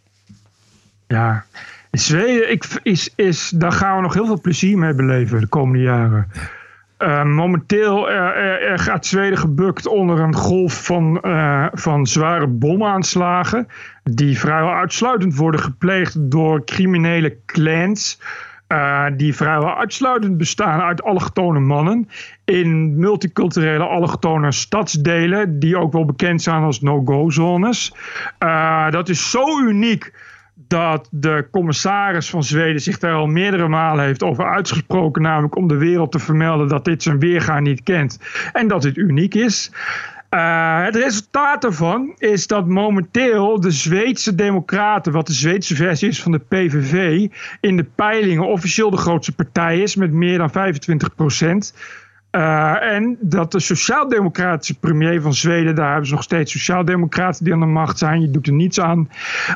Ja, 1.07 1.45
Zweden, 1.91 2.51
ik, 2.51 2.65
is, 2.83 3.09
is, 3.15 3.49
daar 3.49 3.71
gaan 3.71 3.95
we 3.95 4.01
nog 4.01 4.13
heel 4.13 4.25
veel 4.25 4.41
plezier 4.41 4.77
mee 4.77 4.93
beleven 4.93 5.39
de 5.39 5.47
komende 5.47 5.83
jaren. 5.83 6.31
Uh, 6.99 7.23
momenteel 7.23 8.11
uh, 8.11 8.53
gaat 8.75 9.05
Zweden 9.05 9.37
gebukt 9.37 9.87
onder 9.87 10.19
een 10.19 10.35
golf 10.35 10.85
van, 10.85 11.19
van 11.73 12.07
zware 12.07 12.47
bomaanslagen. 12.47 13.67
Die 14.03 14.39
vrijwel 14.39 14.73
uitsluitend 14.73 15.35
worden 15.35 15.59
gepleegd 15.61 16.15
door 16.31 16.65
criminele 16.65 17.37
clans. 17.45 18.19
Uh, 18.71 19.05
die 19.17 19.35
vrijwel 19.35 19.77
uitsluitend 19.77 20.37
bestaan 20.37 20.81
uit 20.81 21.03
allochtone 21.03 21.59
mannen. 21.59 22.09
In 22.45 22.99
multiculturele 22.99 23.83
allochtone 23.83 24.51
stadsdelen, 24.51 25.59
die 25.59 25.77
ook 25.77 25.91
wel 25.91 26.05
bekend 26.05 26.41
zijn 26.41 26.63
als 26.63 26.81
no-go-zones. 26.81 27.93
Uh, 28.39 28.91
dat 28.91 29.09
is 29.09 29.31
zo 29.31 29.59
uniek 29.59 30.13
dat 30.67 31.07
de 31.11 31.47
commissaris 31.51 32.29
van 32.29 32.43
Zweden 32.43 32.81
zich 32.81 32.99
daar 32.99 33.13
al 33.13 33.27
meerdere 33.27 33.67
malen 33.67 34.05
heeft 34.05 34.23
over 34.23 34.45
uitgesproken. 34.45 35.21
Namelijk 35.21 35.55
om 35.55 35.67
de 35.67 35.77
wereld 35.77 36.11
te 36.11 36.19
vermelden 36.19 36.67
dat 36.67 36.85
dit 36.85 37.03
zijn 37.03 37.19
weerga 37.19 37.59
niet 37.59 37.83
kent. 37.83 38.19
En 38.53 38.67
dat 38.67 38.81
dit 38.81 38.97
uniek 38.97 39.35
is. 39.35 39.71
Uh, 40.29 40.83
het 40.83 40.95
resultaat 40.95 41.61
daarvan 41.61 42.15
is 42.17 42.47
dat 42.47 42.67
momenteel 42.67 43.59
de 43.59 43.71
Zweedse 43.71 44.35
Democraten, 44.35 45.11
wat 45.11 45.27
de 45.27 45.33
Zweedse 45.33 45.75
versie 45.75 46.09
is 46.09 46.21
van 46.21 46.31
de 46.31 46.39
PVV, 46.39 47.27
in 47.61 47.77
de 47.77 47.83
peilingen 47.83 48.47
officieel 48.47 48.89
de 48.89 48.97
grootste 48.97 49.35
partij 49.35 49.79
is 49.79 49.95
met 49.95 50.11
meer 50.11 50.37
dan 50.37 50.49
25 50.49 51.15
procent. 51.15 51.73
Uh, 52.31 52.81
en 52.81 53.17
dat 53.19 53.51
de 53.51 53.59
sociaal-democratische 53.59 54.79
premier 54.79 55.21
van 55.21 55.33
Zweden, 55.33 55.75
daar 55.75 55.89
hebben 55.89 56.07
ze 56.07 56.13
nog 56.13 56.23
steeds 56.23 56.51
sociaal-democraten 56.51 57.43
die 57.43 57.53
aan 57.53 57.59
de 57.59 57.65
macht 57.65 57.97
zijn, 57.97 58.21
je 58.21 58.31
doet 58.31 58.47
er 58.47 58.53
niets 58.53 58.79
aan, 58.79 59.09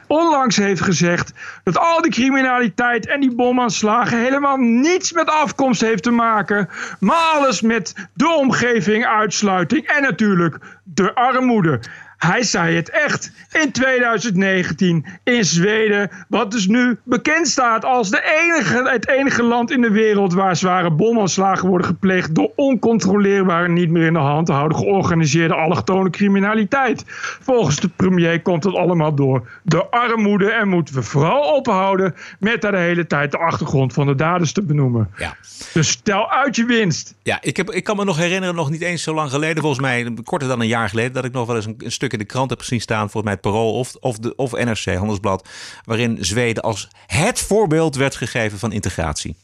onlangs 0.07 0.57
heeft 0.57 0.81
gezegd 0.81 1.33
dat 1.63 1.77
al 1.77 2.01
die 2.01 2.11
criminaliteit 2.11 3.07
en 3.07 3.19
die 3.19 3.35
bomaanslagen 3.35 4.17
helemaal 4.23 4.57
niets 4.57 5.11
met 5.11 5.29
afkomst 5.29 5.81
heeft 5.81 6.03
te 6.03 6.11
maken, 6.11 6.69
maar 6.99 7.31
alles 7.35 7.61
met 7.61 8.09
de 8.13 8.29
omgeving, 8.29 9.05
uitsluiting 9.05 9.85
en 9.85 10.01
natuurlijk 10.01 10.57
de 10.83 11.15
armoede. 11.15 11.79
Hij 12.23 12.43
zei 12.43 12.75
het 12.75 12.89
echt 12.89 13.31
in 13.51 13.71
2019 13.71 15.05
in 15.23 15.45
Zweden, 15.45 16.09
wat 16.27 16.51
dus 16.51 16.67
nu 16.67 16.97
bekend 17.03 17.47
staat 17.47 17.85
als 17.85 18.09
de 18.09 18.21
enige, 18.43 18.89
het 18.89 19.07
enige 19.07 19.43
land 19.43 19.71
in 19.71 19.81
de 19.81 19.91
wereld 19.91 20.33
waar 20.33 20.55
zware 20.55 20.91
bomaanslagen 20.91 21.67
worden 21.67 21.87
gepleegd 21.87 22.35
door 22.35 22.51
oncontroleerbare, 22.55 23.69
niet 23.69 23.89
meer 23.89 24.05
in 24.05 24.13
de 24.13 24.19
hand 24.19 24.45
te 24.45 24.51
houden 24.51 24.77
georganiseerde 24.77 25.53
allochtone 25.53 26.09
criminaliteit. 26.09 27.03
Volgens 27.41 27.75
de 27.75 27.87
premier 27.87 28.41
komt 28.41 28.63
het 28.63 28.75
allemaal 28.75 29.15
door 29.15 29.49
de 29.63 29.89
armoede 29.89 30.51
en 30.51 30.67
moeten 30.67 30.95
we 30.95 31.01
vooral 31.01 31.55
ophouden 31.55 32.15
met 32.39 32.61
daar 32.61 32.71
de 32.71 32.77
hele 32.77 33.07
tijd 33.07 33.31
de 33.31 33.37
achtergrond 33.37 33.93
van 33.93 34.05
de 34.05 34.15
daders 34.15 34.51
te 34.51 34.63
benoemen. 34.63 35.09
Ja. 35.17 35.35
Dus 35.73 35.89
stel 35.89 36.31
uit 36.31 36.55
je 36.55 36.65
winst. 36.65 37.15
Ja, 37.23 37.37
ik, 37.41 37.57
heb, 37.57 37.71
ik 37.71 37.83
kan 37.83 37.95
me 37.95 38.03
nog 38.03 38.17
herinneren, 38.17 38.55
nog 38.55 38.69
niet 38.69 38.81
eens 38.81 39.03
zo 39.03 39.13
lang 39.13 39.31
geleden, 39.31 39.61
volgens 39.61 39.81
mij 39.81 40.13
korter 40.23 40.47
dan 40.47 40.61
een 40.61 40.67
jaar 40.67 40.89
geleden, 40.89 41.13
dat 41.13 41.25
ik 41.25 41.31
nog 41.31 41.47
wel 41.47 41.55
eens 41.55 41.65
een, 41.65 41.75
een 41.77 41.91
stuk 41.91 42.12
in 42.13 42.19
de 42.19 42.25
krant 42.25 42.49
heb 42.49 42.59
gezien 42.59 42.81
staan, 42.81 43.09
volgens 43.09 43.23
mij 43.23 43.33
het 43.33 43.41
Parool 43.41 43.73
of, 43.73 43.95
of, 43.99 44.17
de, 44.17 44.35
of 44.35 44.51
NRC, 44.51 44.95
Handelsblad, 44.95 45.49
waarin 45.85 46.17
Zweden 46.19 46.63
als 46.63 46.89
het 47.05 47.39
voorbeeld 47.39 47.95
werd 47.95 48.15
gegeven 48.15 48.59
van 48.59 48.71
integratie. 48.71 49.35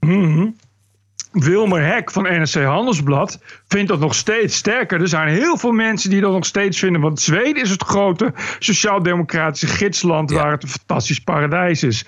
Mm 0.00 0.56
Wilmer 1.34 1.84
Hek 1.84 2.10
van 2.10 2.22
NRC 2.22 2.54
Handelsblad 2.54 3.38
vindt 3.68 3.88
dat 3.88 4.00
nog 4.00 4.14
steeds 4.14 4.56
sterker. 4.56 5.00
Er 5.00 5.08
zijn 5.08 5.28
heel 5.28 5.56
veel 5.56 5.72
mensen 5.72 6.10
die 6.10 6.20
dat 6.20 6.32
nog 6.32 6.44
steeds 6.44 6.78
vinden. 6.78 7.00
Want 7.00 7.20
Zweden 7.20 7.62
is 7.62 7.70
het 7.70 7.82
grote 7.82 8.32
sociaal-democratische 8.58 9.66
gidsland 9.66 10.30
waar 10.30 10.50
het 10.50 10.62
een 10.62 10.68
fantastisch 10.68 11.20
paradijs 11.20 11.82
is. 11.82 12.04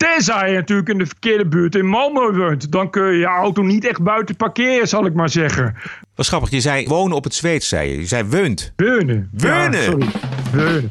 Tenzij 0.00 0.50
je 0.50 0.56
natuurlijk 0.56 0.88
in 0.88 0.98
de 0.98 1.06
verkeerde 1.06 1.46
buurt 1.46 1.74
in 1.74 1.86
Malmö 1.86 2.36
woont. 2.36 2.72
Dan 2.72 2.90
kun 2.90 3.12
je 3.12 3.18
je 3.18 3.26
auto 3.26 3.62
niet 3.62 3.84
echt 3.86 4.02
buiten 4.02 4.36
parkeren, 4.36 4.88
zal 4.88 5.06
ik 5.06 5.14
maar 5.14 5.28
zeggen. 5.28 5.76
Wat 6.14 6.26
grappig, 6.26 6.50
je 6.50 6.60
zei 6.60 6.86
wonen 6.86 7.16
op 7.16 7.24
het 7.24 7.34
Zweeds, 7.34 7.68
zei 7.68 7.90
je. 7.90 7.98
Je 7.98 8.06
zei 8.06 8.24
weunt. 8.28 8.72
Weunen. 8.76 9.30
Weunen. 9.32 9.80
Ja, 9.80 9.90
sorry. 9.90 10.06
Weunen. 10.52 10.90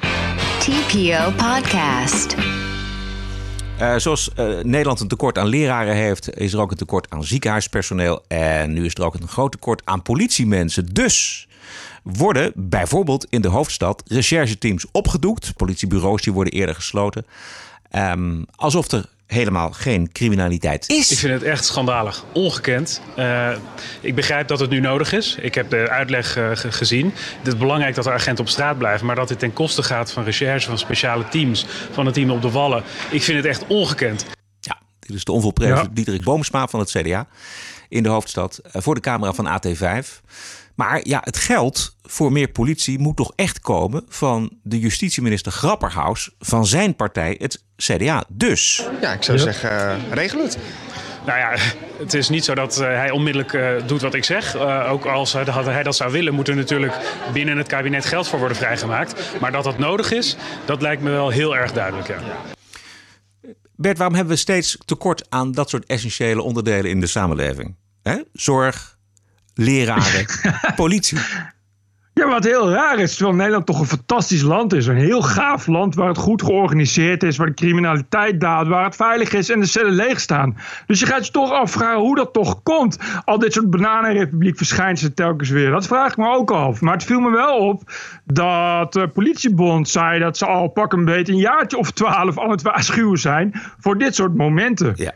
TPO 0.60 1.32
Podcast. 1.32 2.36
Uh, 3.82 3.95
zoals 3.95 4.30
uh, 4.39 4.45
Nederland 4.63 5.00
een 5.00 5.08
tekort 5.08 5.38
aan 5.38 5.48
leraren 5.48 5.95
heeft, 5.95 6.38
is 6.38 6.54
er 6.54 6.60
ook 6.60 6.72
een 6.72 6.78
tekort 6.78 7.10
aan 7.10 7.24
ziekenhuispersoneel. 7.24 8.24
En 8.28 8.74
nu 8.74 8.86
is 8.86 8.93
er 8.93 9.04
ook 9.04 9.13
een 9.13 9.28
groot 9.28 9.52
tekort 9.52 9.82
aan 9.86 10.02
politiemensen. 10.02 10.86
Dus 10.93 11.48
worden 12.04 12.52
bijvoorbeeld 12.56 13.28
in 13.30 13.41
de 13.41 13.48
hoofdstad 13.48 14.04
rechercheteams 14.08 14.86
opgedoekt. 14.91 15.54
Politiebureaus 15.56 16.22
die 16.22 16.34
worden 16.34 16.54
eerder 16.54 16.76
gesloten. 16.76 17.26
Um, 17.91 18.45
alsof 18.56 18.91
er 18.91 19.06
helemaal 19.30 19.71
geen 19.71 20.12
criminaliteit 20.12 20.89
is. 20.89 21.12
Ik 21.12 21.17
vind 21.17 21.34
het 21.34 21.43
echt 21.43 21.65
schandalig. 21.65 22.25
Ongekend. 22.34 23.02
Uh, 23.17 23.56
ik 24.02 24.15
begrijp 24.15 24.47
dat 24.47 24.60
het 24.60 24.69
nu 24.69 24.80
nodig 24.80 25.13
is. 25.13 25.36
Ik 25.41 25.56
heb 25.56 25.69
de 25.69 25.89
uitleg 25.89 26.38
uh, 26.38 26.49
gezien. 26.54 27.13
Het 27.38 27.47
is 27.47 27.58
belangrijk 27.58 27.95
dat 27.95 28.06
er 28.06 28.13
agenten 28.13 28.43
op 28.43 28.49
straat 28.49 28.78
blijven. 28.78 29.06
Maar 29.06 29.15
dat 29.15 29.28
dit 29.28 29.39
ten 29.39 29.54
koste 29.54 29.84
gaat 29.84 30.12
van 30.12 30.23
recherche, 30.23 30.67
van 30.67 30.78
speciale 30.78 31.28
teams, 31.28 31.65
van 31.91 32.06
het 32.06 32.13
team 32.13 32.30
op 32.30 32.41
de 32.41 32.52
wallen. 32.52 32.84
Ik 33.12 33.23
vind 33.23 33.38
het 33.38 33.45
echt 33.45 33.67
ongekend. 33.67 34.25
Ja, 34.60 34.80
dit 34.99 35.15
is 35.15 35.23
de 35.23 35.32
onvolprezen 35.32 35.75
ja. 35.75 35.88
Diederik 35.91 36.23
Boomsma 36.23 36.67
van 36.67 36.80
het 36.80 36.91
CDA 36.91 37.28
in 37.89 38.04
de 38.04 38.10
hoofdstad. 38.10 38.60
Uh, 38.63 38.82
voor 38.82 38.95
de 38.95 39.02
camera 39.02 39.34
van 39.34 39.60
AT5. 39.60 40.08
Maar 40.75 40.99
ja, 41.04 41.21
het 41.23 41.38
geld 41.38 41.95
voor 42.10 42.32
meer 42.32 42.48
politie 42.48 43.00
moet 43.00 43.15
toch 43.15 43.32
echt 43.36 43.60
komen 43.60 44.04
van 44.08 44.52
de 44.63 44.80
justitieminister 44.80 45.52
Grapperhaus 45.52 46.36
van 46.39 46.65
zijn 46.65 46.95
partij, 46.95 47.36
het 47.39 47.63
CDA. 47.76 48.24
Dus. 48.28 48.88
Ja, 49.02 49.13
ik 49.13 49.24
zou 49.24 49.38
ja. 49.38 49.43
zeggen, 49.43 49.72
uh, 49.72 50.13
regel 50.13 50.43
het. 50.43 50.58
Nou 51.26 51.39
ja, 51.39 51.56
het 51.98 52.13
is 52.13 52.30
niet 52.30 52.45
zo 52.45 52.56
dat 52.56 52.82
uh, 52.82 52.88
hij 52.88 53.12
onmiddellijk 53.12 53.54
uh, 53.54 53.88
doet 53.88 54.02
wat 54.02 54.13
ik 54.13 54.24
zeg. 54.24 54.56
Uh, 54.56 54.91
ook 54.91 55.06
als 55.06 55.34
hij 55.34 55.84
dat 55.84 55.95
zou 55.95 56.12
willen, 56.12 56.34
moet 56.34 56.48
er 56.48 56.56
natuurlijk 56.56 56.93
binnen 57.34 57.58
het 57.58 57.67
kabinet 57.67 58.06
geld 58.06 58.28
voor 58.28 58.39
worden 58.39 58.58
vrijgemaakt. 58.58 59.39
Maar 59.39 59.52
dat 59.52 59.63
dat 59.63 59.78
nodig 59.78 60.12
is, 60.12 60.36
dat 60.65 60.82
lijkt 60.82 61.02
me 61.02 61.10
wel 61.10 61.30
heel 61.30 61.56
erg 61.56 61.72
duidelijk. 61.72 62.08
Ja. 62.08 62.19
Bert, 63.76 63.98
waarom 63.98 64.15
hebben 64.15 64.34
we 64.34 64.39
steeds 64.39 64.78
tekort 64.86 65.26
aan 65.30 65.52
dat 65.52 65.69
soort 65.69 65.86
essentiële 65.86 66.41
onderdelen 66.41 66.91
in 66.91 67.00
de 67.00 67.08
samenleving? 67.08 67.76
Hè? 68.04 68.17
Zorg, 68.34 68.98
leraren, 69.54 70.26
politie. 70.76 71.19
Ja, 72.19 72.27
wat 72.27 72.43
heel 72.43 72.69
raar 72.71 72.99
is, 72.99 73.15
terwijl 73.15 73.36
Nederland 73.36 73.65
toch 73.65 73.79
een 73.79 73.86
fantastisch 73.86 74.41
land 74.41 74.73
is. 74.73 74.88
Een 74.88 74.95
heel 74.95 75.21
gaaf 75.21 75.67
land 75.67 75.95
waar 75.95 76.08
het 76.08 76.17
goed 76.17 76.41
georganiseerd 76.41 77.23
is, 77.23 77.38
waar 77.38 77.47
de 77.47 77.53
criminaliteit 77.53 78.41
daalt, 78.41 78.67
waar 78.67 78.84
het 78.84 78.95
veilig 78.95 79.34
is 79.34 79.49
en 79.49 79.60
de 79.60 79.65
cellen 79.65 79.91
leeg 79.91 80.19
staan. 80.19 80.58
Dus 80.86 80.99
je 80.99 81.05
gaat 81.05 81.25
je 81.25 81.32
toch 81.32 81.51
afvragen 81.51 81.99
hoe 81.99 82.15
dat 82.15 82.34
toch 82.34 82.63
komt. 82.63 82.97
Al 83.25 83.39
dit 83.39 83.53
soort 83.53 83.69
bananenrepubliek 83.69 84.58
verschijnt 84.58 84.99
ze 84.99 85.13
telkens 85.13 85.49
weer. 85.49 85.71
Dat 85.71 85.88
vraag 85.88 86.12
ik 86.12 86.17
me 86.17 86.36
ook 86.36 86.51
af. 86.51 86.82
Maar 86.82 86.93
het 86.93 87.03
viel 87.03 87.19
me 87.19 87.32
wel 87.32 87.58
op 87.58 87.82
dat 88.25 88.93
de 88.93 89.08
politiebond 89.08 89.89
zei 89.89 90.19
dat 90.19 90.38
ze 90.38 90.45
al 90.45 90.67
pak 90.67 90.93
een 90.93 91.05
beetje 91.05 91.34
een 91.34 91.39
jaartje 91.39 91.77
of 91.77 91.91
twaalf 91.91 92.39
aan 92.39 92.51
het 92.51 92.62
waarschuwen 92.62 93.19
zijn 93.19 93.51
voor 93.79 93.97
dit 93.97 94.15
soort 94.15 94.36
momenten. 94.36 94.93
Ja. 94.95 95.13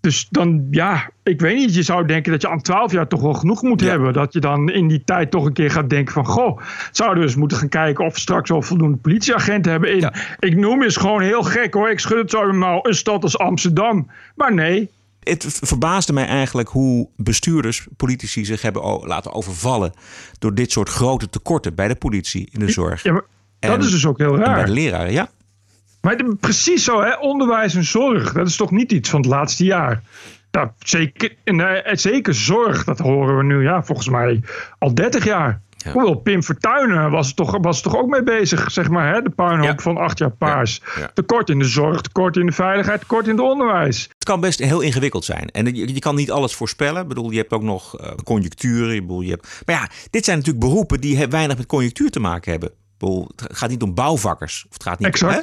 Dus 0.00 0.26
dan, 0.30 0.66
ja, 0.70 1.10
ik 1.22 1.40
weet 1.40 1.56
niet. 1.56 1.74
Je 1.74 1.82
zou 1.82 2.06
denken 2.06 2.32
dat 2.32 2.42
je 2.42 2.48
aan 2.48 2.62
12 2.62 2.92
jaar 2.92 3.08
toch 3.08 3.20
wel 3.20 3.34
genoeg 3.34 3.62
moet 3.62 3.80
ja. 3.80 3.88
hebben. 3.88 4.12
Dat 4.12 4.32
je 4.32 4.40
dan 4.40 4.70
in 4.70 4.88
die 4.88 5.02
tijd 5.04 5.30
toch 5.30 5.44
een 5.44 5.52
keer 5.52 5.70
gaat 5.70 5.90
denken 5.90 6.12
van... 6.14 6.26
Goh, 6.26 6.60
zouden 6.92 7.18
we 7.18 7.24
eens 7.24 7.36
moeten 7.36 7.58
gaan 7.58 7.68
kijken 7.68 8.04
of 8.04 8.14
we 8.14 8.20
straks 8.20 8.50
al 8.50 8.62
voldoende 8.62 8.96
politieagenten 8.96 9.70
hebben 9.72 9.92
in. 9.92 10.00
Ja. 10.00 10.14
Ik 10.38 10.56
noem 10.56 10.82
eens 10.82 10.96
gewoon 10.96 11.22
heel 11.22 11.42
gek 11.42 11.74
hoor. 11.74 11.90
Ik 11.90 11.98
schud 11.98 12.18
het 12.18 12.30
zo 12.30 12.52
maar 12.52 12.78
een 12.82 12.94
stad 12.94 13.22
als 13.22 13.38
Amsterdam. 13.38 14.10
Maar 14.34 14.54
nee. 14.54 14.90
Het 15.20 15.58
verbaasde 15.62 16.12
mij 16.12 16.26
eigenlijk 16.26 16.68
hoe 16.68 17.08
bestuurders, 17.16 17.86
politici 17.96 18.44
zich 18.44 18.62
hebben 18.62 18.82
laten 19.06 19.32
overvallen... 19.32 19.92
door 20.38 20.54
dit 20.54 20.72
soort 20.72 20.88
grote 20.88 21.28
tekorten 21.28 21.74
bij 21.74 21.88
de 21.88 21.94
politie, 21.94 22.48
in 22.52 22.60
de 22.60 22.70
zorg. 22.70 23.02
Ja, 23.02 23.12
maar 23.12 23.24
dat 23.58 23.70
en, 23.70 23.80
is 23.80 23.90
dus 23.90 24.06
ook 24.06 24.18
heel 24.18 24.36
raar. 24.36 24.54
bij 24.54 24.64
de 24.64 24.72
leraren, 24.72 25.12
ja. 25.12 25.28
Maar 26.06 26.36
precies 26.40 26.84
zo, 26.84 27.02
hè? 27.02 27.16
onderwijs 27.16 27.74
en 27.74 27.84
zorg, 27.84 28.32
dat 28.32 28.46
is 28.46 28.56
toch 28.56 28.70
niet 28.70 28.92
iets 28.92 29.10
van 29.10 29.20
het 29.20 29.28
laatste 29.28 29.64
jaar? 29.64 30.02
Nou, 30.50 30.68
zeker, 30.78 31.36
en, 31.44 31.58
uh, 31.58 31.68
zeker 31.92 32.34
zorg, 32.34 32.84
dat 32.84 32.98
horen 32.98 33.36
we 33.36 33.42
nu 33.42 33.62
ja, 33.62 33.82
volgens 33.82 34.08
mij 34.08 34.42
al 34.78 34.94
30 34.94 35.24
jaar. 35.24 35.60
Hoewel 35.92 36.14
Pim 36.14 36.42
Fortuyn 36.42 37.10
was 37.10 37.28
er, 37.28 37.34
toch, 37.34 37.58
was 37.60 37.76
er 37.76 37.82
toch 37.82 37.96
ook 37.96 38.08
mee 38.08 38.22
bezig, 38.22 38.70
zeg 38.70 38.88
maar, 38.88 39.14
hè? 39.14 39.22
de 39.22 39.30
puinhoop 39.30 39.80
van 39.80 39.96
acht 39.96 40.18
jaar 40.18 40.30
paars. 40.30 40.80
Tekort 41.14 41.50
in 41.50 41.58
de 41.58 41.64
zorg, 41.64 42.00
tekort 42.00 42.36
in 42.36 42.46
de 42.46 42.52
veiligheid, 42.52 43.00
tekort 43.00 43.26
in 43.26 43.36
het 43.36 43.44
onderwijs. 43.44 44.02
Het 44.02 44.24
kan 44.24 44.40
best 44.40 44.58
heel 44.58 44.80
ingewikkeld 44.80 45.24
zijn. 45.24 45.50
En 45.50 45.74
je, 45.74 45.94
je 45.94 46.00
kan 46.00 46.14
niet 46.14 46.30
alles 46.30 46.54
voorspellen. 46.54 47.02
Ik 47.02 47.08
bedoel, 47.08 47.30
je 47.30 47.38
hebt 47.38 47.52
ook 47.52 47.62
nog 47.62 48.00
uh, 48.00 48.10
conjuncturen. 48.24 48.94
Je 48.94 49.00
bedoel, 49.00 49.20
je 49.20 49.30
hebt... 49.30 49.62
Maar 49.64 49.74
ja, 49.74 49.88
dit 50.10 50.24
zijn 50.24 50.38
natuurlijk 50.38 50.64
beroepen 50.64 51.00
die 51.00 51.26
weinig 51.28 51.56
met 51.56 51.66
conjunctuur 51.66 52.10
te 52.10 52.20
maken 52.20 52.50
hebben. 52.50 52.70
Het 52.98 53.56
gaat 53.56 53.70
niet 53.70 53.82
om 53.82 53.94
bouwvakkers. 53.94 54.64
Of 54.66 54.72
het 54.72 54.82
gaat 54.82 54.98
niet. 54.98 55.22
Om, 55.22 55.28
hè? 55.28 55.40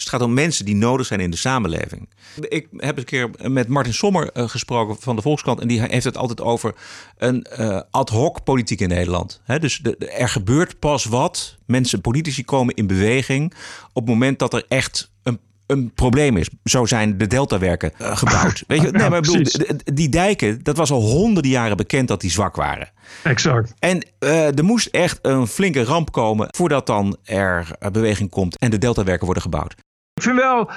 Dus 0.00 0.10
het 0.10 0.20
gaat 0.20 0.28
om 0.28 0.34
mensen 0.34 0.64
die 0.64 0.74
nodig 0.74 1.06
zijn 1.06 1.20
in 1.20 1.30
de 1.30 1.36
samenleving. 1.36 2.08
Ik 2.40 2.66
heb 2.76 2.98
een 2.98 3.04
keer 3.04 3.30
met 3.42 3.68
Martin 3.68 3.94
Sommer 3.94 4.30
uh, 4.34 4.48
gesproken 4.48 4.96
van 5.00 5.16
de 5.16 5.22
Volkskrant. 5.22 5.60
En 5.60 5.68
die 5.68 5.80
heeft 5.80 6.04
het 6.04 6.16
altijd 6.16 6.40
over 6.40 6.74
een 7.18 7.46
uh, 7.58 7.80
ad 7.90 8.08
hoc 8.08 8.44
politiek 8.44 8.80
in 8.80 8.88
Nederland. 8.88 9.40
Dus 9.60 9.78
de, 9.78 9.94
de, 9.98 10.10
er 10.10 10.28
gebeurt 10.28 10.78
pas 10.78 11.04
wat. 11.04 11.56
Mensen, 11.66 12.00
politici 12.00 12.44
komen 12.44 12.74
in 12.74 12.86
beweging. 12.86 13.54
op 13.92 14.02
het 14.02 14.10
moment 14.10 14.38
dat 14.38 14.54
er 14.54 14.64
echt 14.68 15.10
een 15.22 15.40
een 15.66 15.92
probleem 15.94 16.36
is. 16.36 16.48
Zo 16.64 16.86
zijn 16.86 17.18
de 17.18 17.26
deltawerken 17.26 17.92
uh, 18.00 18.16
gebouwd. 18.16 18.64
Weet 18.66 18.80
je, 18.80 18.90
nee, 18.90 19.08
maar 19.10 19.20
bedoel, 19.20 19.44
die 19.84 20.08
dijken, 20.08 20.62
dat 20.62 20.76
was 20.76 20.90
al 20.90 21.00
honderden 21.00 21.50
jaren 21.50 21.76
bekend 21.76 22.08
dat 22.08 22.20
die 22.20 22.30
zwak 22.30 22.56
waren. 22.56 22.90
Exact. 23.22 23.74
En 23.78 24.06
uh, 24.20 24.58
er 24.58 24.64
moest 24.64 24.86
echt 24.86 25.18
een 25.22 25.46
flinke 25.46 25.84
ramp 25.84 26.12
komen 26.12 26.48
voordat 26.50 26.86
dan 26.86 27.16
er 27.24 27.68
beweging 27.92 28.30
komt 28.30 28.58
en 28.58 28.70
de 28.70 28.78
deltawerken 28.78 29.24
worden 29.24 29.42
gebouwd. 29.42 29.74
Ik 30.20 30.26
vind 30.26 30.38
wel, 30.38 30.70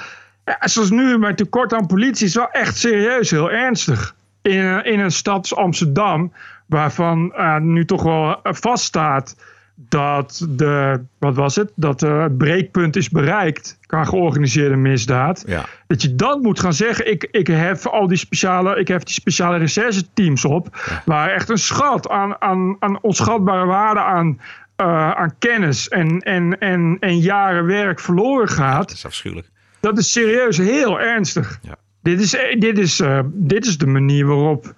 ja, 0.44 0.58
zoals 0.60 0.90
nu 0.90 1.18
met 1.18 1.36
tekort 1.36 1.74
aan 1.74 1.86
politie, 1.86 2.26
is 2.26 2.34
wel 2.34 2.50
echt 2.50 2.76
serieus 2.76 3.30
heel 3.30 3.50
ernstig. 3.50 4.14
In, 4.42 4.84
in 4.84 5.00
een 5.00 5.10
stad 5.10 5.36
als 5.36 5.54
Amsterdam, 5.54 6.32
waarvan 6.66 7.32
uh, 7.36 7.58
nu 7.58 7.84
toch 7.84 8.02
wel 8.02 8.40
vaststaat 8.42 9.36
dat 9.74 10.46
de, 10.48 11.00
wat 11.18 11.34
was 11.34 11.56
het, 11.56 11.72
dat 11.74 12.00
het 12.00 12.38
breekpunt 12.38 12.96
is 12.96 13.10
bereikt 13.10 13.78
qua 13.86 14.04
georganiseerde 14.04 14.76
misdaad. 14.76 15.44
Ja. 15.46 15.64
Dat 15.86 16.02
je 16.02 16.14
dan 16.14 16.40
moet 16.40 16.60
gaan 16.60 16.72
zeggen, 16.72 17.10
ik, 17.10 17.28
ik 17.30 17.46
heb 17.46 17.86
al 17.86 18.06
die 18.06 18.16
speciale, 18.16 18.78
ik 18.78 18.88
heb 18.88 19.04
die 19.04 19.14
speciale 19.14 19.56
recherche 19.56 20.04
teams 20.14 20.44
op, 20.44 20.68
ja. 20.72 21.02
waar 21.04 21.30
echt 21.30 21.48
een 21.48 21.58
schat 21.58 22.08
aan, 22.08 22.40
aan, 22.40 22.76
aan 22.78 23.00
onschatbare 23.00 23.66
waarde 23.66 24.00
aan, 24.00 24.40
uh, 24.76 25.10
aan 25.10 25.34
kennis 25.38 25.88
en, 25.88 26.20
en, 26.20 26.58
en, 26.58 26.96
en 27.00 27.18
jaren 27.18 27.66
werk 27.66 28.00
verloren 28.00 28.48
gaat. 28.48 28.88
Dat 28.88 28.96
is 28.96 29.06
afschuwelijk. 29.06 29.50
Dat 29.80 29.98
is 29.98 30.12
serieus 30.12 30.56
heel 30.56 31.00
ernstig. 31.00 31.58
Ja. 31.62 31.76
Dit 32.02 32.20
is, 32.20 32.30
dit, 32.58 32.78
is, 32.78 33.00
uh, 33.00 33.20
dit 33.32 33.66
is 33.66 33.78
de 33.78 33.86
manier 33.86 34.26
waarop, 34.26 34.74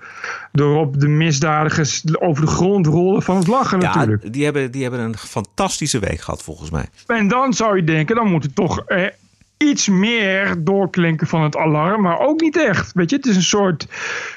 waarop 0.52 1.00
de 1.00 1.08
misdadigers 1.08 2.04
over 2.20 2.44
de 2.44 2.50
grond 2.50 2.86
rollen 2.86 3.22
van 3.22 3.36
het 3.36 3.46
lachen 3.46 3.80
ja, 3.80 3.86
natuurlijk. 3.86 4.32
Die 4.32 4.44
hebben, 4.44 4.70
die 4.70 4.82
hebben 4.82 5.00
een 5.00 5.16
fantastische 5.16 5.98
week 5.98 6.20
gehad 6.20 6.42
volgens 6.42 6.70
mij. 6.70 6.88
En 7.06 7.28
dan 7.28 7.52
zou 7.52 7.76
je 7.76 7.84
denken, 7.84 8.16
dan 8.16 8.30
moet 8.30 8.42
het 8.42 8.54
toch 8.54 8.80
eh, 8.80 9.06
iets 9.56 9.88
meer 9.88 10.64
doorklinken 10.64 11.26
van 11.26 11.42
het 11.42 11.56
alarm. 11.56 12.02
Maar 12.02 12.18
ook 12.18 12.40
niet 12.40 12.56
echt. 12.56 12.92
Weet 12.92 13.10
je, 13.10 13.16
het 13.16 13.26
is 13.26 13.36
een 13.36 13.42
soort, 13.42 13.88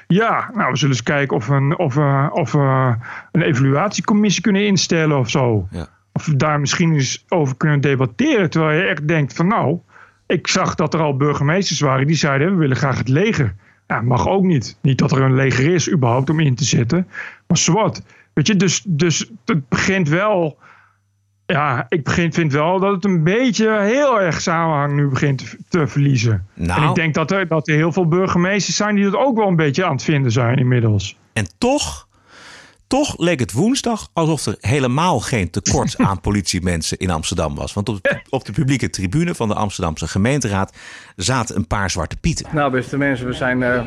ja, 0.07 0.49
nou 0.53 0.71
we 0.71 0.77
zullen 0.77 0.95
eens 0.95 1.03
kijken 1.03 1.35
of 1.35 1.47
we 1.47 1.53
een, 1.53 1.77
of, 1.77 1.95
uh, 1.95 2.27
of, 2.31 2.53
uh, 2.53 2.93
een 3.31 3.41
evaluatiecommissie 3.41 4.41
kunnen 4.41 4.65
instellen 4.65 5.17
of 5.17 5.29
zo. 5.29 5.67
Ja. 5.71 5.87
Of 6.13 6.25
we 6.25 6.35
daar 6.35 6.59
misschien 6.59 6.93
eens 6.93 7.25
over 7.29 7.57
kunnen 7.57 7.81
debatteren. 7.81 8.49
Terwijl 8.49 8.81
je 8.81 8.87
echt 8.87 9.07
denkt 9.07 9.33
van 9.33 9.47
nou... 9.47 9.79
Ik 10.27 10.47
zag 10.47 10.75
dat 10.75 10.93
er 10.93 10.99
al 10.99 11.17
burgemeesters 11.17 11.79
waren 11.79 12.07
die 12.07 12.15
zeiden: 12.15 12.51
we 12.51 12.55
willen 12.55 12.77
graag 12.77 12.97
het 12.97 13.07
leger. 13.07 13.55
Ja, 13.87 14.01
mag 14.01 14.27
ook 14.27 14.43
niet. 14.43 14.77
Niet 14.81 14.97
dat 14.97 15.11
er 15.11 15.21
een 15.21 15.35
leger 15.35 15.73
is, 15.73 15.91
überhaupt 15.91 16.29
om 16.29 16.39
in 16.39 16.55
te 16.55 16.63
zetten. 16.63 17.07
Maar 17.47 17.57
zwart. 17.57 18.01
Weet 18.33 18.47
je, 18.47 18.55
dus, 18.55 18.83
dus 18.87 19.31
het 19.45 19.69
begint 19.69 20.09
wel. 20.09 20.57
Ja, 21.53 21.85
ik 21.89 22.03
begin, 22.03 22.33
vind 22.33 22.51
wel 22.51 22.79
dat 22.79 22.93
het 22.93 23.05
een 23.05 23.23
beetje 23.23 23.79
heel 23.81 24.21
erg 24.21 24.41
samenhang 24.41 24.93
nu 24.93 25.07
begint 25.07 25.37
te, 25.37 25.57
te 25.69 25.87
verliezen. 25.87 26.47
Nou. 26.53 26.81
En 26.81 26.89
ik 26.89 26.95
denk 26.95 27.13
dat 27.13 27.31
er, 27.31 27.47
dat 27.47 27.67
er 27.67 27.75
heel 27.75 27.91
veel 27.91 28.07
burgemeesters 28.07 28.75
zijn 28.75 28.95
die 28.95 29.03
dat 29.03 29.15
ook 29.15 29.37
wel 29.37 29.47
een 29.47 29.55
beetje 29.55 29.85
aan 29.85 29.91
het 29.91 30.03
vinden 30.03 30.31
zijn 30.31 30.57
inmiddels. 30.57 31.17
En 31.33 31.47
toch 31.57 32.07
toch 32.87 33.17
leek 33.17 33.39
het 33.39 33.51
woensdag 33.51 34.09
alsof 34.13 34.45
er 34.45 34.55
helemaal 34.59 35.19
geen 35.19 35.49
tekort 35.49 35.97
aan 36.07 36.21
politiemensen 36.21 36.97
in 36.97 37.09
Amsterdam 37.09 37.55
was. 37.55 37.73
Want 37.73 37.89
op, 37.89 38.21
op, 38.29 38.45
de 38.45 38.51
publieke 38.51 38.89
tribune 38.89 39.35
van 39.35 39.47
de 39.47 39.53
Amsterdamse 39.53 40.07
gemeenteraad 40.07 40.73
zaten 41.15 41.55
een 41.55 41.67
paar 41.67 41.89
zwarte 41.89 42.17
pieten. 42.17 42.45
Nou, 42.51 42.71
beste 42.71 42.97
mensen, 42.97 43.25
we 43.27 43.33
zijn 43.33 43.61
uh, 43.61 43.81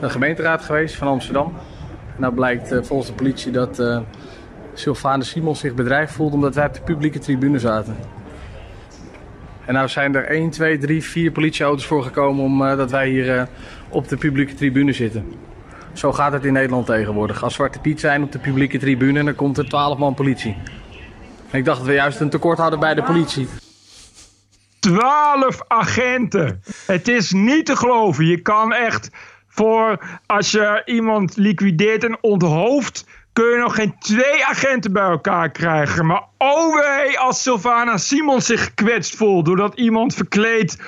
de 0.00 0.10
gemeenteraad 0.10 0.62
geweest 0.62 0.94
van 0.94 1.08
Amsterdam. 1.08 1.52
Nou 2.16 2.34
blijkt 2.34 2.72
uh, 2.72 2.82
volgens 2.82 3.08
de 3.08 3.14
politie 3.14 3.52
dat 3.52 3.80
uh, 3.80 4.00
Sylvane 4.74 5.24
Simons 5.24 5.60
zich 5.60 5.74
bedreigd 5.74 6.12
voelde 6.12 6.34
omdat 6.34 6.54
wij 6.54 6.66
op 6.66 6.74
de 6.74 6.80
publieke 6.80 7.18
tribune 7.18 7.58
zaten. 7.58 7.96
En 9.66 9.74
nou 9.74 9.88
zijn 9.88 10.14
er 10.14 10.24
1, 10.24 10.50
2, 10.50 10.78
3, 10.78 11.02
4 11.02 11.30
politieauto's 11.32 11.86
voor 11.86 12.02
gekomen 12.02 12.44
omdat 12.44 12.90
wij 12.90 13.08
hier 13.08 13.48
op 13.88 14.08
de 14.08 14.16
publieke 14.16 14.54
tribune 14.54 14.92
zitten. 14.92 15.32
Zo 15.92 16.12
gaat 16.12 16.32
het 16.32 16.44
in 16.44 16.52
Nederland 16.52 16.86
tegenwoordig. 16.86 17.42
Als 17.42 17.54
Zwarte 17.54 17.78
Piet 17.78 18.00
zijn 18.00 18.22
op 18.22 18.32
de 18.32 18.38
publieke 18.38 18.78
tribune 18.78 19.24
dan 19.24 19.34
komt 19.34 19.58
er 19.58 19.68
12 19.68 19.98
man 19.98 20.14
politie. 20.14 20.56
Ik 21.50 21.64
dacht 21.64 21.78
dat 21.78 21.86
we 21.86 21.92
juist 21.92 22.20
een 22.20 22.30
tekort 22.30 22.58
hadden 22.58 22.80
bij 22.80 22.94
de 22.94 23.02
politie. 23.02 23.48
12 24.78 25.60
agenten. 25.68 26.62
Het 26.86 27.08
is 27.08 27.32
niet 27.32 27.66
te 27.66 27.76
geloven. 27.76 28.26
Je 28.26 28.40
kan 28.40 28.72
echt 28.72 29.10
voor 29.48 29.98
als 30.26 30.50
je 30.50 30.82
iemand 30.84 31.36
liquideert 31.36 32.04
en 32.04 32.18
onthoofd. 32.20 33.06
Kun 33.32 33.44
je 33.44 33.56
nog 33.56 33.74
geen 33.74 33.94
twee 33.98 34.44
agenten 34.44 34.92
bij 34.92 35.02
elkaar 35.02 35.50
krijgen. 35.50 36.06
Maar 36.06 36.22
oh 36.38 36.74
wee, 36.74 37.18
als 37.18 37.42
Sylvana 37.42 37.96
Simons 37.96 38.46
zich 38.46 38.64
gekwetst 38.64 39.16
voelt 39.16 39.44
doordat 39.44 39.74
iemand 39.74 40.14
verkleed 40.14 40.78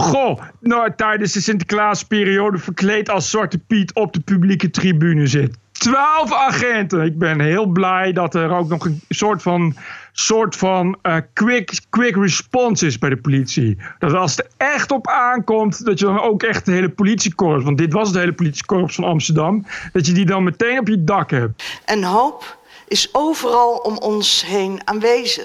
Goh, 0.00 0.40
nou, 0.60 0.92
tijdens 0.96 1.32
de 1.32 1.40
Sinterklaasperiode 1.40 2.58
verkleed 2.58 3.08
als 3.08 3.30
Zwarte 3.30 3.58
Piet 3.58 3.94
op 3.94 4.12
de 4.12 4.20
publieke 4.20 4.70
tribune 4.70 5.26
zit. 5.26 5.58
Twaalf 5.80 6.32
agenten. 6.32 7.04
Ik 7.04 7.18
ben 7.18 7.40
heel 7.40 7.66
blij 7.66 8.12
dat 8.12 8.34
er 8.34 8.50
ook 8.50 8.68
nog 8.68 8.84
een 8.84 9.00
soort 9.08 9.42
van, 9.42 9.76
soort 10.12 10.56
van 10.56 10.98
uh, 11.02 11.16
quick, 11.32 11.80
quick 11.90 12.16
response 12.16 12.86
is 12.86 12.98
bij 12.98 13.10
de 13.10 13.16
politie. 13.16 13.78
Dat 13.98 14.12
als 14.12 14.36
het 14.36 14.48
echt 14.56 14.90
op 14.90 15.08
aankomt, 15.08 15.84
dat 15.84 15.98
je 15.98 16.04
dan 16.04 16.20
ook 16.20 16.42
echt 16.42 16.64
de 16.64 16.72
hele 16.72 16.88
politiekorps, 16.88 17.64
want 17.64 17.78
dit 17.78 17.92
was 17.92 18.08
het 18.08 18.16
hele 18.16 18.32
politiekorps 18.32 18.94
van 18.94 19.04
Amsterdam, 19.04 19.66
dat 19.92 20.06
je 20.06 20.12
die 20.12 20.26
dan 20.26 20.44
meteen 20.44 20.78
op 20.78 20.88
je 20.88 21.04
dak 21.04 21.30
hebt. 21.30 21.80
En 21.84 22.02
hoop 22.02 22.58
is 22.88 23.08
overal 23.12 23.76
om 23.76 23.96
ons 23.96 24.46
heen 24.46 24.80
aanwezig. 24.84 25.44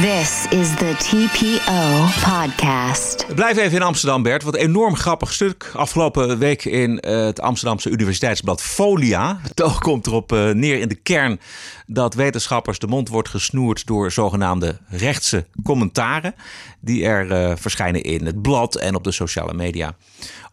This 0.00 0.46
is 0.50 0.74
the 0.74 0.94
TPO 0.98 2.06
podcast. 2.30 3.34
Blijf 3.34 3.56
even 3.56 3.76
in 3.76 3.82
Amsterdam, 3.82 4.22
Bert. 4.22 4.42
Wat 4.42 4.54
enorm 4.54 4.96
grappig 4.96 5.32
stuk. 5.32 5.70
Afgelopen 5.74 6.38
week 6.38 6.64
in 6.64 6.90
uh, 6.90 7.24
het 7.24 7.40
Amsterdamse 7.40 7.90
Universiteitsblad 7.90 8.62
Folia. 8.62 9.40
Het 9.42 9.78
komt 9.78 10.06
erop 10.06 10.32
uh, 10.32 10.50
neer 10.50 10.78
in 10.78 10.88
de 10.88 10.94
kern 10.94 11.40
dat 11.86 12.14
wetenschappers 12.14 12.78
de 12.78 12.86
mond 12.86 13.08
wordt 13.08 13.28
gesnoerd 13.28 13.86
door 13.86 14.12
zogenaamde 14.12 14.78
rechtse 14.88 15.46
commentaren. 15.64 16.34
Die 16.80 17.04
er 17.04 17.26
uh, 17.26 17.56
verschijnen 17.56 18.02
in 18.02 18.26
het 18.26 18.42
blad 18.42 18.76
en 18.76 18.94
op 18.94 19.04
de 19.04 19.12
sociale 19.12 19.54
media. 19.54 19.96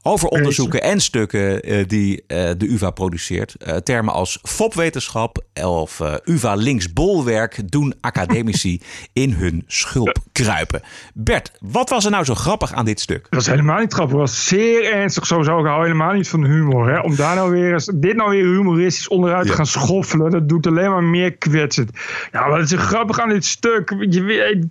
Over 0.08 0.30
onderzoeken 0.30 0.82
en 0.82 1.00
stukken 1.00 1.72
uh, 1.72 1.84
die 1.88 2.24
uh, 2.28 2.50
de 2.58 2.68
UvA 2.68 2.90
produceert. 2.90 3.56
Uh, 3.68 3.76
termen 3.76 4.14
als 4.14 4.40
fopwetenschap 4.44 5.44
of 5.64 6.02
UvA 6.24 6.56
linksbolwerk 6.56 7.72
doen 7.72 7.94
academici 8.02 8.82
in 9.14 9.32
hun 9.34 9.64
schulp 9.68 10.18
kruipen. 10.32 10.82
Bert, 11.14 11.52
wat 11.60 11.90
was 11.90 12.06
er 12.06 12.12
nou 12.12 12.24
zo 12.24 12.36
grappig 12.36 12.74
aan 12.74 12.86
dit 12.86 13.00
stuk? 13.00 13.22
Dat 13.24 13.34
was 13.34 13.48
helemaal 13.48 13.80
niet 13.80 13.94
grappig. 13.94 14.12
Het 14.12 14.22
was 14.22 14.48
zeer 14.48 14.94
ernstig. 14.94 15.26
Sowieso, 15.26 15.60
ik 15.60 15.66
hou 15.66 15.84
helemaal 15.84 16.14
niet 16.14 16.28
van 16.28 16.46
humor. 16.46 16.90
Hè? 16.90 17.00
Om 17.00 17.16
daar 17.16 17.36
nou 17.36 17.52
weer 17.52 17.74
eens, 17.74 17.92
dit 17.96 18.16
nou 18.16 18.30
weer 18.30 18.46
humoristisch 18.46 19.08
onderuit 19.08 19.46
ja. 19.46 19.50
te 19.52 19.56
gaan 19.56 19.66
schoffelen, 19.66 20.32
dat 20.32 20.50
doet 20.50 20.68
alleen 20.68 20.92
maar 20.92 21.04
meer 21.04 21.38
kwetsend. 21.38 21.92
Ja, 22.32 22.50
wat 22.50 22.60
is 22.60 22.72
er 22.72 22.80
grappig 22.80 23.20
aan 23.20 23.30
dit 23.30 23.46
stuk? 23.46 23.96
Je 24.10 24.24
weet, 24.24 24.66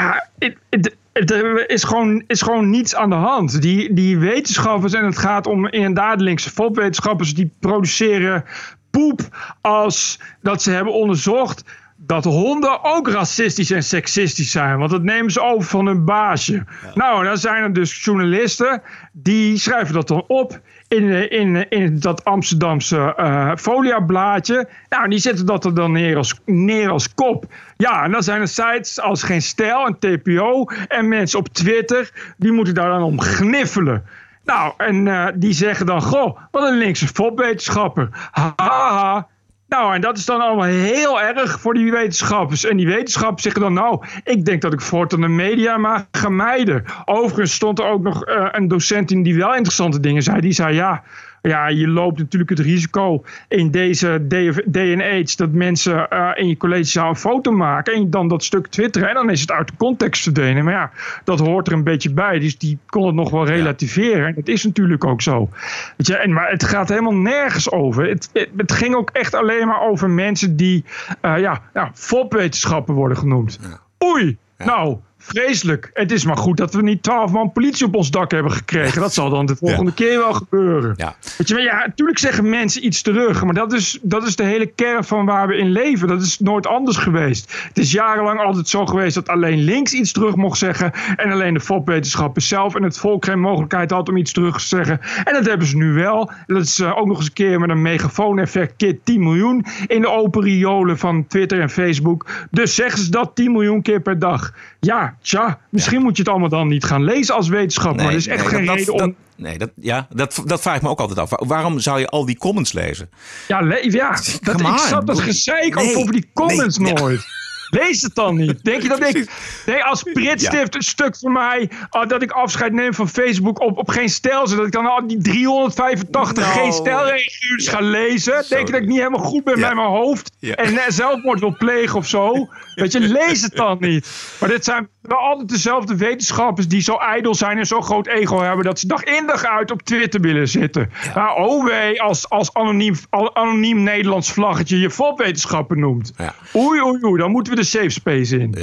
ja, 0.00 0.28
het, 0.38 0.96
het, 1.12 1.30
er 1.30 1.70
is 1.70 1.84
gewoon, 1.84 2.22
is 2.26 2.42
gewoon 2.42 2.70
niets 2.70 2.94
aan 2.94 3.10
de 3.10 3.16
hand. 3.16 3.62
Die, 3.62 3.92
die 3.92 4.18
wetenschappers, 4.18 4.92
en 4.92 5.04
het 5.04 5.18
gaat 5.18 5.46
om 5.46 5.66
inderdaad 5.66 6.20
linkse 6.20 6.50
fopwetenschappers, 6.50 7.34
die 7.34 7.54
produceren 7.60 8.44
poep 8.90 9.20
als 9.60 10.20
dat 10.40 10.62
ze 10.62 10.70
hebben 10.70 10.92
onderzocht 10.92 11.64
dat 11.96 12.24
honden 12.24 12.84
ook 12.84 13.08
racistisch 13.08 13.70
en 13.70 13.82
seksistisch 13.82 14.50
zijn. 14.50 14.78
Want 14.78 14.90
dat 14.90 15.02
nemen 15.02 15.30
ze 15.30 15.40
over 15.40 15.68
van 15.68 15.86
hun 15.86 16.04
baasje. 16.04 16.52
Ja. 16.52 16.90
Nou, 16.94 17.24
dan 17.24 17.38
zijn 17.38 17.62
er 17.62 17.72
dus 17.72 18.04
journalisten 18.04 18.82
die 19.12 19.58
schrijven 19.58 19.94
dat 19.94 20.08
dan 20.08 20.24
op 20.26 20.60
in, 20.88 21.30
in, 21.30 21.68
in 21.68 21.98
dat 21.98 22.24
Amsterdamse 22.24 23.14
uh, 23.20 23.52
foliablaadje. 23.56 24.68
Nou, 24.88 25.08
die 25.08 25.18
zetten 25.18 25.46
dat 25.46 25.64
er 25.64 25.74
dan 25.74 25.92
neer 25.92 26.16
als, 26.16 26.40
neer 26.44 26.90
als 26.90 27.14
kop. 27.14 27.44
Ja, 27.76 28.04
en 28.04 28.10
dan 28.10 28.22
zijn 28.22 28.40
er 28.40 28.48
sites 28.48 29.00
als 29.00 29.22
Geen 29.22 29.42
Stijl 29.42 29.86
en 29.86 29.98
TPO 29.98 30.64
en 30.88 31.08
mensen 31.08 31.38
op 31.38 31.48
Twitter, 31.48 32.10
die 32.36 32.52
moeten 32.52 32.74
daar 32.74 32.88
dan 32.88 33.02
om 33.02 33.20
gniffelen. 33.20 34.04
Nou, 34.44 34.72
en 34.76 35.06
uh, 35.06 35.26
die 35.34 35.52
zeggen 35.52 35.86
dan, 35.86 36.02
goh, 36.02 36.38
wat 36.50 36.68
een 36.68 36.78
linkse 36.78 37.06
fopwetenschapper. 37.06 38.08
Haha. 38.30 39.26
Nou, 39.68 39.94
en 39.94 40.00
dat 40.00 40.16
is 40.16 40.24
dan 40.24 40.40
allemaal 40.40 40.64
heel 40.64 41.20
erg 41.20 41.60
voor 41.60 41.74
die 41.74 41.90
wetenschappers. 41.90 42.64
En 42.64 42.76
die 42.76 42.86
wetenschappers 42.86 43.42
zeggen 43.42 43.60
dan, 43.60 43.72
nou, 43.72 44.06
ik 44.24 44.44
denk 44.44 44.62
dat 44.62 44.72
ik 44.72 44.80
voortaan 44.80 45.20
de 45.20 45.28
media 45.28 45.76
maar 45.76 46.06
ga 46.10 46.28
mijden. 46.28 46.84
Overigens 47.04 47.54
stond 47.54 47.78
er 47.78 47.86
ook 47.86 48.02
nog 48.02 48.28
uh, 48.28 48.48
een 48.50 48.68
docent 48.68 49.10
in 49.10 49.22
die 49.22 49.36
wel 49.36 49.54
interessante 49.54 50.00
dingen 50.00 50.22
zei. 50.22 50.40
Die 50.40 50.52
zei, 50.52 50.74
ja, 50.74 51.02
ja, 51.48 51.68
je 51.68 51.88
loopt 51.88 52.18
natuurlijk 52.18 52.50
het 52.50 52.58
risico 52.58 53.24
in 53.48 53.70
deze 53.70 54.26
DNH 54.70 55.36
dat 55.36 55.52
mensen 55.52 56.06
uh, 56.12 56.30
in 56.34 56.48
je 56.48 56.56
collegezaal 56.56 57.08
een 57.08 57.16
foto 57.16 57.50
maken 57.50 57.94
en 57.94 58.10
dan 58.10 58.28
dat 58.28 58.44
stuk 58.44 58.66
twitteren 58.66 59.08
en 59.08 59.14
dan 59.14 59.30
is 59.30 59.40
het 59.40 59.50
uit 59.50 59.68
de 59.68 59.76
context 59.76 60.22
verdwenen. 60.22 60.64
Maar 60.64 60.72
ja, 60.72 60.90
dat 61.24 61.38
hoort 61.38 61.66
er 61.66 61.72
een 61.72 61.84
beetje 61.84 62.12
bij, 62.12 62.38
dus 62.38 62.58
die 62.58 62.78
kon 62.86 63.06
het 63.06 63.14
nog 63.14 63.30
wel 63.30 63.46
relativeren. 63.46 64.26
En 64.26 64.34
dat 64.34 64.48
is 64.48 64.64
natuurlijk 64.64 65.04
ook 65.04 65.22
zo. 65.22 65.48
Weet 65.96 66.06
je, 66.06 66.16
en, 66.16 66.32
maar 66.32 66.50
het 66.50 66.64
gaat 66.64 66.88
helemaal 66.88 67.14
nergens 67.14 67.70
over. 67.70 68.08
Het, 68.08 68.30
het, 68.56 68.72
ging 68.72 68.94
ook 68.94 69.10
echt 69.10 69.34
alleen 69.34 69.66
maar 69.66 69.80
over 69.80 70.10
mensen 70.10 70.56
die 70.56 70.84
uh, 71.22 71.38
ja, 71.38 71.62
ja, 71.74 71.90
fopwetenschappen 71.94 72.94
worden 72.94 73.16
genoemd. 73.16 73.58
Oei, 74.04 74.36
nou, 74.58 74.98
Vreselijk. 75.26 75.90
Het 75.94 76.12
is 76.12 76.24
maar 76.24 76.36
goed 76.36 76.56
dat 76.56 76.74
we 76.74 76.82
niet 76.82 77.02
twaalf 77.02 77.32
man 77.32 77.52
politie 77.52 77.86
op 77.86 77.94
ons 77.94 78.10
dak 78.10 78.30
hebben 78.30 78.52
gekregen. 78.52 79.00
Dat 79.00 79.14
zal 79.14 79.30
dan 79.30 79.46
de 79.46 79.56
volgende 79.56 79.94
keer 79.94 80.18
wel 80.18 80.32
gebeuren. 80.32 80.94
Ja. 80.96 81.16
Weet 81.38 81.48
je, 81.48 81.54
maar 81.54 81.62
ja, 81.62 81.86
natuurlijk 81.86 82.18
zeggen 82.18 82.48
mensen 82.48 82.86
iets 82.86 83.02
terug. 83.02 83.44
Maar 83.44 83.54
dat 83.54 83.72
is, 83.72 83.98
dat 84.02 84.26
is 84.26 84.36
de 84.36 84.44
hele 84.44 84.66
kern 84.66 85.04
van 85.04 85.24
waar 85.24 85.48
we 85.48 85.56
in 85.56 85.70
leven. 85.70 86.08
Dat 86.08 86.22
is 86.22 86.38
nooit 86.38 86.66
anders 86.66 86.96
geweest. 86.96 87.64
Het 87.68 87.78
is 87.78 87.92
jarenlang 87.92 88.40
altijd 88.40 88.68
zo 88.68 88.86
geweest 88.86 89.14
dat 89.14 89.28
alleen 89.28 89.58
links 89.58 89.92
iets 89.92 90.12
terug 90.12 90.36
mocht 90.36 90.58
zeggen. 90.58 90.92
En 91.16 91.30
alleen 91.30 91.54
de 91.54 91.60
fopwetenschappers 91.60 92.48
zelf 92.48 92.74
en 92.74 92.82
het 92.82 92.98
volk 92.98 93.24
geen 93.24 93.40
mogelijkheid 93.40 93.90
had 93.90 94.08
om 94.08 94.16
iets 94.16 94.32
terug 94.32 94.58
te 94.60 94.66
zeggen. 94.66 95.00
En 95.24 95.32
dat 95.32 95.46
hebben 95.46 95.66
ze 95.66 95.76
nu 95.76 95.92
wel. 95.92 96.30
Dat 96.46 96.62
is 96.62 96.78
uh, 96.78 96.98
ook 96.98 97.06
nog 97.06 97.16
eens 97.16 97.26
een 97.26 97.32
keer 97.32 97.60
met 97.60 97.70
een 97.70 97.82
megafoon-effect. 97.82 98.74
Keer 98.76 98.98
10 99.04 99.22
miljoen 99.22 99.64
in 99.86 100.00
de 100.00 100.10
open 100.10 100.42
riolen 100.42 100.98
van 100.98 101.26
Twitter 101.26 101.60
en 101.60 101.70
Facebook. 101.70 102.26
Dus 102.50 102.74
zeggen 102.74 102.98
ze 102.98 103.10
dat 103.10 103.30
10 103.34 103.52
miljoen 103.52 103.82
keer 103.82 104.00
per 104.00 104.18
dag. 104.18 104.52
Ja, 104.80 105.16
tja, 105.22 105.58
misschien 105.70 106.02
moet 106.02 106.16
je 106.16 106.22
het 106.22 106.30
allemaal 106.30 106.48
dan 106.48 106.68
niet 106.68 106.84
gaan 106.84 107.04
lezen 107.04 107.34
als 107.34 107.48
wetenschapper. 107.48 108.02
maar 108.02 108.12
er 108.12 108.18
is 108.18 108.26
echt 108.26 108.40
nee, 108.40 108.48
geen 108.48 108.64
dat, 108.66 108.76
reden 108.76 108.96
dat, 108.96 109.06
om... 109.06 109.14
nee, 109.36 109.58
dat, 109.58 109.70
ja, 109.80 110.06
dat, 110.10 110.42
dat 110.44 110.60
vraag 110.60 110.76
ik 110.76 110.82
me 110.82 110.88
ook 110.88 111.00
altijd 111.00 111.18
af. 111.18 111.30
Waarom 111.46 111.80
zou 111.80 111.98
je 111.98 112.08
al 112.08 112.24
die 112.24 112.38
comments 112.38 112.72
lezen? 112.72 113.10
Ja, 113.48 113.60
le 113.60 113.90
ja 113.90 114.10
dat, 114.42 114.60
ik 114.60 114.78
snap 114.78 115.06
dat 115.06 115.20
gezeik 115.20 115.74
Nee, 115.74 115.96
over 115.96 116.12
die 116.12 116.30
comments 116.34 116.78
nee, 116.78 116.94
ja. 116.94 117.16
Lees 117.70 118.02
het 118.02 118.14
dan 118.14 118.36
niet. 118.36 118.64
Denk 118.64 118.82
je 118.82 118.88
dat 118.88 119.02
ik... 119.08 119.30
Nee, 119.66 119.84
als 119.84 120.02
Pritstift 120.02 120.74
een 120.74 120.82
stuk 120.82 121.16
voor 121.16 121.30
mij... 121.30 121.70
ah, 121.88 122.08
dat 122.08 122.22
ik 122.22 122.30
afscheid 122.30 122.72
neem 122.72 122.94
van 122.94 123.08
Facebook 123.08 123.60
op, 123.60 123.78
op 123.78 123.88
geen 123.88 124.08
stijl... 124.08 124.46
zodat 124.46 124.66
ik 124.66 124.72
dan 124.72 124.86
al 124.86 125.06
die 125.06 125.22
385 125.22 126.44
Nou, 126.44 126.58
geen 126.58 126.72
stijlreaguurs 126.72 127.68
ga 127.68 127.80
lezen. 127.80 128.44
Denk 128.48 128.66
je 128.66 128.72
dat 128.72 128.82
ik 128.82 128.88
niet 128.88 128.98
helemaal 128.98 129.20
goed 129.24 129.44
ben 129.44 129.58
Ja. 129.58 129.66
met 129.66 129.76
mijn 129.76 129.88
hoofd... 129.88 130.30
Ja. 130.38 130.54
en 130.54 130.92
zelfmoord 130.92 131.40
wil 131.40 131.56
plegen 131.58 131.98
of 131.98 132.06
zo? 132.06 132.48
Weet 132.74 132.92
je, 132.92 133.00
lees 133.00 133.42
het 133.42 133.54
dan 133.56 133.76
niet. 133.80 134.08
Maar 134.40 134.48
dit 134.48 134.64
zijn 134.64 134.88
wel 135.02 135.18
altijd 135.18 135.48
dezelfde 135.48 135.96
wetenschappers... 135.96 136.68
die 136.68 136.80
zo 136.80 136.96
ijdel 136.96 137.34
zijn 137.34 137.58
en 137.58 137.66
zo'n 137.66 137.82
groot 137.82 138.06
ego 138.06 138.40
hebben... 138.40 138.64
dat 138.64 138.78
ze 138.78 138.86
dag 138.86 139.02
in 139.02 139.26
dag 139.26 139.44
uit 139.44 139.70
op 139.70 139.82
Twitter 139.82 140.20
willen 140.20 140.48
zitten. 140.48 140.90
Maar 141.14 141.34
oh 141.34 141.64
wee, 141.64 142.02
als, 142.02 142.30
als 142.30 142.54
anoniem, 142.54 142.94
anoniem 143.32 143.82
Nederlands 143.82 144.32
vlaggetje... 144.32 144.78
je 144.78 144.90
fopwetenschapper 144.90 145.76
noemt. 145.76 146.12
Oei, 146.54 146.82
oei, 146.82 147.04
oei, 147.04 147.20
dan 147.20 147.30
moeten 147.30 147.52
we 147.52 147.55
de 147.56 147.64
safe 147.64 147.88
space 147.90 148.38
in. 148.38 148.54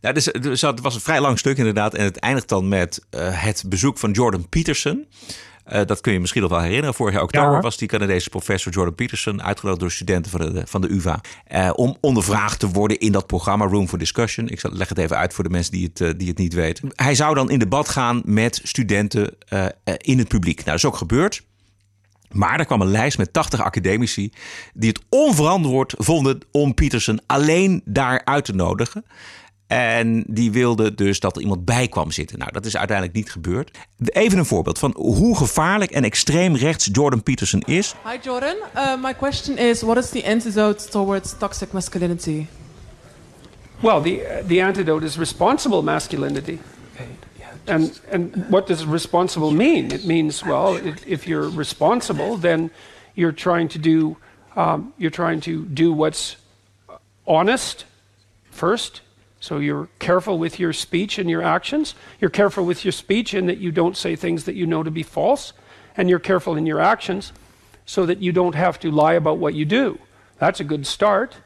Ja. 0.00 0.12
Dus, 0.12 0.24
dus 0.24 0.60
het 0.60 0.80
was 0.80 0.94
een 0.94 1.00
vrij 1.00 1.20
lang 1.20 1.38
stuk 1.38 1.56
inderdaad. 1.58 1.94
En 1.94 2.04
het 2.04 2.16
eindigt 2.18 2.48
dan 2.48 2.68
met 2.68 3.04
eh, 3.10 3.20
het 3.42 3.64
bezoek 3.66 3.98
van 3.98 4.10
Jordan 4.10 4.48
Peterson. 4.48 5.06
Eh, 5.64 5.80
dat 5.86 6.00
kun 6.00 6.12
je 6.12 6.20
misschien 6.20 6.42
nog 6.42 6.50
wel 6.50 6.60
herinneren. 6.60 6.94
Vorig 6.94 7.14
jaar 7.14 7.22
oktober 7.22 7.52
Ja. 7.52 7.60
was 7.60 7.76
die 7.76 7.88
Canadese 7.88 8.28
professor 8.30 8.72
Jordan 8.72 8.94
Peterson 8.94 9.42
uitgenodigd 9.42 9.80
door 9.80 9.90
studenten 9.90 10.30
van 10.30 10.40
de, 10.40 10.62
van 10.66 10.80
de 10.80 10.88
UvA. 10.92 11.20
eh, 11.46 11.70
om 11.74 11.96
ondervraagd 12.00 12.58
te 12.58 12.68
worden 12.68 12.98
in 12.98 13.12
dat 13.12 13.26
programma 13.26 13.64
Room 13.66 13.88
for 13.88 13.98
Discussion. 13.98 14.48
Ik 14.48 14.62
leg 14.72 14.88
het 14.88 14.98
even 14.98 15.16
uit 15.16 15.34
voor 15.34 15.44
de 15.44 15.50
mensen 15.50 15.72
die 15.72 15.90
het, 15.94 16.18
die 16.18 16.28
het 16.28 16.38
niet 16.38 16.54
weten. 16.54 16.88
Hij 16.94 17.14
zou 17.14 17.34
dan 17.34 17.50
in 17.50 17.58
debat 17.58 17.88
gaan 17.88 18.22
met 18.24 18.60
studenten 18.62 19.36
in 19.96 20.18
het 20.18 20.28
publiek. 20.28 20.56
Nou, 20.56 20.66
dat 20.70 20.76
is 20.78 20.84
ook 20.84 20.96
gebeurd. 20.96 21.42
Maar 22.34 22.58
er 22.58 22.64
kwam 22.64 22.80
een 22.80 22.90
lijst 22.90 23.18
met 23.18 23.32
80 23.32 23.60
academici 23.60 24.32
die 24.74 24.88
het 24.88 25.00
onverantwoord 25.08 25.94
vonden 25.96 26.38
om 26.50 26.74
Peterson 26.74 27.20
alleen 27.26 27.82
daar 27.84 28.22
uit 28.24 28.44
te 28.44 28.54
nodigen. 28.54 29.04
En 29.66 30.24
die 30.26 30.52
wilden 30.52 30.96
dus 30.96 31.20
dat 31.20 31.36
er 31.36 31.42
iemand 31.42 31.64
bij 31.64 31.88
kwam 31.88 32.10
zitten. 32.10 32.38
Nou, 32.38 32.52
dat 32.52 32.64
is 32.64 32.76
uiteindelijk 32.76 33.16
niet 33.16 33.30
gebeurd. 33.30 33.78
Even 34.04 34.38
een 34.38 34.46
voorbeeld 34.46 34.78
van 34.78 34.94
hoe 34.96 35.36
gevaarlijk 35.36 35.90
en 35.90 36.04
extreem 36.04 36.56
rechts 36.56 36.88
Jordan 36.92 37.22
Peterson 37.22 37.60
is. 37.60 37.94
Hi, 38.04 38.18
Jordan. 38.22 38.56
Uh, 38.76 39.02
my 39.02 39.14
question 39.14 39.58
is 39.58 39.82
what 39.82 39.96
is 39.96 40.08
the 40.08 40.26
antidote 40.26 40.88
towards 40.88 41.34
toxic 41.38 41.72
masculinity? 41.72 42.46
Well, 43.80 44.00
the, 44.02 44.42
the 44.46 44.64
antidote 44.64 45.04
is 45.04 45.16
responsible 45.16 45.82
masculinity. 45.82 46.58
And, 47.66 47.98
and 48.10 48.50
what 48.50 48.66
does 48.66 48.84
responsible 48.84 49.50
mean? 49.50 49.92
It 49.92 50.04
means, 50.04 50.44
well, 50.44 50.76
if, 50.76 51.06
if 51.06 51.26
you're 51.26 51.48
responsible, 51.48 52.36
then 52.36 52.70
you're 53.14 53.32
trying 53.32 53.68
to 53.68 53.78
do, 53.78 54.16
um, 54.56 54.92
you're 54.98 55.10
trying 55.10 55.40
to 55.42 55.64
do 55.64 55.92
what's 55.92 56.36
honest 57.26 57.84
first. 58.50 59.00
So 59.40 59.58
you're 59.58 59.88
careful 59.98 60.38
with 60.38 60.58
your 60.58 60.72
speech 60.72 61.18
and 61.18 61.28
your 61.28 61.42
actions. 61.42 61.94
You're 62.20 62.30
careful 62.30 62.64
with 62.64 62.84
your 62.84 62.92
speech 62.92 63.34
in 63.34 63.46
that 63.46 63.58
you 63.58 63.72
don't 63.72 63.96
say 63.96 64.16
things 64.16 64.44
that 64.44 64.54
you 64.54 64.66
know 64.66 64.82
to 64.82 64.90
be 64.90 65.02
false. 65.02 65.52
And 65.96 66.10
you're 66.10 66.18
careful 66.18 66.56
in 66.56 66.66
your 66.66 66.80
actions 66.80 67.32
so 67.86 68.06
that 68.06 68.18
you 68.18 68.32
don't 68.32 68.54
have 68.54 68.78
to 68.80 68.90
lie 68.90 69.14
about 69.14 69.38
what 69.38 69.54
you 69.54 69.64
do. 69.64 69.98
That's 70.38 70.60
a 70.60 70.64
good 70.64 70.86
start. 70.86 71.36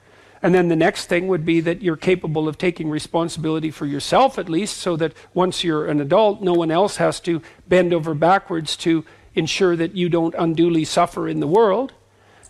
And 0.43 0.55
then 0.55 0.69
the 0.69 0.77
next 0.77 1.07
thing 1.07 1.27
would 1.29 1.45
be 1.45 1.61
that 1.61 1.83
you're 1.83 1.97
capable 1.97 2.49
of 2.49 2.59
taking 2.59 2.89
responsibility 2.89 3.71
for 3.71 3.87
yourself, 3.87 4.39
at 4.39 4.49
least, 4.49 4.77
so 4.77 4.97
that 4.97 5.13
once 5.35 5.65
you're 5.65 5.87
an 5.87 6.01
adult, 6.01 6.43
no 6.43 6.53
one 6.53 6.71
else 6.71 6.97
has 6.97 7.19
to 7.21 7.43
bend 7.67 7.93
over 7.93 8.15
backwards 8.15 8.77
to 8.79 9.05
ensure 9.35 9.75
that 9.77 9.97
you 9.97 10.09
don't 10.09 10.35
unduly 10.39 10.85
suffer 10.85 11.29
in 11.29 11.41
the 11.41 11.47
world. 11.47 11.93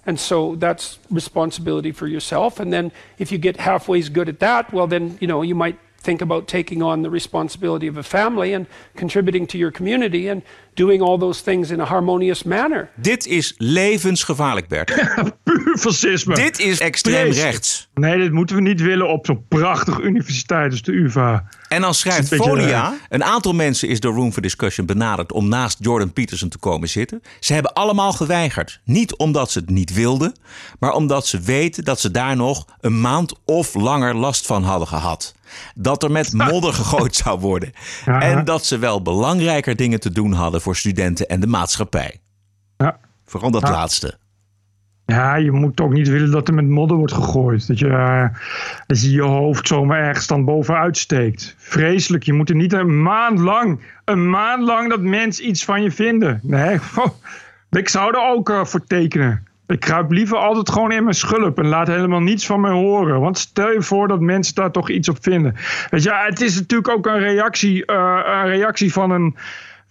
And 0.07 0.19
so 0.19 0.55
that's 0.55 0.99
responsibility 1.11 1.93
for 1.93 2.07
yourself. 2.07 2.61
And 2.61 2.73
then 2.73 2.93
if 3.19 3.31
you 3.33 3.39
get 3.39 3.59
halfway 3.59 4.01
good 4.03 4.29
at 4.29 4.41
that, 4.41 4.73
well, 4.73 4.87
then, 4.87 5.19
you 5.21 5.27
know, 5.27 5.43
you 5.43 5.55
might 5.55 5.79
think 6.03 6.21
about 6.21 6.47
taking 6.47 6.83
on 6.83 7.03
the 7.03 7.11
responsibility 7.11 7.89
of 7.89 7.97
a 7.97 8.03
family 8.03 8.55
and 8.55 8.67
contributing 8.95 9.49
to 9.49 9.59
your 9.59 9.73
community 9.73 10.29
and 10.31 10.43
doing 10.75 11.03
all 11.03 11.19
those 11.19 11.43
things 11.43 11.71
in 11.71 11.81
a 11.81 11.85
harmonious 11.85 12.43
manner. 12.43 12.91
Dit 12.95 13.27
is 13.27 13.55
levensgevaarlijk, 13.57 14.69
Bert. 14.69 14.95
Puur 15.45 15.79
fascisme. 15.79 16.35
Dit 16.35 16.59
is 16.59 16.81
extreem 16.81 17.33
rechts. 17.33 17.89
Nee, 17.95 18.19
dit 18.19 18.33
moeten 18.33 18.57
we 18.57 18.63
niet 18.63 18.81
willen 18.81 19.09
op 19.09 19.27
zo'n 19.27 19.45
prachtige 19.49 20.03
universiteit 20.03 20.71
als 20.71 20.83
de 20.83 20.93
UvA. 20.93 21.49
En 21.69 21.81
dan 21.81 21.95
schrijft 21.95 22.33
een 22.33 22.39
beetje 22.39 22.53
Folia... 22.53 22.95
Een 23.09 23.25
aantal 23.25 23.53
mensen 23.53 23.89
is 23.89 24.01
door 24.01 24.15
Room 24.15 24.33
for 24.33 24.43
Discussion 24.43 24.87
benaderd... 24.87 25.33
om 25.33 25.49
naast 25.49 25.79
Jordan 25.81 26.13
Peterson 26.13 26.49
te 26.49 26.59
komen 26.59 26.89
zitten. 26.89 27.23
Ze 27.41 27.53
hebben 27.53 27.73
allemaal 27.73 28.13
geweigerd. 28.13 28.81
Niet 28.85 29.17
omdat 29.17 29.51
ze 29.51 29.59
het 29.59 29.71
niet 29.71 29.95
wilden... 29.95 30.35
maar 30.79 30.93
omdat 30.93 31.27
ze 31.27 31.41
weten 31.41 31.85
dat 31.85 32.01
ze 32.01 32.11
daar 32.11 32.37
nog 32.37 32.67
een 32.81 33.01
maand 33.01 33.35
of 33.45 33.75
langer 33.75 34.15
last 34.15 34.47
van 34.47 34.63
hadden 34.63 34.89
gehad. 34.89 35.35
Dat 35.75 36.03
er 36.03 36.11
met 36.11 36.33
modder 36.33 36.73
gegooid 36.73 37.17
zou 37.17 37.41
worden. 37.41 37.73
Ja. 38.05 38.21
En 38.21 38.45
dat 38.45 38.65
ze 38.67 38.79
wel 38.79 39.03
belangrijker 39.03 39.77
dingen 39.77 40.01
te 40.01 40.13
doen 40.13 40.33
hadden... 40.33 40.61
voor 40.61 40.77
studenten 40.77 41.27
en 41.29 41.41
de 41.41 41.47
maatschappij. 41.47 42.21
Ja. 42.77 42.99
Vooral 43.25 43.51
dat 43.51 43.63
Ja. 43.63 43.71
laatste. 43.71 44.19
Ja, 45.07 45.35
je 45.35 45.53
moet 45.53 45.81
ook 45.81 45.93
niet 45.93 46.09
willen 46.09 46.31
dat 46.31 46.49
er 46.49 46.55
met 46.55 46.69
modder 46.69 46.97
wordt 46.97 47.13
gegooid. 47.13 47.67
Dat 47.67 47.79
je, 47.79 47.89
eh, 47.89 48.25
dat 48.87 49.03
je 49.03 49.11
je 49.11 49.23
hoofd 49.23 49.67
zomaar 49.69 50.01
ergens 50.03 50.27
dan 50.27 50.45
bovenuit 50.45 50.97
steekt. 50.99 51.55
Vreselijk. 51.59 52.23
Je 52.25 52.33
moet 52.33 52.49
er 52.49 52.55
niet 52.57 52.73
een 52.73 53.03
maand 53.03 53.39
lang, 53.39 53.81
een 54.05 54.31
maand 54.31 54.63
lang 54.63 54.89
dat 54.89 55.01
mensen 55.01 55.49
iets 55.49 55.65
van 55.65 55.83
je 55.83 55.91
vinden. 55.91 56.41
Nee, 56.43 56.79
ik 57.71 57.89
zou 57.89 58.15
er 58.17 58.29
ook 58.31 58.51
eh, 58.51 58.65
voor 58.65 58.85
tekenen. 58.87 59.48
Ik 59.69 59.81
kruip 59.81 60.11
liever 60.11 60.37
altijd 60.37 60.71
gewoon 60.71 60.93
in 60.93 61.03
mijn 61.03 61.15
schulp 61.15 61.59
en 61.59 61.67
laat 61.67 61.87
helemaal 61.87 62.21
niets 62.21 62.47
van 62.47 62.61
mij 62.61 62.71
horen. 62.71 63.21
Want 63.21 63.39
stel 63.39 63.73
je 63.73 63.83
voor 63.83 64.09
dat 64.09 64.21
mensen 64.21 64.55
daar 64.55 64.71
toch 64.71 64.91
iets 64.91 65.09
op 65.09 65.17
vinden. 65.21 65.55
Weet 65.91 66.03
je, 66.03 66.13
het 66.15 66.41
is 66.41 66.55
natuurlijk 66.55 66.89
ook 66.89 67.07
een 67.07 67.19
reactie, 67.19 67.87
eh, 67.87 68.21
een 68.25 68.49
reactie 68.49 68.93
van 68.93 69.11
een, 69.11 69.37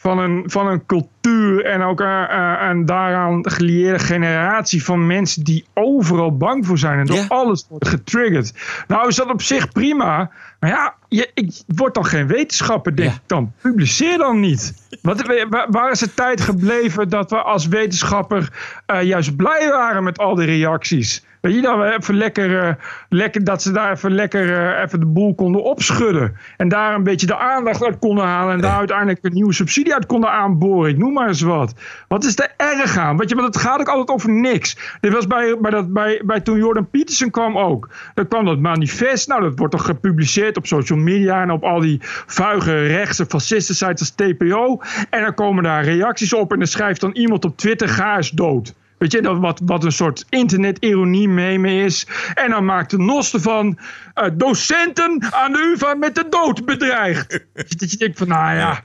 van 0.08 0.20
een, 0.20 0.44
van 0.46 0.68
een 0.68 0.86
cultuur 0.86 1.66
en 1.66 1.82
ook 1.82 2.00
een, 2.00 2.38
een- 2.40 2.70
een 2.70 2.86
daaraan 2.86 3.50
gelieerde 3.50 4.00
generatie 4.00 4.84
van 4.84 5.08
mensen 5.08 5.44
die 5.44 5.66
overal 5.74 6.38
bang 6.38 6.66
voor 6.66 6.78
zijn 6.78 7.00
en 7.00 7.06
door 7.06 7.26
alles 7.28 7.66
wordt 7.70 7.88
getriggerd. 7.88 8.54
Nou 8.88 9.08
is 9.08 9.16
dat 9.16 9.30
op 9.32 9.42
zich 9.42 9.72
prima, 9.72 10.30
maar 10.60 10.70
ja, 10.70 10.94
je, 11.10 11.32
ik 11.34 11.52
word 11.76 11.94
dan 11.94 12.06
geen 12.06 12.28
wetenschapper, 12.28 12.96
denk 12.96 13.12
ik 13.14 13.22
dan. 13.26 13.52
Publiceer 13.62 14.18
dan 14.18 14.40
niet. 14.40 14.74
Wat, 15.02 15.22
waar- 15.50 15.68
waar 15.70 15.92
is 15.92 16.00
de 16.00 16.14
tijd 16.14 16.42
gebleven 16.42 17.10
dat 17.10 17.30
we 17.30 17.42
als 17.42 17.68
wetenschapper 17.68 18.50
eh, 18.86 19.04
juist 19.04 19.36
blij 19.36 19.70
waren 19.70 20.04
met 20.04 20.18
al 20.18 20.36
die 20.36 20.46
reacties? 20.46 21.26
Weet 21.48 21.56
je, 21.56 21.62
dat 21.62 21.78
we 21.78 21.96
even 21.98 22.16
lekker, 22.16 22.64
eh, 22.64 22.74
lekker 23.10 23.44
dat 23.44 23.62
ze 23.62 23.72
daar 23.72 23.92
even 23.92 24.12
lekker 24.12 24.58
eh, 24.58 24.84
even 24.84 25.00
de 25.00 25.06
boel 25.06 25.36
konden 25.36 25.64
opschudden. 25.64 26.38
En 26.58 26.70
daar 26.70 26.96
een 26.96 27.04
beetje 27.04 27.28
de 27.28 27.38
aandacht 27.38 27.84
uit 27.84 28.00
konden 28.00 28.26
halen. 28.26 28.54
En 28.54 28.62
daar 28.62 28.78
uiteindelijk 28.78 29.20
een 29.22 29.34
nieuwe 29.34 29.54
subsidie 29.54 29.94
uit 29.94 30.06
konden 30.06 30.32
aanboren. 30.32 30.90
Ik 30.90 30.98
noem 30.98 31.14
maar 31.14 31.28
eens 31.28 31.42
wat. 31.42 31.74
Wat 32.08 32.24
is 32.24 32.40
er 32.40 32.54
erg 32.58 32.98
aan? 32.98 33.18
Weet 33.18 33.30
je, 33.30 33.36
want 33.36 33.48
het 33.56 33.64
gaat 33.64 33.80
ook 33.80 33.88
altijd 33.88 34.10
over 34.10 34.30
niks. 34.30 34.98
Dit 35.02 35.14
was 35.14 35.28
bij, 35.28 35.58
bij, 35.62 35.72
dat, 35.72 35.94
bij, 35.94 36.22
bij 36.26 36.40
toen 36.40 36.58
Jordan 36.58 36.90
Peterson 36.90 37.30
kwam 37.30 37.58
ook. 37.58 37.90
Dan 38.14 38.28
kwam 38.28 38.46
dat 38.46 38.60
manifest. 38.60 39.28
Nou, 39.28 39.42
dat 39.42 39.58
wordt 39.58 39.74
toch 39.74 39.86
gepubliceerd 39.86 40.58
op 40.58 40.66
social 40.66 41.00
media 41.00 41.42
en 41.42 41.52
op 41.52 41.64
al 41.64 41.80
die 41.80 41.98
vuige 42.26 42.82
rechtse 42.82 43.26
fascisten 43.26 43.76
sites 43.76 44.00
als 44.00 44.12
TPO. 44.12 44.82
En 45.10 45.22
dan 45.22 45.34
komen 45.34 45.64
daar 45.64 45.84
reacties 45.84 46.34
op 46.34 46.52
en 46.52 46.58
dan 46.58 46.68
schrijft 46.68 47.02
dan 47.02 47.12
iemand 47.12 47.46
op 47.46 47.58
Twitter: 47.58 47.90
ga 47.90 48.16
eens 48.16 48.30
dood. 48.30 48.74
Weet 48.98 49.12
je, 49.12 49.40
wat, 49.40 49.62
wat 49.66 49.84
een 49.84 49.92
soort 49.92 50.26
internet-ironie 50.30 51.30
meme 51.30 51.84
is. 51.84 52.08
En 52.34 52.50
dan 52.50 52.66
maakt 52.66 52.90
de 52.90 52.98
NOS 52.98 53.34
ervan 53.34 53.78
uh, 54.16 54.30
docenten 54.34 55.34
aan 55.34 55.52
de 55.52 55.74
UvA 55.74 55.94
met 55.94 56.16
de 56.16 56.26
dood 56.30 56.66
bedreigd. 56.66 57.40
dat 57.78 57.92
je 57.92 57.98
denkt 57.98 58.18
van, 58.18 58.28
nou 58.28 58.56
ja... 58.56 58.84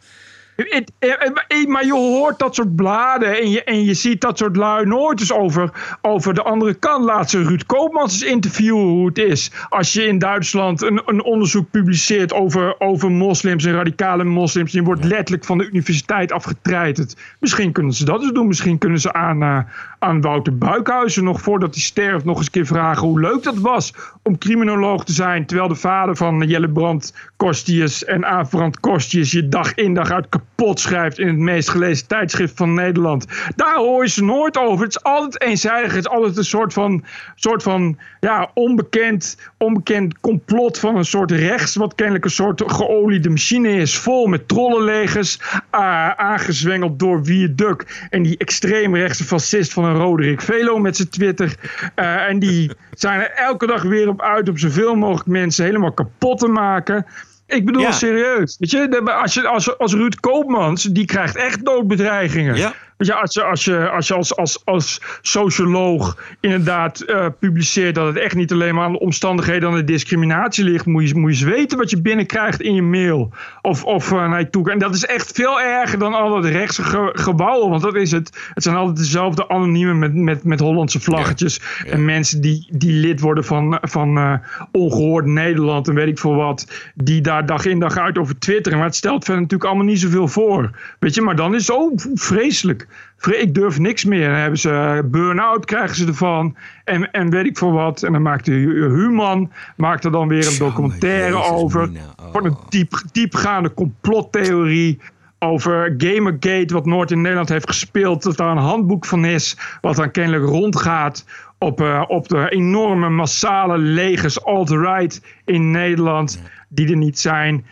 Het, 0.57 0.93
het, 0.99 1.69
maar 1.69 1.85
je 1.85 1.93
hoort 1.93 2.39
dat 2.39 2.55
soort 2.55 2.77
bladen 2.77 3.41
en 3.41 3.51
je, 3.51 3.65
en 3.65 3.85
je 3.85 3.95
ziet 3.95 4.21
dat 4.21 4.39
soort 4.39 4.57
lui 4.57 4.87
nooit 4.87 5.21
eens 5.21 5.33
over, 5.33 5.71
over 6.03 6.35
de 6.35 6.43
andere 6.43 6.75
kant. 6.75 7.05
Laat 7.05 7.31
ze 7.31 7.43
Ruud 7.43 7.67
Koopmans 7.67 8.13
eens 8.13 8.31
interviewen 8.31 8.83
hoe 8.83 9.07
het 9.07 9.19
is. 9.19 9.51
Als 9.69 9.93
je 9.93 10.07
in 10.07 10.19
Duitsland 10.19 10.83
een, 10.83 11.03
een 11.07 11.23
onderzoek 11.23 11.71
publiceert 11.71 12.33
over, 12.33 12.81
over 12.81 13.11
moslims 13.11 13.65
en 13.65 13.73
radicale 13.73 14.25
moslims. 14.25 14.73
Je 14.73 14.83
wordt 14.83 15.05
letterlijk 15.05 15.45
van 15.45 15.59
de 15.59 15.67
universiteit 15.67 16.33
afgetreiterd. 16.33 17.17
Misschien 17.41 17.73
kunnen 17.73 17.93
ze 17.93 18.05
dat 18.05 18.23
eens 18.23 18.33
doen. 18.33 18.47
Misschien 18.47 18.79
kunnen 18.79 19.01
ze 19.01 19.13
aan, 19.13 19.43
uh, 19.43 19.59
aan 19.99 20.21
Wouter 20.21 20.59
Buikhuizen 20.59 21.25
nog 21.25 21.41
voordat 21.41 21.75
hij 21.75 21.83
sterft 21.83 22.25
nog 22.25 22.37
eens 22.37 22.47
een 22.47 22.53
keer 22.53 22.67
vragen 22.67 23.07
hoe 23.07 23.21
leuk 23.21 23.43
dat 23.43 23.59
was 23.59 23.95
om 24.23 24.39
criminoloog 24.39 25.05
te 25.05 25.13
zijn. 25.13 25.47
Terwijl 25.47 25.69
de 25.69 25.75
vader 25.75 26.17
van 26.17 26.47
Jelle 26.47 26.71
Brandt 26.71 27.31
Kostius 27.37 28.05
en 28.05 28.27
Aafbrand 28.27 28.81
Kostius 28.81 29.31
je 29.31 29.49
dag 29.49 29.75
in 29.75 29.95
dag 29.95 30.11
uit 30.11 30.29
kapot 30.29 30.42
schrijft 30.75 31.19
in 31.19 31.27
het 31.27 31.39
meest 31.39 31.69
gelezen 31.69 32.07
tijdschrift 32.07 32.57
van 32.57 32.75
Nederland. 32.75 33.27
Daar 33.57 33.77
hoor 33.77 34.03
je 34.03 34.11
ze 34.11 34.25
nooit 34.25 34.59
over. 34.59 34.85
Het 34.85 34.97
is 34.97 35.03
altijd 35.03 35.43
eenzijdig. 35.43 35.95
Het 35.95 36.05
is 36.05 36.11
altijd 36.11 36.37
een 36.37 36.45
soort 36.45 36.73
van, 36.73 37.05
soort 37.35 37.63
van 37.63 37.99
ja, 38.21 38.51
onbekend, 38.55 39.39
onbekend 39.59 40.21
complot 40.21 40.79
van 40.79 40.97
een 40.97 41.05
soort 41.05 41.31
rechts, 41.31 41.77
wat 41.77 41.95
kennelijk 41.95 42.25
een 42.25 42.31
soort 42.31 42.63
geoliede 42.67 43.31
machine 43.31 43.69
is, 43.69 43.99
vol 43.99 44.27
met 44.27 44.49
trollenlegers, 44.49 45.39
uh, 45.75 46.11
aangezwengeld 46.11 46.99
door 46.99 47.23
Wierduk 47.23 48.07
en 48.11 48.23
die 48.23 48.37
extreemrechtse 48.37 49.25
fascist 49.25 49.73
van 49.73 49.85
een 49.85 49.97
Roderick 49.97 50.41
Velo 50.41 50.79
met 50.79 50.97
zijn 50.97 51.09
Twitter. 51.09 51.57
Uh, 51.97 52.29
en 52.29 52.39
die 52.39 52.71
zijn 52.91 53.21
er 53.21 53.31
elke 53.31 53.67
dag 53.67 53.83
weer 53.83 54.09
op 54.09 54.23
uit 54.23 54.49
om 54.49 54.59
zoveel 54.59 54.95
mogelijk 54.95 55.29
mensen 55.29 55.65
helemaal 55.65 55.93
kapot 55.93 56.39
te 56.39 56.49
maken. 56.49 57.07
Ik 57.53 57.65
bedoel 57.65 57.83
Ja. 57.83 57.93
serieus. 57.93 58.57
Weet 58.59 58.71
je, 58.71 59.13
als, 59.13 59.35
je 59.35 59.47
als, 59.47 59.79
als 59.79 59.93
Ruud 59.95 60.15
Koopmans, 60.21 60.83
die 60.83 61.05
krijgt 61.05 61.37
echt 61.37 61.65
doodbedreigingen. 61.65 62.57
Ja. 62.57 62.73
Je, 63.07 63.15
als 63.15 63.35
je 63.35 63.43
als, 63.43 63.65
je, 63.65 63.89
als, 63.89 64.09
je 64.09 64.15
als, 64.15 64.37
als, 64.37 64.65
als 64.65 65.01
socioloog 65.23 66.19
inderdaad 66.41 67.01
eh, 67.01 67.27
publiceert 67.39 67.95
dat 67.95 68.07
het 68.07 68.17
echt 68.17 68.35
niet 68.35 68.53
alleen 68.53 68.75
maar 68.75 68.85
aan 68.85 68.93
de 68.93 68.99
omstandigheden 68.99 69.69
aan 69.69 69.75
de 69.75 69.85
discriminatie 69.85 70.65
ligt, 70.65 70.87
moet 70.87 71.09
je, 71.09 71.15
moet 71.15 71.39
je 71.39 71.47
eens 71.47 71.55
weten 71.57 71.79
wat 71.79 71.91
je 71.91 72.01
binnenkrijgt 72.01 72.61
in 72.61 72.75
je 72.75 72.83
mail. 72.83 73.31
Of, 73.63 73.85
of 73.85 74.13
eh, 74.13 74.29
naar 74.29 74.39
je 74.39 74.51
toe. 74.51 74.71
En 74.71 74.79
dat 74.79 74.95
is 74.95 75.07
echt 75.07 75.33
veel 75.33 75.61
erger 75.61 75.99
dan 75.99 76.15
al 76.15 76.31
dat 76.31 76.45
rechtse 76.45 76.83
ge 76.83 77.11
gebouwen. 77.13 77.71
Want 77.71 77.83
dat 77.83 77.95
is 77.95 78.11
het. 78.11 78.51
Het 78.55 78.63
zijn 78.63 78.77
altijd 78.77 78.97
dezelfde 78.97 79.49
anoniemen 79.49 79.99
met, 79.99 80.15
met, 80.15 80.45
met 80.45 80.61
Hollandse 80.61 81.01
vlaggetjes. 81.01 81.61
En 81.87 82.05
mensen 82.05 82.41
die, 82.41 82.69
die 82.71 82.93
lid 82.93 83.21
worden 83.21 83.45
van, 83.45 83.79
van 83.81 84.19
eh, 84.19 84.35
Ongehoord 84.73 85.27
Nederland 85.27 85.89
en 85.89 85.95
weet 85.95 86.09
ik 86.09 86.19
veel 86.19 86.35
wat. 86.35 86.91
Die 86.95 87.21
daar 87.21 87.47
dag 87.47 87.65
in 87.65 87.79
dag 87.79 87.97
uit 87.97 88.19
over 88.19 88.39
twitteren. 88.39 88.79
Maar 88.79 88.87
het 88.87 88.97
stelt 88.97 89.25
verder 89.25 89.43
natuurlijk 89.43 89.71
allemaal 89.71 89.89
niet 89.89 90.01
zoveel 90.01 90.29
voor. 90.29 90.71
Weet 90.99 91.15
je, 91.15 91.23
maar 91.23 91.37
dan 91.37 91.55
is 91.55 91.67
het 91.67 91.77
oh, 91.77 91.99
vreselijk. 92.15 92.87
Ik 93.31 93.55
durf 93.55 93.79
niks 93.79 94.05
meer. 94.05 94.29
Dan 94.29 94.39
hebben 94.39 94.59
ze 94.59 94.71
eh, 94.71 95.11
burn-out, 95.11 95.65
krijgen 95.65 95.97
ze 95.97 96.07
ervan. 96.07 96.57
En, 96.85 97.11
en 97.11 97.31
weet 97.31 97.47
ik 97.47 97.59
veel 97.59 97.73
wat. 97.73 98.03
En 98.03 98.13
dan 98.13 98.23
maakt 98.23 98.45
de 98.45 98.53
Hu- 98.53 98.95
Human 98.95 99.53
maakt 99.77 100.05
er 100.05 100.11
dan 100.11 100.29
weer 100.29 100.47
een 100.47 100.59
documentaire 100.59 101.43
over. 101.43 101.83
Oh. 101.83 102.33
Van 102.33 102.45
een 102.45 102.57
diep, 102.69 103.03
diepgaande 103.13 103.75
complottheorie. 103.75 105.01
Over 105.39 105.95
Gamergate, 105.99 106.75
wat 106.75 106.87
Noord 106.87 107.11
in 107.11 107.21
Nederland 107.21 107.49
heeft 107.49 107.69
gespeeld. 107.69 108.23
Dat 108.23 108.37
daar 108.37 108.51
een 108.51 108.57
handboek 108.57 109.05
van 109.05 109.25
is. 109.25 109.57
Wat 109.81 109.97
dan 109.97 110.11
kennelijk 110.11 110.45
rondgaat 110.45 111.25
op, 111.59 111.81
eh, 111.81 112.03
op 112.09 112.29
de 112.29 112.51
enorme 112.51 113.09
massale 113.09 113.79
legers 113.79 114.45
alt-right 114.45 115.23
in 115.45 115.71
Nederland. 115.71 116.43
Die 116.69 116.91
er 116.91 116.97
niet 116.97 117.19
zijn. 117.19 117.65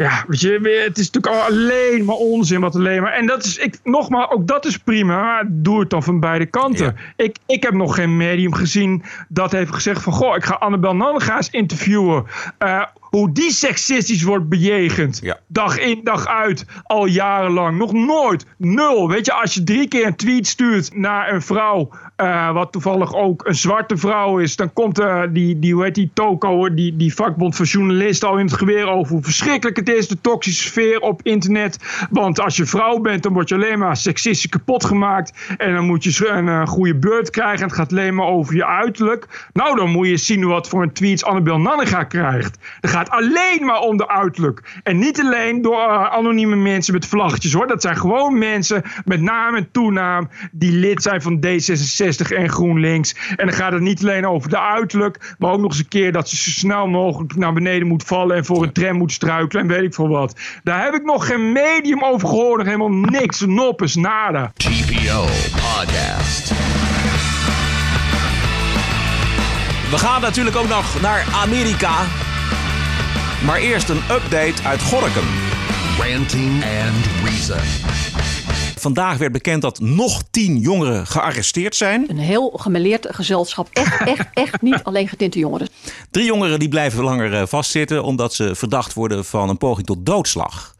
Ja, 0.00 0.24
weet 0.26 0.40
je, 0.40 0.82
het 0.86 0.98
is 0.98 1.10
natuurlijk 1.10 1.48
alleen 1.48 2.04
maar 2.04 2.16
onzin 2.16 2.60
wat 2.60 2.74
alleen 2.74 3.02
maar. 3.02 3.12
En 3.12 3.26
dat 3.26 3.44
is, 3.44 3.56
ik, 3.56 3.78
nogmaals, 3.84 4.30
ook 4.30 4.46
dat 4.46 4.64
is 4.64 4.78
prima, 4.78 5.20
maar 5.20 5.44
doe 5.48 5.80
het 5.80 5.90
dan 5.90 6.02
van 6.02 6.20
beide 6.20 6.46
kanten. 6.46 6.96
Ik, 7.16 7.36
ik 7.46 7.62
heb 7.62 7.72
nog 7.72 7.94
geen 7.94 8.16
medium 8.16 8.54
gezien 8.54 9.02
dat 9.28 9.52
heeft 9.52 9.74
gezegd 9.74 10.02
van, 10.02 10.12
goh, 10.12 10.36
ik 10.36 10.44
ga 10.44 10.54
Annabel 10.54 10.96
Nanninga's 10.96 11.50
interviewen. 11.50 12.24
Eh, 12.58 12.82
hoe 13.00 13.32
die 13.32 13.52
seksistisch 13.52 14.22
wordt 14.22 14.48
bejegend. 14.48 15.22
Dag 15.46 15.78
in, 15.78 16.00
dag 16.04 16.26
uit, 16.26 16.66
al 16.82 17.06
jarenlang. 17.06 17.78
Nog 17.78 17.92
nooit. 17.92 18.46
Nul. 18.56 19.08
Weet 19.08 19.26
je, 19.26 19.32
als 19.32 19.54
je 19.54 19.64
drie 19.64 19.88
keer 19.88 20.06
een 20.06 20.16
tweet 20.16 20.46
stuurt 20.46 20.96
naar 20.96 21.32
een 21.32 21.42
vrouw, 21.42 21.90
eh, 22.20 22.52
wat 22.52 22.72
toevallig 22.72 23.14
ook 23.14 23.46
een 23.46 23.54
zwarte 23.54 23.96
vrouw 23.96 24.38
is, 24.38 24.56
dan 24.56 24.72
komt 24.72 24.98
eh, 24.98 25.22
die, 25.30 25.58
die, 25.58 25.74
hoe 25.74 25.84
heet 25.84 25.94
die, 25.94 26.10
Toko, 26.14 26.74
die, 26.74 26.96
die 26.96 27.14
vakbond 27.14 27.56
van 27.56 27.64
journalisten 27.64 28.28
al 28.28 28.38
in 28.38 28.44
het 28.44 28.54
geweer 28.54 28.88
over 28.88 29.12
hoe 29.12 29.22
verschrikkelijk 29.22 29.76
het 29.76 29.88
is, 29.88 30.08
de 30.08 30.20
toxische 30.20 30.68
sfeer 30.68 31.00
op 31.00 31.20
internet. 31.22 32.06
Want 32.10 32.40
als 32.40 32.56
je 32.56 32.66
vrouw 32.66 32.98
bent, 32.98 33.22
dan 33.22 33.32
word 33.32 33.48
je 33.48 33.54
alleen 33.54 33.78
maar 33.78 33.96
seksistisch 33.96 34.50
kapot 34.50 34.84
gemaakt. 34.84 35.56
En 35.56 35.74
dan 35.74 35.84
moet 35.84 36.04
je 36.04 36.28
een 36.28 36.48
eh, 36.48 36.66
goede 36.66 36.94
beurt 36.94 37.30
krijgen. 37.30 37.58
En 37.58 37.66
het 37.66 37.76
gaat 37.76 37.90
alleen 37.92 38.14
maar 38.14 38.26
over 38.26 38.54
je 38.54 38.66
uiterlijk. 38.66 39.48
Nou, 39.52 39.76
dan 39.76 39.90
moet 39.90 40.06
je 40.06 40.16
zien 40.16 40.46
wat 40.46 40.68
voor 40.68 40.82
een 40.82 40.92
tweets 40.92 41.24
Annabel 41.24 41.58
Nanninga 41.58 42.04
krijgt. 42.04 42.58
Het 42.80 42.90
gaat 42.90 43.10
alleen 43.10 43.64
maar 43.64 43.80
om 43.80 43.96
de 43.96 44.08
uiterlijk. 44.08 44.80
En 44.82 44.98
niet 44.98 45.20
alleen 45.20 45.62
door 45.62 46.08
anonieme 46.08 46.56
mensen 46.56 46.94
met 46.94 47.06
vlaggetjes 47.06 47.52
hoor. 47.52 47.66
Dat 47.66 47.82
zijn 47.82 47.96
gewoon 47.96 48.38
mensen 48.38 48.82
met 49.04 49.20
naam 49.20 49.54
en 49.54 49.70
toenaam 49.70 50.28
die 50.52 50.72
lid 50.72 51.02
zijn 51.02 51.22
van 51.22 51.46
D66 51.46 52.09
en 52.18 52.48
GroenLinks. 52.48 53.14
En 53.36 53.46
dan 53.46 53.54
gaat 53.54 53.72
het 53.72 53.82
niet 53.82 54.02
alleen 54.02 54.26
over 54.26 54.48
de 54.50 54.60
uiterlijk, 54.60 55.34
maar 55.38 55.52
ook 55.52 55.60
nog 55.60 55.70
eens 55.70 55.78
een 55.78 55.88
keer 55.88 56.12
dat 56.12 56.28
ze 56.28 56.36
zo 56.36 56.50
snel 56.50 56.86
mogelijk 56.86 57.36
naar 57.36 57.52
beneden 57.52 57.88
moet 57.88 58.04
vallen 58.04 58.36
en 58.36 58.44
voor 58.44 58.62
een 58.62 58.72
tram 58.72 58.96
moet 58.96 59.12
struikelen 59.12 59.62
en 59.62 59.68
weet 59.68 59.82
ik 59.82 59.94
veel 59.94 60.08
wat. 60.08 60.36
Daar 60.62 60.84
heb 60.84 60.94
ik 60.94 61.04
nog 61.04 61.26
geen 61.26 61.52
medium 61.52 62.04
over 62.04 62.28
gehoord, 62.28 62.56
nog 62.56 62.66
helemaal 62.66 63.10
niks, 63.10 63.40
noppes, 63.40 63.94
nada. 63.94 64.52
TPO 64.56 65.24
Podcast. 65.50 66.52
We 69.90 69.98
gaan 69.98 70.20
natuurlijk 70.20 70.56
ook 70.56 70.68
nog 70.68 71.00
naar 71.00 71.24
Amerika. 71.34 71.92
Maar 73.44 73.58
eerst 73.58 73.88
een 73.88 74.02
update 74.10 74.62
uit 74.64 74.82
Gorkum. 74.82 75.26
Ranting 75.98 76.62
and 76.62 77.06
Reason. 77.24 78.39
Vandaag 78.80 79.18
werd 79.18 79.32
bekend 79.32 79.62
dat 79.62 79.80
nog 79.80 80.22
tien 80.30 80.58
jongeren 80.58 81.06
gearresteerd 81.06 81.76
zijn. 81.76 82.04
Een 82.08 82.18
heel 82.18 82.50
gemeleerd 82.56 83.06
gezelschap. 83.10 83.68
Echt, 83.72 84.00
echt, 84.00 84.28
echt 84.32 84.62
niet 84.62 84.80
alleen 84.82 85.08
getinte 85.08 85.38
jongeren. 85.38 85.68
Drie 86.10 86.24
jongeren 86.24 86.58
die 86.58 86.68
blijven 86.68 87.02
langer 87.02 87.34
eh, 87.34 87.46
vastzitten 87.46 88.04
omdat 88.04 88.34
ze 88.34 88.54
verdacht 88.54 88.94
worden 88.94 89.24
van 89.24 89.48
een 89.48 89.58
poging 89.58 89.86
tot 89.86 90.06
doodslag. 90.06 90.74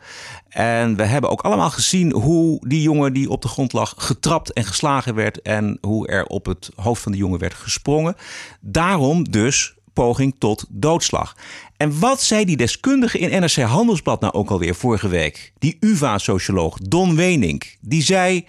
En 0.48 0.96
we 0.96 1.05
hebben 1.05 1.30
ook 1.30 1.40
allemaal 1.40 1.70
gezien 1.70 2.12
hoe 2.12 2.68
die 2.68 2.82
jongen 2.82 3.12
die 3.12 3.30
op 3.30 3.42
de 3.42 3.48
grond 3.48 3.72
lag 3.72 3.94
getrapt 3.96 4.53
en 4.53 4.64
geslagen 4.64 5.14
werd 5.14 5.42
en 5.42 5.78
hoe 5.80 6.07
er 6.07 6.24
op 6.24 6.46
het 6.46 6.70
hoofd 6.74 7.03
van 7.03 7.12
de 7.12 7.18
jongen 7.18 7.38
werd 7.38 7.55
gesprongen. 7.55 8.16
Daarom 8.61 9.30
dus 9.30 9.74
poging 9.93 10.34
tot 10.38 10.66
doodslag. 10.68 11.36
En 11.76 11.99
wat 11.99 12.22
zei 12.22 12.45
die 12.45 12.57
deskundige 12.57 13.18
in 13.18 13.41
NRC 13.41 13.57
Handelsblad 13.57 14.20
nou 14.20 14.32
ook 14.32 14.51
alweer 14.51 14.74
vorige 14.74 15.09
week? 15.09 15.53
Die 15.59 15.76
UvA-socioloog 15.80 16.78
Don 16.78 17.16
Wenink. 17.16 17.76
Die 17.80 18.03
zei... 18.03 18.47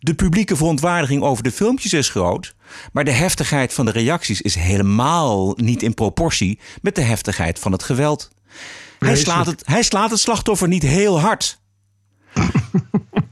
De 0.00 0.14
publieke 0.14 0.56
verontwaardiging 0.56 1.22
over 1.22 1.42
de 1.42 1.52
filmpjes 1.52 1.92
is 1.92 2.08
groot... 2.08 2.54
maar 2.92 3.04
de 3.04 3.10
heftigheid 3.10 3.72
van 3.72 3.84
de 3.84 3.90
reacties 3.90 4.40
is 4.40 4.54
helemaal 4.54 5.52
niet 5.56 5.82
in 5.82 5.94
proportie... 5.94 6.58
met 6.82 6.94
de 6.94 7.00
heftigheid 7.00 7.58
van 7.58 7.72
het 7.72 7.82
geweld. 7.82 8.30
Hij 8.98 9.16
slaat 9.16 9.46
het, 9.46 9.62
hij 9.66 9.82
slaat 9.82 10.10
het 10.10 10.20
slachtoffer 10.20 10.68
niet 10.68 10.82
heel 10.82 11.20
hard. 11.20 11.60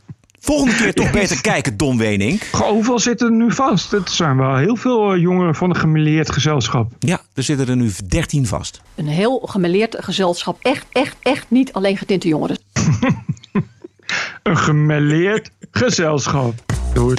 Volgende 0.46 0.74
keer 0.74 0.94
toch 0.94 1.10
beter 1.10 1.40
kijken, 1.40 1.76
Don 1.76 1.98
Wenink. 1.98 2.42
Goh, 2.52 2.68
hoeveel 2.68 2.98
zitten 2.98 3.26
er 3.26 3.32
nu 3.32 3.52
vast? 3.52 3.90
Het 3.90 4.10
zijn 4.10 4.36
wel 4.36 4.56
heel 4.56 4.76
veel 4.76 5.12
eh, 5.12 5.20
jongeren 5.20 5.54
van 5.54 5.70
een 5.70 5.76
gemeleerd 5.76 6.32
gezelschap. 6.32 6.92
Ja, 6.98 7.20
er 7.34 7.42
zitten 7.42 7.68
er 7.68 7.76
nu 7.76 7.90
13 8.06 8.46
vast. 8.46 8.80
Een 8.94 9.06
heel 9.06 9.42
gemeleerd 9.44 9.96
gezelschap. 9.98 10.58
Echt, 10.62 10.86
echt, 10.92 11.16
echt 11.22 11.46
niet 11.48 11.72
alleen 11.72 11.96
getinte 11.96 12.28
jongeren. 12.28 12.58
Een 14.42 14.56
gemeleerd 14.56 15.50
gezelschap. 15.70 16.54
Doei. 16.94 17.16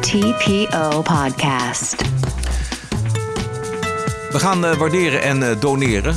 TPO 0.00 1.02
Podcast. 1.02 1.96
We 4.30 4.38
gaan 4.38 4.64
eh, 4.64 4.76
waarderen 4.76 5.22
en 5.22 5.50
eh, 5.50 5.60
doneren. 5.60 6.16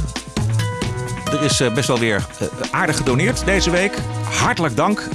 Er 1.31 1.43
is 1.43 1.61
best 1.73 1.87
wel 1.87 1.99
weer 1.99 2.25
aardig 2.71 2.97
gedoneerd 2.97 3.45
deze 3.45 3.69
week. 3.69 3.97
Hartelijk 4.23 4.75
dank. 4.75 5.07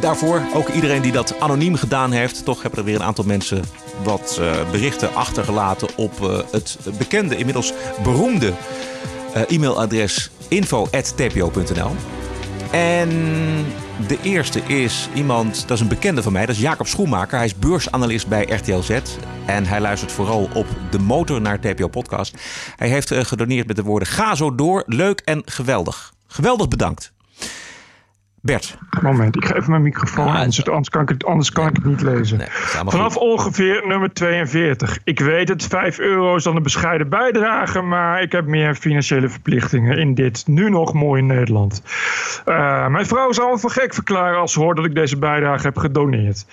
Daarvoor. 0.00 0.42
Ook 0.54 0.68
iedereen 0.68 1.02
die 1.02 1.12
dat 1.12 1.40
anoniem 1.40 1.74
gedaan 1.74 2.12
heeft. 2.12 2.44
Toch 2.44 2.62
hebben 2.62 2.80
er 2.80 2.86
weer 2.86 2.94
een 2.94 3.02
aantal 3.02 3.24
mensen 3.24 3.64
wat 4.02 4.38
uh, 4.40 4.70
berichten 4.70 5.14
achtergelaten 5.14 5.88
op 5.96 6.12
uh, 6.22 6.38
het 6.50 6.78
bekende, 6.98 7.36
inmiddels 7.36 7.72
beroemde 8.02 8.52
uh, 9.36 9.42
e-mailadres 9.48 10.30
info.tpo.nl. 10.48 11.90
En 12.70 13.10
de 14.06 14.18
eerste 14.22 14.60
is 14.60 15.08
iemand, 15.14 15.68
dat 15.68 15.76
is 15.76 15.80
een 15.80 15.88
bekende 15.88 16.22
van 16.22 16.32
mij, 16.32 16.46
dat 16.46 16.54
is 16.54 16.60
Jacob 16.60 16.86
Schoenmaker. 16.86 17.36
Hij 17.36 17.46
is 17.46 17.58
beursanalist 17.58 18.28
bij 18.28 18.44
RTL 18.44 18.80
Z 18.80 18.90
en 19.46 19.66
hij 19.66 19.80
luistert 19.80 20.12
vooral 20.12 20.48
op 20.54 20.66
de 20.90 20.98
motor 20.98 21.40
naar 21.40 21.60
TPO 21.60 21.88
Podcast. 21.88 22.34
Hij 22.76 22.88
heeft 22.88 23.14
gedoneerd 23.14 23.66
met 23.66 23.76
de 23.76 23.82
woorden 23.82 24.08
ga 24.08 24.34
zo 24.34 24.54
door, 24.54 24.82
leuk 24.86 25.20
en 25.24 25.42
geweldig. 25.44 26.12
Geweldig 26.26 26.68
bedankt. 26.68 27.14
Bert. 28.46 28.78
Moment, 29.02 29.36
ik 29.36 29.44
ga 29.44 29.54
even 29.54 29.70
mijn 29.70 29.82
microfoon 29.82 30.28
aan, 30.28 30.36
anders, 30.36 30.68
anders, 30.68 30.88
kan 30.88 31.02
ik 31.02 31.08
het, 31.08 31.24
anders 31.24 31.52
kan 31.52 31.68
ik 31.68 31.76
het 31.76 31.84
niet 31.84 32.02
lezen. 32.02 32.38
Nee, 32.38 32.46
Vanaf 32.50 33.12
goed. 33.12 33.22
ongeveer 33.22 33.82
nummer 33.86 34.12
42. 34.12 34.98
Ik 35.04 35.20
weet 35.20 35.48
het, 35.48 35.66
5 35.66 35.98
euro 35.98 36.36
is 36.36 36.42
dan 36.44 36.56
een 36.56 36.62
bescheiden 36.62 37.08
bijdrage, 37.08 37.80
maar 37.80 38.22
ik 38.22 38.32
heb 38.32 38.46
meer 38.46 38.74
financiële 38.74 39.28
verplichtingen 39.28 39.98
in 39.98 40.14
dit 40.14 40.46
nu 40.46 40.70
nog 40.70 40.92
mooi 40.92 41.22
Nederland. 41.22 41.82
Uh, 42.46 42.86
mijn 42.86 43.06
vrouw 43.06 43.32
zal 43.32 43.50
me 43.50 43.58
voor 43.58 43.70
gek 43.70 43.94
verklaren 43.94 44.38
als 44.40 44.52
ze 44.52 44.60
hoort 44.60 44.76
dat 44.76 44.86
ik 44.86 44.94
deze 44.94 45.18
bijdrage 45.18 45.66
heb 45.66 45.78
gedoneerd. 45.78 46.46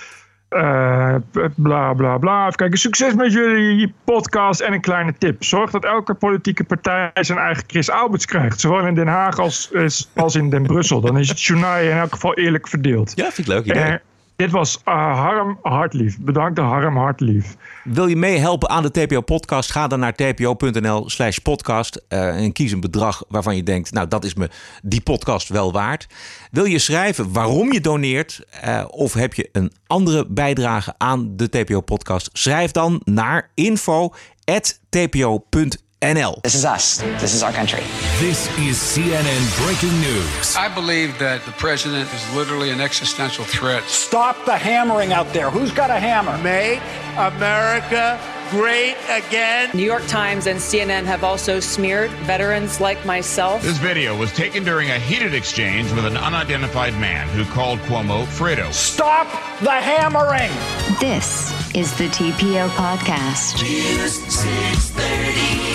Uh, 0.55 1.15
bla 1.55 1.93
bla 1.93 2.17
bla. 2.17 2.41
Even 2.41 2.55
kijken. 2.55 2.79
Succes 2.79 3.13
met 3.13 3.33
jullie 3.33 3.93
podcast 4.03 4.59
en 4.59 4.73
een 4.73 4.81
kleine 4.81 5.13
tip. 5.17 5.43
Zorg 5.43 5.71
dat 5.71 5.85
elke 5.85 6.13
politieke 6.13 6.63
partij 6.63 7.11
zijn 7.13 7.39
eigen 7.39 7.63
Chris 7.67 7.89
Alberts 7.89 8.25
krijgt. 8.25 8.59
Zowel 8.59 8.87
in 8.87 8.95
Den 8.95 9.07
Haag 9.07 9.39
als, 9.39 9.71
als 10.15 10.35
in 10.35 10.49
Den 10.49 10.63
Brussel. 10.63 11.01
Dan 11.01 11.17
is 11.17 11.29
het 11.29 11.43
journaal 11.43 11.79
in 11.79 11.91
elk 11.91 12.11
geval 12.11 12.33
eerlijk 12.33 12.67
verdeeld. 12.67 13.11
Ja, 13.15 13.31
vind 13.31 13.47
ik 13.47 13.53
leuk 13.53 13.65
idee. 13.65 13.99
Dit 14.43 14.51
was 14.51 14.81
uh, 14.85 14.93
Harm 15.19 15.59
Hartlief. 15.61 16.19
Bedankt 16.19 16.59
Harm 16.59 16.97
Hartlief. 16.97 17.55
Wil 17.83 18.07
je 18.07 18.15
meehelpen 18.15 18.69
aan 18.69 18.83
de 18.83 18.91
TPO-podcast? 18.91 19.71
Ga 19.71 19.87
dan 19.87 19.99
naar 19.99 20.15
tpo.nl 20.15 21.09
slash 21.09 21.37
podcast 21.37 22.01
uh, 22.09 22.43
en 22.43 22.51
kies 22.51 22.71
een 22.71 22.79
bedrag 22.79 23.23
waarvan 23.29 23.55
je 23.55 23.63
denkt... 23.63 23.91
nou, 23.91 24.07
dat 24.07 24.23
is 24.23 24.33
me 24.33 24.49
die 24.81 25.01
podcast 25.01 25.49
wel 25.49 25.71
waard. 25.71 26.07
Wil 26.51 26.65
je 26.65 26.79
schrijven 26.79 27.33
waarom 27.33 27.73
je 27.73 27.81
doneert... 27.81 28.45
Uh, 28.65 28.85
of 28.89 29.13
heb 29.13 29.33
je 29.33 29.49
een 29.51 29.71
andere 29.87 30.25
bijdrage 30.27 30.93
aan 30.97 31.35
de 31.35 31.49
TPO-podcast? 31.49 32.29
Schrijf 32.33 32.71
dan 32.71 33.01
naar 33.03 33.49
info.tpo.nl. 33.53 35.81
NL. 36.03 36.41
This 36.41 36.53
is 36.53 36.65
us. 36.65 36.97
This 37.21 37.33
is 37.33 37.43
our 37.43 37.53
country. 37.53 37.79
This 38.19 38.47
is 38.59 38.77
CNN 38.77 39.65
breaking 39.65 39.97
news. 40.01 40.55
I 40.57 40.67
believe 40.67 41.17
that 41.19 41.45
the 41.45 41.53
president 41.53 42.13
is 42.13 42.35
literally 42.35 42.71
an 42.71 42.81
existential 42.81 43.45
threat. 43.45 43.83
Stop 43.83 44.35
the 44.45 44.57
hammering 44.57 45.13
out 45.13 45.31
there. 45.31 45.49
Who's 45.49 45.71
got 45.71 45.89
a 45.89 45.99
hammer? 45.99 46.37
Make 46.43 46.81
America 47.17 48.19
great 48.53 48.95
again. 49.09 49.71
New 49.73 49.83
York 49.83 50.05
Times 50.05 50.45
and 50.45 50.59
CNN 50.59 51.05
have 51.05 51.23
also 51.23 51.59
smeared 51.59 52.11
veterans 52.27 52.79
like 52.79 53.03
myself. 53.03 53.63
This 53.63 53.79
video 53.79 54.15
was 54.15 54.31
taken 54.31 54.63
during 54.63 54.91
a 54.91 54.99
heated 54.99 55.33
exchange 55.33 55.91
with 55.93 56.05
an 56.05 56.17
unidentified 56.17 56.93
man 56.99 57.27
who 57.29 57.45
called 57.45 57.79
Cuomo 57.79 58.25
Fredo. 58.25 58.71
Stop 58.71 59.27
the 59.61 59.71
hammering. 59.71 60.51
This 60.99 61.51
is 61.73 61.97
the 61.97 62.07
TPO 62.09 62.69
podcast. 62.69 63.59
News 63.63 64.21
630 64.29 65.73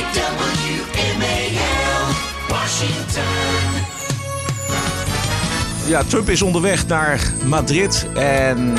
WMAL, 0.95 2.15
Washington. 2.49 3.99
Ja, 5.89 6.03
Trump 6.03 6.29
is 6.29 6.43
onderweg 6.43 6.87
naar 6.87 7.33
Madrid 7.45 8.07
en 8.15 8.75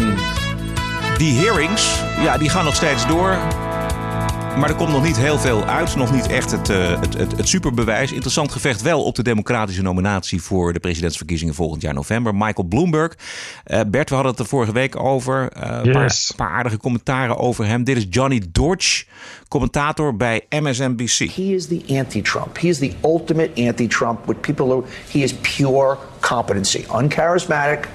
die 1.17 1.33
hearings, 1.33 1.99
ja, 2.23 2.37
die 2.37 2.49
gaan 2.49 2.65
nog 2.65 2.75
steeds 2.75 3.07
door. 3.07 3.37
Maar 4.60 4.70
er 4.70 4.76
komt 4.76 4.91
nog 4.91 5.03
niet 5.03 5.18
heel 5.18 5.38
veel 5.38 5.66
uit. 5.66 5.95
Nog 5.95 6.12
niet 6.12 6.28
echt 6.28 6.51
het, 6.51 6.70
uh, 6.70 6.99
het, 7.01 7.18
het, 7.18 7.38
het, 7.38 7.47
superbewijs. 7.47 8.12
Interessant 8.12 8.51
gevecht 8.51 8.82
wel 8.82 9.03
op 9.03 9.16
de 9.16 9.24
democratische 9.24 9.82
nominatie 9.82 10.41
voor 10.41 10.74
de 10.74 10.80
presidentsverkiezingen 10.80 11.53
volgend 11.53 11.82
jaar 11.82 11.93
november. 11.93 12.36
Michael 12.36 12.68
Bloomberg. 12.68 13.14
Uh, 13.68 13.80
Bert, 13.88 14.10
we 14.10 14.16
hadden 14.16 14.32
het 14.32 14.41
er 14.41 14.47
vorige 14.47 14.72
week 14.72 15.03
over. 15.03 15.49
Een 15.53 15.88
uh, 15.88 15.93
yes. 15.93 16.32
paar, 16.36 16.47
paar, 16.47 16.57
aardige 16.57 16.78
commentaren 16.78 17.38
over 17.38 17.66
hem. 17.66 17.84
Dit 17.84 17.97
is 17.97 18.05
Johnny 18.10 18.43
Dorch, 18.51 19.05
commentator 19.47 20.16
bij 20.16 20.45
MSNBC. 20.49 21.18
He 21.18 21.41
is 21.41 21.68
the 21.68 21.84
anti-Trump. 21.89 22.57
He 22.57 22.68
is 22.68 22.78
the 22.78 22.93
ultimate 23.03 23.68
anti-Trump. 23.68 24.26
With 24.26 24.41
people 24.41 24.66
who, 24.66 24.86
he 25.12 25.20
is 25.20 25.34
pure 25.34 25.97
competency. 26.20 26.86
Uncharismatic, 27.01 27.88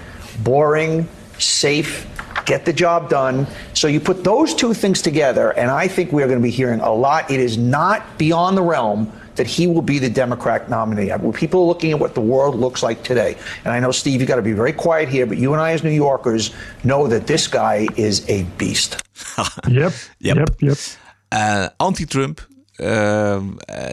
boring, 0.42 1.06
safe 1.36 2.06
get 2.44 2.64
the 2.64 2.72
job 2.72 3.08
done. 3.08 3.46
So 3.72 3.88
you 3.88 4.00
put 4.00 4.24
those 4.24 4.54
two 4.54 4.74
things 4.74 5.02
together, 5.02 5.50
and 5.50 5.70
I 5.70 5.88
think 5.88 6.12
we're 6.12 6.26
going 6.26 6.38
to 6.38 6.42
be 6.42 6.50
hearing 6.50 6.80
a 6.80 6.92
lot. 6.92 7.30
It 7.30 7.40
is 7.40 7.56
not 7.56 8.18
beyond 8.18 8.56
the 8.56 8.62
realm 8.62 9.12
that 9.36 9.46
he 9.46 9.66
will 9.66 9.82
be 9.82 9.98
the 9.98 10.10
Democrat 10.10 10.68
nominee. 10.68 11.10
People 11.32 11.62
are 11.62 11.66
looking 11.66 11.92
at 11.92 11.98
what 11.98 12.14
the 12.14 12.20
world 12.20 12.54
looks 12.54 12.82
like 12.82 13.02
today. 13.02 13.36
And 13.64 13.72
I 13.72 13.80
know, 13.80 13.90
Steve, 13.90 14.20
you 14.20 14.26
got 14.26 14.36
to 14.36 14.42
be 14.42 14.52
very 14.52 14.72
quiet 14.72 15.08
here, 15.08 15.26
but 15.26 15.38
you 15.38 15.52
and 15.52 15.60
I, 15.60 15.72
as 15.72 15.82
New 15.82 15.90
Yorkers, 15.90 16.52
know 16.82 17.08
that 17.08 17.26
this 17.26 17.48
guy 17.48 17.86
is 17.96 18.28
a 18.28 18.44
beast. 18.56 19.02
yep, 19.68 19.92
yep, 20.18 20.36
yep. 20.36 20.50
yep. 20.58 20.78
Uh, 21.32 21.68
Anti-Trump, 21.76 22.46
uh, 22.76 22.86
uh, 22.86 23.40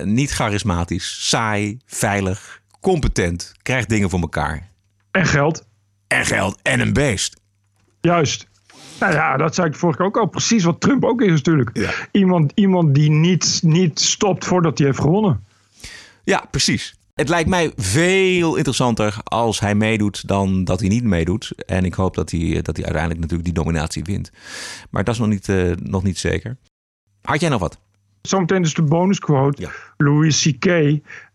niet 0.04 0.32
charismatisch, 0.32 1.30
saai, 1.30 1.80
veilig, 1.86 2.62
competent, 2.82 3.52
krijgt 3.62 3.90
dingen 3.90 4.10
voor 4.10 4.20
elkaar. 4.20 4.70
En 5.12 5.26
geld. 5.26 5.66
En 6.08 6.26
geld 6.26 6.60
en 6.62 6.80
een 6.80 6.94
beest. 6.94 7.41
Juist. 8.02 8.48
Nou 9.00 9.14
ja, 9.14 9.38
dat 9.38 9.56
zei 9.56 9.68
ik 9.68 9.76
vorige 9.76 9.98
keer 9.98 10.08
ook 10.08 10.18
al. 10.18 10.26
Precies 10.26 10.64
wat 10.64 10.80
Trump 10.80 11.04
ook 11.04 11.22
is 11.22 11.32
natuurlijk. 11.32 11.70
Ja. 11.74 11.92
Iemand, 12.12 12.52
iemand 12.56 12.96
die 12.96 13.12
niet, 13.12 13.60
niet 13.64 14.00
stopt 14.00 14.46
voordat 14.46 14.78
hij 14.78 14.88
heeft 14.88 15.00
gewonnen. 15.00 15.44
Ja, 16.24 16.46
precies. 16.52 16.96
Het 17.14 17.30
lijkt 17.30 17.50
mij 17.50 17.72
veel 17.76 18.56
interessanter 18.56 19.18
als 19.24 19.60
hij 19.60 19.76
meedoet 19.76 20.28
dan 20.28 20.64
dat 20.64 20.80
hij 20.80 20.90
niet 20.90 21.04
meedoet. 21.04 21.54
En 21.66 21.86
ik 21.86 21.94
hoop 21.94 22.16
dat 22.16 22.32
hij, 22.32 22.62
dat 22.62 22.76
hij 22.76 22.86
uiteindelijk 22.86 23.20
natuurlijk 23.20 23.44
die 23.44 23.64
nominatie 23.64 24.04
wint. 24.04 24.32
Maar 24.90 25.04
dat 25.04 25.14
is 25.14 25.20
nog 25.20 25.30
niet, 25.30 25.48
uh, 25.48 25.76
nog 25.76 26.04
niet 26.04 26.18
zeker. 26.18 26.58
Had 27.22 27.40
jij 27.40 27.50
nog 27.50 27.60
wat? 27.60 27.80
Zometeen 28.22 28.62
dus 28.62 28.74
de 28.74 28.84
bonusquote. 28.84 29.62
Ja. 29.62 29.70
Louis 29.98 30.42
C.K. 30.42 30.66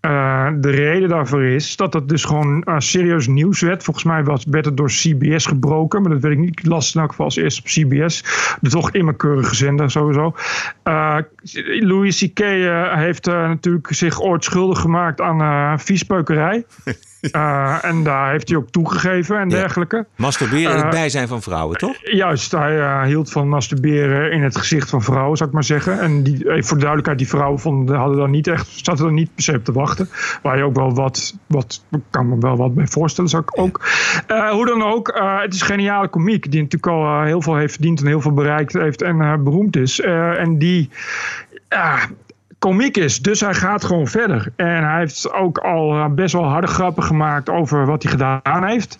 Uh, 0.06 0.48
de 0.56 0.70
reden 0.70 1.08
daarvoor 1.08 1.44
is 1.44 1.76
dat 1.76 1.92
het 1.92 2.08
dus 2.08 2.24
gewoon 2.24 2.64
uh, 2.68 2.74
serieus 2.78 3.26
nieuws 3.26 3.60
werd. 3.60 3.82
Volgens 3.82 4.04
mij 4.04 4.24
was, 4.24 4.44
werd 4.50 4.64
het 4.64 4.76
door 4.76 4.88
CBS 4.88 5.46
gebroken. 5.46 6.02
Maar 6.02 6.10
dat 6.10 6.20
weet 6.20 6.32
ik 6.32 6.38
niet. 6.38 6.58
Ik 6.58 6.66
las 6.66 6.94
in 6.94 7.00
elk 7.00 7.10
geval 7.10 7.24
als 7.24 7.36
eerst 7.36 7.58
op 7.58 7.64
CBS. 7.64 8.24
De 8.60 8.70
toch 8.70 8.90
immer 8.90 9.14
keurige 9.14 9.54
zender 9.54 9.90
sowieso. 9.90 10.34
Uh, 10.84 11.18
Louis 11.80 12.18
C.K. 12.18 12.38
heeft 12.94 13.26
natuurlijk 13.26 13.88
zich 13.90 14.22
ooit 14.22 14.44
schuldig 14.44 14.78
gemaakt 14.78 15.20
aan 15.20 15.80
viespeukerij. 15.80 16.64
Uh, 17.32 17.84
en 17.84 18.02
daar 18.02 18.30
heeft 18.30 18.48
hij 18.48 18.58
ook 18.58 18.70
toegegeven 18.70 19.38
en 19.38 19.48
dergelijke. 19.48 19.96
Ja. 19.96 20.04
Masturberen 20.16 20.70
in 20.70 20.78
het 20.78 20.90
bijzijn 20.90 21.28
van 21.28 21.42
vrouwen, 21.42 21.78
toch? 21.78 21.96
Juist, 22.02 22.52
hij 22.52 22.76
uh, 22.76 23.02
hield 23.02 23.30
van 23.30 23.48
masturberen 23.48 24.32
in 24.32 24.42
het 24.42 24.58
gezicht 24.58 24.90
van 24.90 25.02
vrouwen, 25.02 25.36
zou 25.36 25.48
ik 25.48 25.54
maar 25.54 25.64
zeggen. 25.64 26.00
En 26.00 26.22
die, 26.22 26.38
voor 26.38 26.76
de 26.76 26.82
duidelijkheid, 26.82 27.18
die 27.18 27.28
vrouwen 27.28 27.60
vonden, 27.60 27.96
hadden 27.96 28.18
daar 28.18 28.28
niet 28.28 28.46
echt, 28.46 28.68
zaten 28.72 29.06
er 29.06 29.12
niet 29.12 29.34
per 29.34 29.42
se 29.42 29.54
op 29.56 29.64
te 29.64 29.72
wachten. 29.72 30.08
Waar 30.42 30.56
je 30.56 30.64
ook 30.64 30.76
wel 30.76 30.94
wat, 30.94 31.34
wat 31.46 31.84
kan 32.10 32.28
me 32.28 32.36
wel 32.38 32.56
wat 32.56 32.74
bij 32.74 32.86
voorstellen, 32.86 33.30
zou 33.30 33.42
ik 33.42 33.60
ook. 33.60 33.80
Hoe 34.50 34.66
dan 34.66 34.82
ook, 34.82 35.20
het 35.42 35.54
is 35.54 35.60
een 35.60 35.66
geniale 35.66 36.08
komiek 36.08 36.50
die 36.50 36.62
natuurlijk 36.62 36.92
al 36.92 37.22
heel 37.22 37.42
veel 37.42 37.56
heeft 37.56 37.72
verdiend 37.72 38.00
en 38.00 38.06
heel 38.06 38.20
veel 38.20 38.34
bereikt 38.34 38.72
heeft 38.72 39.02
en 39.02 39.44
beroemd 39.44 39.76
is. 39.76 40.00
en 40.00 40.58
die 40.58 40.90
komiek 42.58 42.96
is. 42.96 43.22
Dus 43.22 43.40
hij 43.40 43.54
gaat 43.54 43.84
gewoon 43.84 44.06
verder. 44.06 44.52
En 44.56 44.84
hij 44.84 44.98
heeft 44.98 45.32
ook 45.32 45.58
al 45.58 46.14
best 46.14 46.32
wel 46.32 46.44
harde 46.44 46.66
grappen 46.66 47.02
gemaakt 47.02 47.50
over 47.50 47.86
wat 47.86 48.02
hij 48.02 48.12
gedaan 48.12 48.64
heeft. 48.64 48.98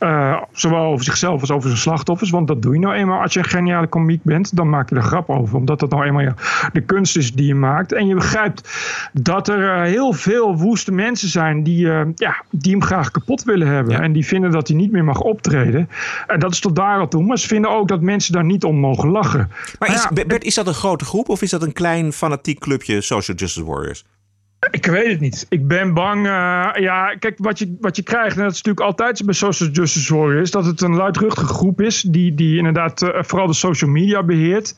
Uh, 0.00 0.42
zowel 0.52 0.84
over 0.84 1.04
zichzelf 1.04 1.40
als 1.40 1.50
over 1.50 1.68
zijn 1.68 1.80
slachtoffers. 1.80 2.30
Want 2.30 2.48
dat 2.48 2.62
doe 2.62 2.74
je 2.74 2.80
nou 2.80 2.94
eenmaal 2.94 3.22
als 3.22 3.32
je 3.32 3.38
een 3.38 3.44
geniale 3.44 3.86
komiek 3.86 4.22
bent. 4.22 4.56
Dan 4.56 4.68
maak 4.68 4.88
je 4.88 4.96
er 4.96 5.02
grap 5.02 5.30
over. 5.30 5.56
Omdat 5.56 5.80
dat 5.80 5.90
nou 5.90 6.04
eenmaal 6.04 6.34
de 6.72 6.80
kunst 6.80 7.16
is 7.16 7.32
die 7.32 7.46
je 7.46 7.54
maakt. 7.54 7.92
En 7.92 8.06
je 8.06 8.14
begrijpt 8.14 8.68
dat 9.12 9.48
er 9.48 9.58
uh, 9.58 9.82
heel 9.82 10.12
veel 10.12 10.56
woeste 10.56 10.92
mensen 10.92 11.28
zijn 11.28 11.62
die, 11.62 11.86
uh, 11.86 12.00
ja, 12.14 12.42
die 12.50 12.72
hem 12.72 12.82
graag 12.82 13.10
kapot 13.10 13.44
willen 13.44 13.68
hebben. 13.68 13.92
Ja. 13.92 14.00
En 14.00 14.12
die 14.12 14.26
vinden 14.26 14.50
dat 14.50 14.68
hij 14.68 14.76
niet 14.76 14.92
meer 14.92 15.04
mag 15.04 15.20
optreden. 15.20 15.88
En 16.26 16.38
dat 16.38 16.52
is 16.52 16.60
tot 16.60 16.76
daar 16.76 16.98
al 16.98 17.08
toe. 17.08 17.22
Maar 17.22 17.38
ze 17.38 17.48
vinden 17.48 17.70
ook 17.70 17.88
dat 17.88 18.00
mensen 18.00 18.32
daar 18.32 18.44
niet 18.44 18.64
om 18.64 18.76
mogen 18.76 19.08
lachen. 19.08 19.50
Maar 19.78 19.88
is, 19.88 20.06
ja, 20.10 20.24
Bert, 20.26 20.44
is 20.44 20.54
dat 20.54 20.66
een 20.66 20.74
grote 20.74 21.04
groep 21.04 21.28
of 21.28 21.42
is 21.42 21.50
dat 21.50 21.62
een 21.62 21.72
klein 21.72 22.12
fanatiek 22.12 22.58
clubje 22.58 22.95
Social 23.00 23.36
Justice 23.36 23.64
Warriors? 23.64 24.04
Ik 24.70 24.86
weet 24.86 25.10
het 25.10 25.20
niet. 25.20 25.46
Ik 25.48 25.68
ben 25.68 25.94
bang. 25.94 26.26
Uh, 26.26 26.70
ja, 26.74 27.14
kijk, 27.18 27.34
wat 27.38 27.58
je, 27.58 27.76
wat 27.80 27.96
je 27.96 28.02
krijgt, 28.02 28.36
en 28.36 28.42
dat 28.42 28.52
is 28.52 28.62
natuurlijk 28.62 28.86
altijd 28.86 29.24
bij 29.24 29.34
Social 29.34 29.68
Justice 29.68 30.16
Warriors, 30.16 30.50
dat 30.50 30.64
het 30.64 30.80
een 30.80 30.94
luidruchtige 30.94 31.46
groep 31.46 31.80
is 31.80 32.02
die, 32.02 32.34
die 32.34 32.56
inderdaad 32.56 33.02
uh, 33.02 33.22
vooral 33.22 33.46
de 33.46 33.52
social 33.52 33.90
media 33.90 34.22
beheert. 34.22 34.76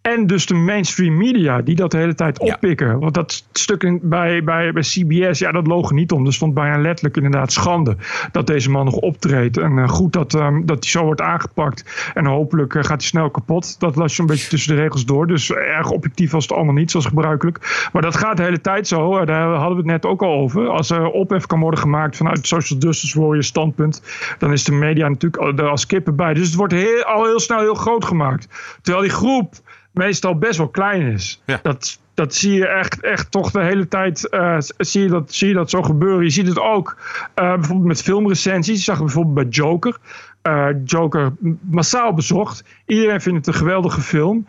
En 0.00 0.26
dus 0.26 0.46
de 0.46 0.54
mainstream 0.54 1.16
media 1.16 1.60
die 1.60 1.74
dat 1.74 1.90
de 1.90 1.96
hele 1.96 2.14
tijd 2.14 2.38
oppikken. 2.38 2.98
Want 2.98 3.14
dat 3.14 3.46
stuk 3.52 3.82
in, 3.82 4.00
bij, 4.02 4.44
bij, 4.44 4.72
bij 4.72 4.82
CBS, 4.82 5.38
ja, 5.38 5.52
dat 5.52 5.66
loog 5.66 5.90
niet 5.90 6.12
om. 6.12 6.24
Dus 6.24 6.34
stond 6.34 6.54
bijna 6.54 6.78
letterlijk 6.78 7.16
inderdaad 7.16 7.52
schande 7.52 7.96
dat 8.32 8.46
deze 8.46 8.70
man 8.70 8.84
nog 8.84 8.94
optreedt. 8.94 9.56
En 9.56 9.76
uh, 9.76 9.88
goed 9.88 10.12
dat, 10.12 10.34
um, 10.34 10.66
dat 10.66 10.82
hij 10.82 10.90
zo 10.90 11.04
wordt 11.04 11.20
aangepakt. 11.20 12.10
En 12.14 12.26
hopelijk 12.26 12.74
uh, 12.74 12.82
gaat 12.82 13.00
hij 13.00 13.08
snel 13.08 13.30
kapot. 13.30 13.80
Dat 13.80 13.96
las 13.96 14.16
je 14.16 14.22
een 14.22 14.28
beetje 14.28 14.48
tussen 14.48 14.76
de 14.76 14.82
regels 14.82 15.04
door. 15.04 15.26
Dus 15.26 15.52
erg 15.52 15.90
objectief 15.90 16.30
was 16.30 16.42
het 16.42 16.52
allemaal 16.52 16.74
niet, 16.74 16.90
zoals 16.90 17.06
gebruikelijk. 17.06 17.88
Maar 17.92 18.02
dat 18.02 18.16
gaat 18.16 18.36
de 18.36 18.42
hele 18.42 18.60
tijd 18.60 18.88
zo. 18.88 19.24
Daar 19.24 19.48
hadden 19.48 19.70
we 19.70 19.76
het 19.76 20.02
net 20.02 20.06
ook 20.06 20.22
al 20.22 20.32
over. 20.32 20.68
Als 20.68 20.90
er 20.90 21.10
ophef 21.10 21.46
kan 21.46 21.60
worden 21.60 21.80
gemaakt 21.80 22.16
vanuit 22.16 22.36
het 22.36 22.46
social 22.46 22.78
justice 22.78 23.20
warrior 23.20 23.42
standpunt, 23.42 24.02
dan 24.38 24.52
is 24.52 24.64
de 24.64 24.72
media 24.72 25.08
natuurlijk 25.08 25.60
er 25.60 25.68
als 25.68 25.86
kippen 25.86 26.16
bij. 26.16 26.34
Dus 26.34 26.46
het 26.46 26.56
wordt 26.56 26.72
heel, 26.72 27.02
al 27.02 27.24
heel 27.24 27.40
snel 27.40 27.60
heel 27.60 27.74
groot 27.74 28.04
gemaakt. 28.04 28.48
Terwijl 28.82 29.04
die 29.04 29.14
groep 29.14 29.54
meestal 29.98 30.38
best 30.38 30.58
wel 30.58 30.68
klein 30.68 31.02
is. 31.02 31.42
Ja. 31.46 31.60
Dat, 31.62 32.00
dat 32.14 32.34
zie 32.34 32.52
je 32.52 32.66
echt, 32.66 33.00
echt 33.00 33.30
toch 33.30 33.50
de 33.50 33.62
hele 33.62 33.88
tijd 33.88 34.28
uh, 34.30 34.56
zie, 34.78 35.02
je 35.02 35.08
dat, 35.08 35.32
zie 35.32 35.48
je 35.48 35.54
dat 35.54 35.70
zo 35.70 35.82
gebeuren. 35.82 36.24
Je 36.24 36.30
ziet 36.30 36.46
het 36.46 36.60
ook 36.60 36.96
uh, 36.98 37.54
bijvoorbeeld 37.54 37.88
met 37.88 38.02
filmrecensies. 38.02 38.76
Je 38.76 38.82
zag 38.82 38.96
het 38.96 39.04
bijvoorbeeld 39.04 39.34
bij 39.34 39.44
Joker. 39.44 39.96
Uh, 40.42 40.66
Joker 40.84 41.32
massaal 41.60 42.14
bezocht. 42.14 42.64
Iedereen 42.86 43.20
vindt 43.20 43.38
het 43.38 43.54
een 43.54 43.60
geweldige 43.60 44.00
film. 44.00 44.46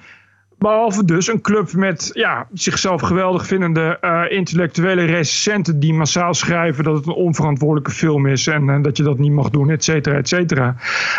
Behalve 0.57 1.05
dus 1.05 1.27
een 1.27 1.41
club 1.41 1.73
met 1.73 2.09
ja, 2.13 2.47
zichzelf 2.53 3.01
geweldig 3.01 3.45
vindende 3.45 3.97
uh, 4.01 4.21
intellectuele 4.29 5.05
recensenten 5.05 5.79
die 5.79 5.93
massaal 5.93 6.33
schrijven 6.33 6.83
dat 6.83 6.95
het 6.95 7.07
een 7.07 7.13
onverantwoordelijke 7.13 7.91
film 7.91 8.25
is 8.25 8.47
en, 8.47 8.69
en 8.69 8.81
dat 8.81 8.97
je 8.97 9.03
dat 9.03 9.17
niet 9.17 9.31
mag 9.31 9.49
doen, 9.49 9.69
et 9.69 9.83
cetera, 9.83 10.17
et 10.17 10.27
cetera. 10.27 10.75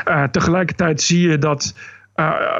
Uh, 0.09 0.25
tegelijkertijd 0.25 1.03
zie 1.03 1.29
je 1.29 1.39
dat 1.39 1.75
uh, 2.21 2.57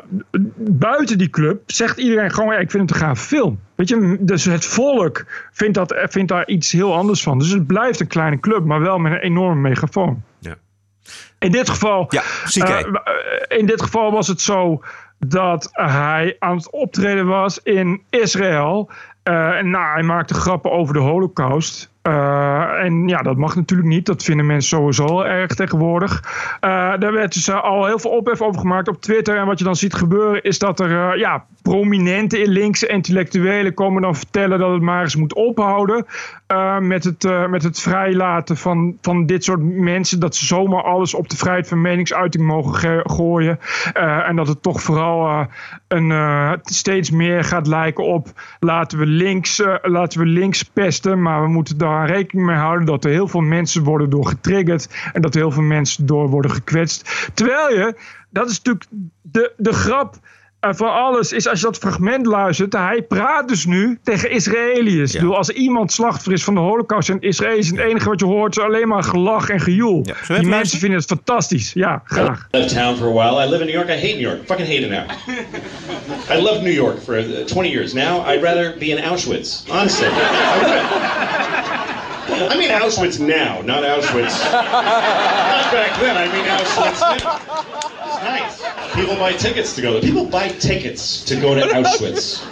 buiten 0.57 1.19
die 1.19 1.31
club 1.31 1.63
zegt 1.67 1.99
iedereen 1.99 2.31
gewoon, 2.31 2.53
ja, 2.53 2.59
ik 2.59 2.71
vind 2.71 2.91
het 2.91 3.01
een 3.01 3.07
gaaf 3.07 3.21
film. 3.21 3.61
Weet 3.75 3.89
je, 3.89 4.17
dus 4.21 4.45
het 4.45 4.65
volk 4.65 5.25
vindt, 5.53 5.75
dat, 5.75 5.95
vindt 6.09 6.29
daar 6.29 6.47
iets 6.47 6.73
heel 6.73 6.95
anders 6.95 7.23
van. 7.23 7.39
Dus 7.39 7.51
het 7.51 7.67
blijft 7.67 8.01
een 8.01 8.07
kleine 8.07 8.41
club, 8.41 8.65
maar 8.65 8.81
wel 8.81 8.99
met 8.99 9.13
een 9.13 9.19
enorme 9.19 9.61
megafoon. 9.61 10.23
Ja. 10.39 10.55
In 11.39 11.51
dit 11.51 11.69
geval, 11.69 12.07
ja, 12.09 12.23
uh, 12.55 13.59
in 13.59 13.67
dit 13.67 13.83
geval 13.83 14.13
was 14.13 14.29
het 14.29 14.41
zo 14.41 14.83
dat 15.19 15.69
hij 15.73 16.37
aan 16.39 16.57
het 16.57 16.71
optreden 16.71 17.27
was 17.27 17.63
in 17.63 18.03
Israël. 18.11 18.91
Uh, 19.25 19.59
en 19.59 19.71
nou, 19.71 19.93
hij 19.93 20.03
maakte 20.03 20.35
grappen 20.35 20.71
over 20.71 20.95
de 20.95 21.01
Holocaust. 21.01 21.90
Uh, 22.03 22.85
en 22.85 23.09
ja, 23.09 23.23
dat 23.23 23.37
mag 23.37 23.57
natuurlijk 23.57 23.89
niet. 23.89 24.07
Dat 24.07 24.23
vinden 24.23 24.47
mensen 24.47 24.79
sowieso 24.79 25.23
erg 25.23 25.55
tegenwoordig. 25.55 26.23
Uh, 26.61 26.61
daar 26.99 27.13
werd 27.13 27.33
dus 27.33 27.51
al 27.51 27.87
heel 27.87 27.99
veel 27.99 28.11
ophef 28.11 28.43
over 28.43 28.61
gemaakt 28.61 28.89
op 28.89 29.01
Twitter. 29.01 29.37
En 29.37 29.47
wat 29.47 29.59
je 29.59 29.65
dan 29.65 29.77
ziet 29.77 29.95
gebeuren 29.95 30.43
is 30.43 30.59
dat 30.59 30.81
er 30.81 31.19
ja, 31.19 31.45
prominente 31.63 32.49
linkse 32.49 32.87
intellectuelen 32.87 33.75
komen 33.75 34.03
dan 34.03 34.17
vertellen 34.17 34.59
dat 34.59 34.73
het 34.73 34.83
maar 34.83 35.03
eens 35.03 35.17
moet 35.17 35.35
ophouden. 35.35 36.07
met, 36.81 37.05
het, 37.05 37.49
met 37.49 37.63
het 37.63 37.81
vrijlaten 37.81 38.57
van, 38.57 38.97
van 39.01 39.27
dit 39.27 39.45
soort 39.45 39.63
mensen. 39.63 40.21
Dat 40.21 40.37
ze 40.37 40.47
zomaar 40.47 40.83
alles 40.83 41.15
op 41.15 41.29
de 41.29 41.37
vrijheid 41.37 41.69
van 41.69 41.81
meningsuiting 41.81 42.45
mogen 42.45 43.11
gooien. 43.11 43.59
en 44.27 44.37
dat 44.37 44.49
het 44.49 44.63
toch 44.63 44.83
vooral 44.83 45.47
een, 45.89 46.13
steeds 46.63 47.11
meer 47.11 47.45
gaat 47.45 47.67
lijken 47.67 48.05
op 48.05 48.29
laten 48.61 48.99
we 48.99 49.07
links, 49.07 49.63
laten 49.83 50.21
we 50.21 50.27
links 50.27 50.63
pesten. 50.63 51.23
Maar 51.23 51.43
we 51.43 51.49
moeten 51.49 51.79
daar 51.91 52.07
rekening 52.11 52.47
mee 52.47 52.57
houden 52.57 52.87
dat 52.87 53.05
er 53.05 53.11
heel 53.11 53.29
veel 53.29 53.41
mensen 53.41 53.83
worden 53.83 54.11
door 54.11 54.27
getriggerd 54.27 55.11
en 55.13 55.23
dat 55.23 55.35
er 55.35 55.41
heel 55.41 55.51
veel 55.51 55.63
mensen 55.63 56.07
door 56.07 56.29
worden 56.29 56.51
gekwetst. 56.51 57.31
Terwijl 57.35 57.79
je, 57.79 57.97
dat 58.31 58.51
is 58.51 58.57
natuurlijk 58.63 58.87
de, 59.23 59.53
de 59.57 59.73
grap 59.73 60.19
uh, 60.61 60.71
van 60.73 60.93
alles, 60.93 61.33
is 61.33 61.49
als 61.49 61.61
je 61.61 61.67
dat 61.67 61.77
fragment 61.77 62.27
luistert, 62.27 62.73
hij 62.73 63.03
praat 63.03 63.49
dus 63.49 63.65
nu 63.67 63.99
tegen 64.03 64.31
Israëliërs. 64.31 65.13
Ja. 65.13 65.27
als 65.27 65.49
iemand 65.49 65.93
slachtoffer 65.93 66.33
is 66.33 66.45
van 66.45 66.55
de 66.55 66.61
holocaust 66.61 67.09
en 67.09 67.21
Israëli's, 67.21 67.71
het 67.71 67.79
enige 67.79 68.09
wat 68.09 68.21
je 68.21 68.27
hoort 68.27 68.57
is 68.57 68.63
alleen 68.63 68.89
maar 68.89 69.05
gelach 69.05 69.49
en 69.49 69.61
gejoel. 69.61 70.03
Ja. 70.29 70.39
Die 70.39 70.49
mensen 70.49 70.79
vinden 70.79 70.99
het 70.99 71.09
fantastisch. 71.09 71.73
Ja, 71.73 72.03
graag. 72.05 72.49
I 72.55 72.59
left 72.59 72.75
town 72.75 72.97
for 72.97 73.07
a 73.07 73.13
while. 73.13 73.47
I 73.47 73.51
live 73.51 73.61
in 73.61 73.67
New 73.67 73.75
York. 73.75 73.89
I 73.89 73.93
hate 73.93 74.15
New 74.15 74.21
York. 74.21 74.47
Fucking 74.47 74.69
hate 74.69 74.81
it 74.81 74.91
now. 74.91 75.05
I 76.37 76.43
loved 76.43 76.63
New 76.63 76.75
York 76.75 77.03
for 77.03 77.45
20 77.47 77.71
years. 77.71 77.93
Now 77.93 78.25
I'd 78.33 78.43
rather 78.43 78.77
be 78.79 78.91
in 78.91 78.99
Auschwitz. 78.99 79.69
Honestly. 79.71 80.09
I 82.31 82.57
mean 82.57 82.71
Auschwitz 82.71 83.19
now, 83.19 83.61
not 83.63 83.83
Auschwitz. 83.83 84.53
not 84.53 85.73
back 85.73 85.99
then. 86.01 86.17
I 86.17 86.29
mean 86.33 86.45
Auschwitz 86.45 87.01
now. 87.01 87.41
It's 88.07 88.23
nice. 88.23 88.60
People 88.93 89.17
buy 89.17 89.35
tickets 89.37 89.75
to 89.75 89.83
go 89.83 89.99
there. 89.99 90.13
People 90.13 90.39
buy 90.39 90.49
tickets 90.59 91.23
to 91.25 91.37
go 91.37 91.55
to 91.55 91.69
Auschwitz. 91.69 92.43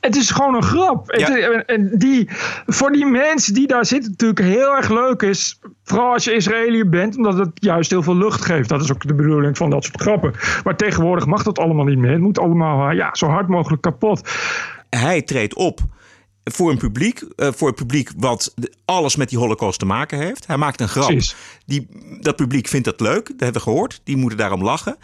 Het, 0.00 0.16
is 0.16 0.30
gewoon 0.30 0.54
een 0.54 0.62
grap. 0.62 1.14
Ja. 1.16 1.32
Het, 1.32 1.66
en 1.66 1.90
die, 1.98 2.28
voor 2.66 2.92
die 2.92 3.06
mensen 3.06 3.54
die 3.54 3.66
daar 3.66 3.86
zitten 3.86 4.10
natuurlijk 4.10 4.40
heel 4.40 4.76
erg 4.76 4.88
leuk 4.88 5.22
is. 5.22 5.60
Vooral 5.84 6.12
als 6.12 6.24
je 6.24 6.32
Israëliër 6.32 6.88
bent, 6.88 7.16
omdat 7.16 7.38
het 7.38 7.50
juist 7.54 7.90
heel 7.90 8.02
veel 8.02 8.16
lucht 8.16 8.44
geeft. 8.44 8.68
Dat 8.68 8.82
is 8.82 8.92
ook 8.92 9.06
de 9.06 9.14
bedoeling 9.14 9.56
van 9.56 9.70
dat 9.70 9.84
soort 9.84 10.00
grappen. 10.00 10.34
Maar 10.64 10.76
tegenwoordig 10.76 11.26
mag 11.26 11.42
dat 11.42 11.58
allemaal 11.58 11.84
niet 11.84 11.98
meer. 11.98 12.10
Het 12.10 12.20
moet 12.20 12.38
allemaal 12.38 12.90
ja, 12.90 13.14
zo 13.14 13.26
hard 13.26 13.48
mogelijk 13.48 13.82
kapot. 13.82 14.28
Hij 14.90 15.22
treedt 15.22 15.54
op 15.54 15.80
voor 16.44 16.70
een 16.70 16.78
publiek, 16.78 17.22
uh, 17.36 17.48
voor 17.52 17.68
het 17.68 17.76
publiek 17.76 18.10
wat 18.16 18.54
alles 18.84 19.16
met 19.16 19.28
die 19.28 19.38
holocaust 19.38 19.78
te 19.78 19.84
maken 19.84 20.18
heeft. 20.18 20.46
Hij 20.46 20.56
maakt 20.56 20.80
een 20.80 20.88
grap. 20.88 21.20
Die, 21.66 21.88
dat 22.20 22.36
publiek 22.36 22.68
vindt 22.68 22.84
dat 22.84 23.00
leuk, 23.00 23.26
dat 23.26 23.40
hebben 23.40 23.52
we 23.52 23.70
gehoord. 23.70 24.00
Die 24.04 24.16
moeten 24.16 24.38
daarom 24.38 24.62
lachen. 24.62 24.96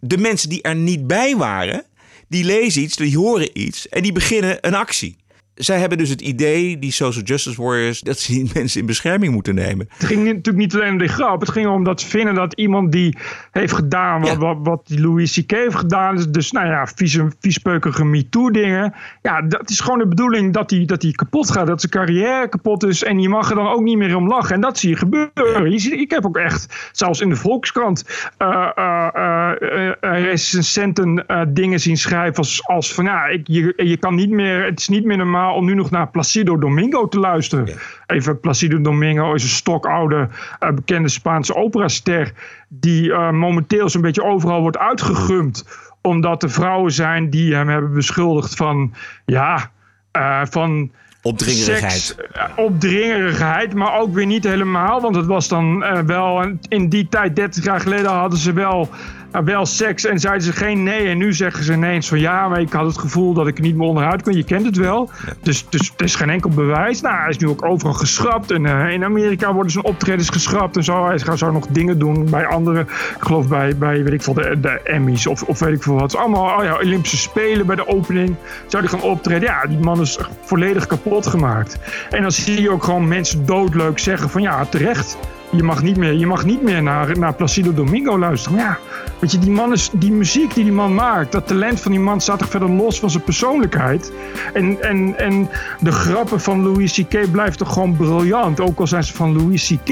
De 0.00 0.18
mensen 0.18 0.48
die 0.48 0.62
er 0.62 0.74
niet 0.74 1.06
bij 1.06 1.36
waren, 1.36 1.84
die 2.28 2.44
lezen 2.44 2.82
iets, 2.82 2.96
die 2.96 3.16
horen 3.16 3.58
iets 3.60 3.88
en 3.88 4.02
die 4.02 4.12
beginnen 4.12 4.58
een 4.60 4.74
actie 4.74 5.16
zij 5.58 5.78
hebben 5.78 5.98
dus 5.98 6.08
het 6.08 6.20
idee, 6.20 6.78
die 6.78 6.92
social 6.92 7.24
justice 7.24 7.62
warriors, 7.62 8.00
dat 8.00 8.18
ze 8.18 8.32
die 8.32 8.50
mensen 8.54 8.80
in 8.80 8.86
bescherming 8.86 9.32
moeten 9.32 9.54
nemen. 9.54 9.88
Het 9.92 10.06
ging 10.06 10.24
natuurlijk 10.24 10.56
niet 10.56 10.74
alleen 10.74 10.92
om 10.92 10.98
die 10.98 11.08
grap. 11.08 11.40
Het 11.40 11.50
ging 11.50 11.66
om 11.66 11.84
dat 11.84 12.00
ze 12.00 12.06
vinden 12.06 12.34
dat 12.34 12.52
iemand 12.52 12.92
die 12.92 13.16
heeft 13.50 13.72
gedaan 13.72 14.20
wat, 14.20 14.30
ja. 14.30 14.38
wat, 14.38 14.56
wat 14.62 14.86
die 14.86 15.00
Louis 15.00 15.40
C.K. 15.40 15.50
heeft 15.50 15.74
gedaan. 15.74 16.16
Dus, 16.16 16.28
dus 16.28 16.52
nou 16.52 16.66
ja, 16.66 16.86
vieze, 16.94 17.32
viespeukige 17.40 18.04
MeToo 18.04 18.50
dingen. 18.50 18.94
Ja, 19.22 19.42
dat 19.42 19.70
is 19.70 19.80
gewoon 19.80 19.98
de 19.98 20.08
bedoeling 20.08 20.52
dat 20.52 20.70
hij 20.70 20.84
dat 20.84 21.00
die 21.00 21.14
kapot 21.14 21.50
gaat. 21.50 21.66
Dat 21.66 21.80
zijn 21.80 21.92
carrière 21.92 22.48
kapot 22.48 22.84
is. 22.84 23.04
En 23.04 23.20
je 23.20 23.28
mag 23.28 23.50
er 23.50 23.56
dan 23.56 23.68
ook 23.68 23.82
niet 23.82 23.96
meer 23.96 24.16
om 24.16 24.28
lachen. 24.28 24.54
En 24.54 24.60
dat 24.60 24.78
zie 24.78 24.90
je 24.90 24.96
gebeuren. 24.96 25.70
Je 25.70 25.78
ziet, 25.78 25.92
ik 25.92 26.10
heb 26.10 26.26
ook 26.26 26.36
echt, 26.36 26.90
zelfs 26.92 27.20
in 27.20 27.28
de 27.28 27.36
Volkskrant, 27.36 28.28
uh, 28.38 28.68
uh, 28.78 29.08
uh, 29.16 29.90
recensenten 30.00 31.26
dingen 31.48 31.80
zien 31.80 31.96
schrijven 31.96 32.36
als, 32.36 32.66
als 32.66 32.94
van 32.94 33.04
ja, 33.04 33.26
ik, 33.26 33.46
je, 33.46 33.72
je 33.76 33.96
kan 33.96 34.14
niet 34.14 34.30
meer, 34.30 34.64
het 34.64 34.80
is 34.80 34.88
niet 34.88 35.04
meer 35.04 35.16
normaal 35.16 35.47
om 35.54 35.64
nu 35.64 35.74
nog 35.74 35.90
naar 35.90 36.08
Placido 36.08 36.58
Domingo 36.58 37.08
te 37.08 37.18
luisteren. 37.18 37.66
Ja. 37.66 37.74
Even, 38.06 38.40
Placido 38.40 38.80
Domingo 38.80 39.34
is 39.34 39.42
een 39.42 39.48
stokoude 39.48 40.28
uh, 40.60 40.70
bekende 40.70 41.08
Spaanse 41.08 41.54
operaster... 41.54 42.32
die 42.68 43.08
uh, 43.08 43.30
momenteel 43.30 43.88
zo'n 43.88 44.02
beetje 44.02 44.24
overal 44.24 44.60
wordt 44.60 44.78
uitgegumd... 44.78 45.68
omdat 46.02 46.42
er 46.42 46.50
vrouwen 46.50 46.92
zijn 46.92 47.30
die 47.30 47.54
hem 47.54 47.68
hebben 47.68 47.92
beschuldigd 47.92 48.54
van... 48.54 48.94
ja, 49.24 49.70
uh, 50.12 50.40
van... 50.50 50.90
Opdringerigheid. 51.22 51.92
Seks, 51.92 52.16
opdringerigheid, 52.56 53.74
maar 53.74 53.98
ook 53.98 54.14
weer 54.14 54.26
niet 54.26 54.44
helemaal. 54.44 55.00
Want 55.00 55.16
het 55.16 55.26
was 55.26 55.48
dan 55.48 55.78
wel... 56.06 56.56
In 56.68 56.88
die 56.88 57.08
tijd, 57.08 57.36
30 57.36 57.64
jaar 57.64 57.80
geleden, 57.80 58.10
hadden 58.10 58.38
ze 58.38 58.52
wel 58.52 58.88
wel 59.30 59.66
seks 59.66 60.04
en 60.04 60.18
zeiden 60.18 60.42
ze 60.42 60.52
geen 60.52 60.82
nee. 60.82 61.08
En 61.08 61.18
nu 61.18 61.32
zeggen 61.32 61.64
ze 61.64 61.72
ineens 61.72 62.08
van 62.08 62.20
ja, 62.20 62.48
maar 62.48 62.60
ik 62.60 62.72
had 62.72 62.86
het 62.86 62.98
gevoel 62.98 63.32
dat 63.32 63.46
ik 63.46 63.56
er 63.56 63.62
niet 63.62 63.76
meer 63.76 63.86
onderuit 63.86 64.22
kon. 64.22 64.32
Je 64.32 64.44
kent 64.44 64.66
het 64.66 64.76
wel. 64.76 65.10
Dus, 65.42 65.66
dus 65.68 65.92
er 65.96 66.04
is 66.04 66.14
geen 66.14 66.30
enkel 66.30 66.50
bewijs. 66.50 67.00
Nou, 67.00 67.16
hij 67.16 67.28
is 67.28 67.38
nu 67.38 67.48
ook 67.48 67.64
overal 67.64 67.92
geschrapt. 67.92 68.50
En 68.50 68.64
uh, 68.64 68.92
in 68.92 69.04
Amerika 69.04 69.52
worden 69.52 69.72
zijn 69.72 69.84
optredens 69.84 70.28
geschrapt 70.28 70.76
en 70.76 70.84
zo. 70.84 71.06
Hij 71.06 71.18
gaat 71.18 71.38
zo 71.38 71.50
nog 71.50 71.66
dingen 71.66 71.98
doen 71.98 72.30
bij 72.30 72.46
andere. 72.46 72.80
Ik 72.80 73.16
geloof 73.18 73.48
bij, 73.48 73.76
bij 73.76 74.04
weet 74.04 74.12
ik 74.12 74.22
veel, 74.22 74.34
de, 74.34 74.60
de 74.60 74.80
Emmys 74.84 75.26
of, 75.26 75.42
of 75.42 75.58
weet 75.58 75.74
ik 75.74 75.82
veel 75.82 75.98
wat. 75.98 76.16
Allemaal 76.16 76.58
oh 76.58 76.64
ja, 76.64 76.76
Olympische 76.76 77.16
Spelen 77.16 77.66
bij 77.66 77.76
de 77.76 77.88
opening. 77.88 78.36
Zou 78.66 78.82
hij 78.82 78.92
gaan 78.92 79.10
optreden? 79.10 79.48
Ja, 79.48 79.66
die 79.66 79.78
man 79.78 80.00
is 80.00 80.18
volledig 80.40 80.86
kapot 80.86 81.26
gemaakt. 81.26 81.78
En 82.10 82.22
dan 82.22 82.32
zie 82.32 82.60
je 82.60 82.70
ook 82.70 82.84
gewoon 82.84 83.08
mensen 83.08 83.46
doodleuk 83.46 83.98
zeggen 83.98 84.30
van 84.30 84.42
ja, 84.42 84.64
terecht 84.64 85.16
je 85.50 85.62
mag 85.62 85.82
niet 85.82 85.96
meer, 85.96 86.12
je 86.12 86.26
mag 86.26 86.44
niet 86.44 86.62
meer 86.62 86.82
naar, 86.82 87.18
naar 87.18 87.34
Placido 87.34 87.74
Domingo 87.74 88.18
luisteren. 88.18 88.58
Maar 88.58 88.66
ja, 88.66 88.78
weet 89.18 89.32
je, 89.32 89.38
die, 89.38 89.50
man 89.50 89.72
is, 89.72 89.90
die 89.92 90.12
muziek 90.12 90.54
die 90.54 90.64
die 90.64 90.72
man 90.72 90.94
maakt, 90.94 91.32
dat 91.32 91.46
talent 91.46 91.80
van 91.80 91.90
die 91.90 92.00
man 92.00 92.20
staat 92.20 92.38
toch 92.38 92.48
verder 92.48 92.70
los 92.70 93.00
van 93.00 93.10
zijn 93.10 93.24
persoonlijkheid. 93.24 94.12
En, 94.52 94.82
en, 94.82 95.18
en 95.18 95.50
de 95.80 95.92
grappen 95.92 96.40
van 96.40 96.62
Louis 96.62 96.92
C.K. 96.92 97.30
blijven 97.30 97.58
toch 97.58 97.72
gewoon 97.72 97.96
briljant, 97.96 98.60
ook 98.60 98.78
al 98.78 98.86
zijn 98.86 99.04
ze 99.04 99.14
van 99.14 99.36
Louis 99.36 99.66
C.K. 99.66 99.88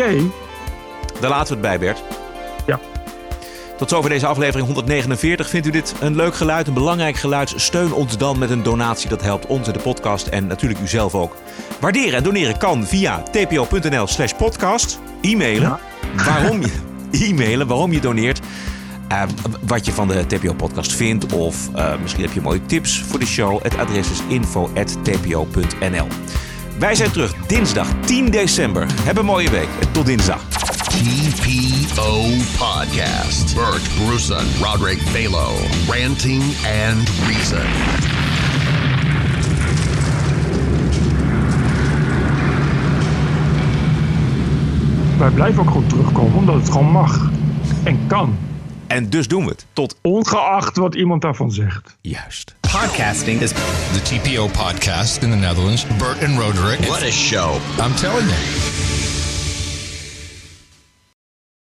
Daar 1.21 1.31
laten 1.31 1.47
we 1.47 1.53
het 1.53 1.61
bij, 1.61 1.79
Bert. 1.79 2.26
Tot 3.77 3.89
zover 3.89 4.11
deze 4.11 4.27
aflevering 4.27 4.67
149. 4.67 5.49
Vindt 5.49 5.67
u 5.67 5.71
dit 5.71 5.95
een 6.01 6.17
leuk 6.17 6.35
geluid, 6.35 6.67
een 6.67 6.75
belangrijk 6.75 7.17
geluid? 7.17 7.53
Steun 7.57 7.93
ons 7.93 8.19
dan 8.19 8.39
met 8.39 8.51
een 8.51 8.63
donatie. 8.63 9.09
Dat 9.09 9.23
helpt 9.23 9.47
ons 9.47 9.67
in 9.67 9.73
de 9.73 9.79
podcast 9.79 10.27
en 10.27 10.47
natuurlijk 10.47 10.81
u 10.81 10.89
zelf 10.89 11.15
ook. 11.15 11.37
Waarderen 11.81 12.15
en 12.15 12.23
doneren 12.23 12.59
kan 12.59 12.87
via 12.87 13.23
tpo.nl 13.23 14.07
slash 14.07 14.33
podcast. 14.33 14.99
E-mailen, 15.21 15.69
ja. 16.17 16.25
waarom 16.25 16.61
je, 16.61 16.73
e-mailen 17.29 17.67
waarom 17.67 17.93
je 17.93 18.01
doneert. 18.01 18.41
eh, 19.09 19.23
wat 19.67 19.87
je 19.87 19.93
van 19.93 20.09
de 20.09 20.27
TPO-podcast 20.27 20.93
vindt. 20.93 21.33
Of 21.33 21.57
eh, 21.75 21.93
misschien 22.03 22.25
heb 22.25 22.33
je 22.33 22.41
mooie 22.41 22.67
tips 22.67 23.03
voor 23.09 23.19
de 23.19 23.27
show. 23.27 23.63
Het 23.63 23.79
adres 23.79 24.11
is 24.11 24.21
info.tpo.nl. 24.29 26.07
Wij 26.79 26.95
zijn 26.95 27.11
terug 27.11 27.35
dinsdag 27.47 27.89
10 28.05 28.31
december. 28.31 28.87
Heb 29.03 29.19
een 29.19 29.25
mooie 29.25 29.51
week. 29.51 29.69
Tot 29.93 30.07
dinsdag. 30.07 30.41
TPO 30.97 32.31
Podcast. 32.57 33.55
Bert 33.55 33.83
Bruson, 33.97 34.47
Roderick 34.63 34.99
Balo, 35.13 35.55
Ranting 35.89 36.43
and 36.65 37.09
Reason. 37.27 37.67
Wij 45.19 45.31
blijven 45.31 45.63
ook 45.63 45.69
gewoon 45.69 45.87
terugkomen, 45.87 46.37
omdat 46.37 46.55
het 46.55 46.71
gewoon 46.71 46.91
mag. 46.91 47.31
En 47.85 48.07
kan. 48.07 48.39
En 48.87 49.11
dus 49.11 49.29
doen 49.29 49.45
we 49.45 49.51
het. 49.51 49.67
Tot. 49.73 49.97
Ongeacht 50.03 50.77
wat 50.77 50.95
iemand 50.95 51.23
daarvan 51.23 51.53
zegt. 51.53 51.97
Juist. 52.01 52.55
Podcasting 52.61 53.41
is 53.41 53.51
the 53.51 54.03
TPO 54.03 54.47
podcast 54.47 55.23
in 55.23 55.31
the 55.31 55.37
Netherlands. 55.37 55.87
Bert 55.87 56.25
and 56.25 56.39
Roderick. 56.39 56.79
What 56.79 57.03
a 57.03 57.11
show. 57.11 57.55
I'm 57.85 57.95
telling 57.95 58.29
you. 58.29 58.86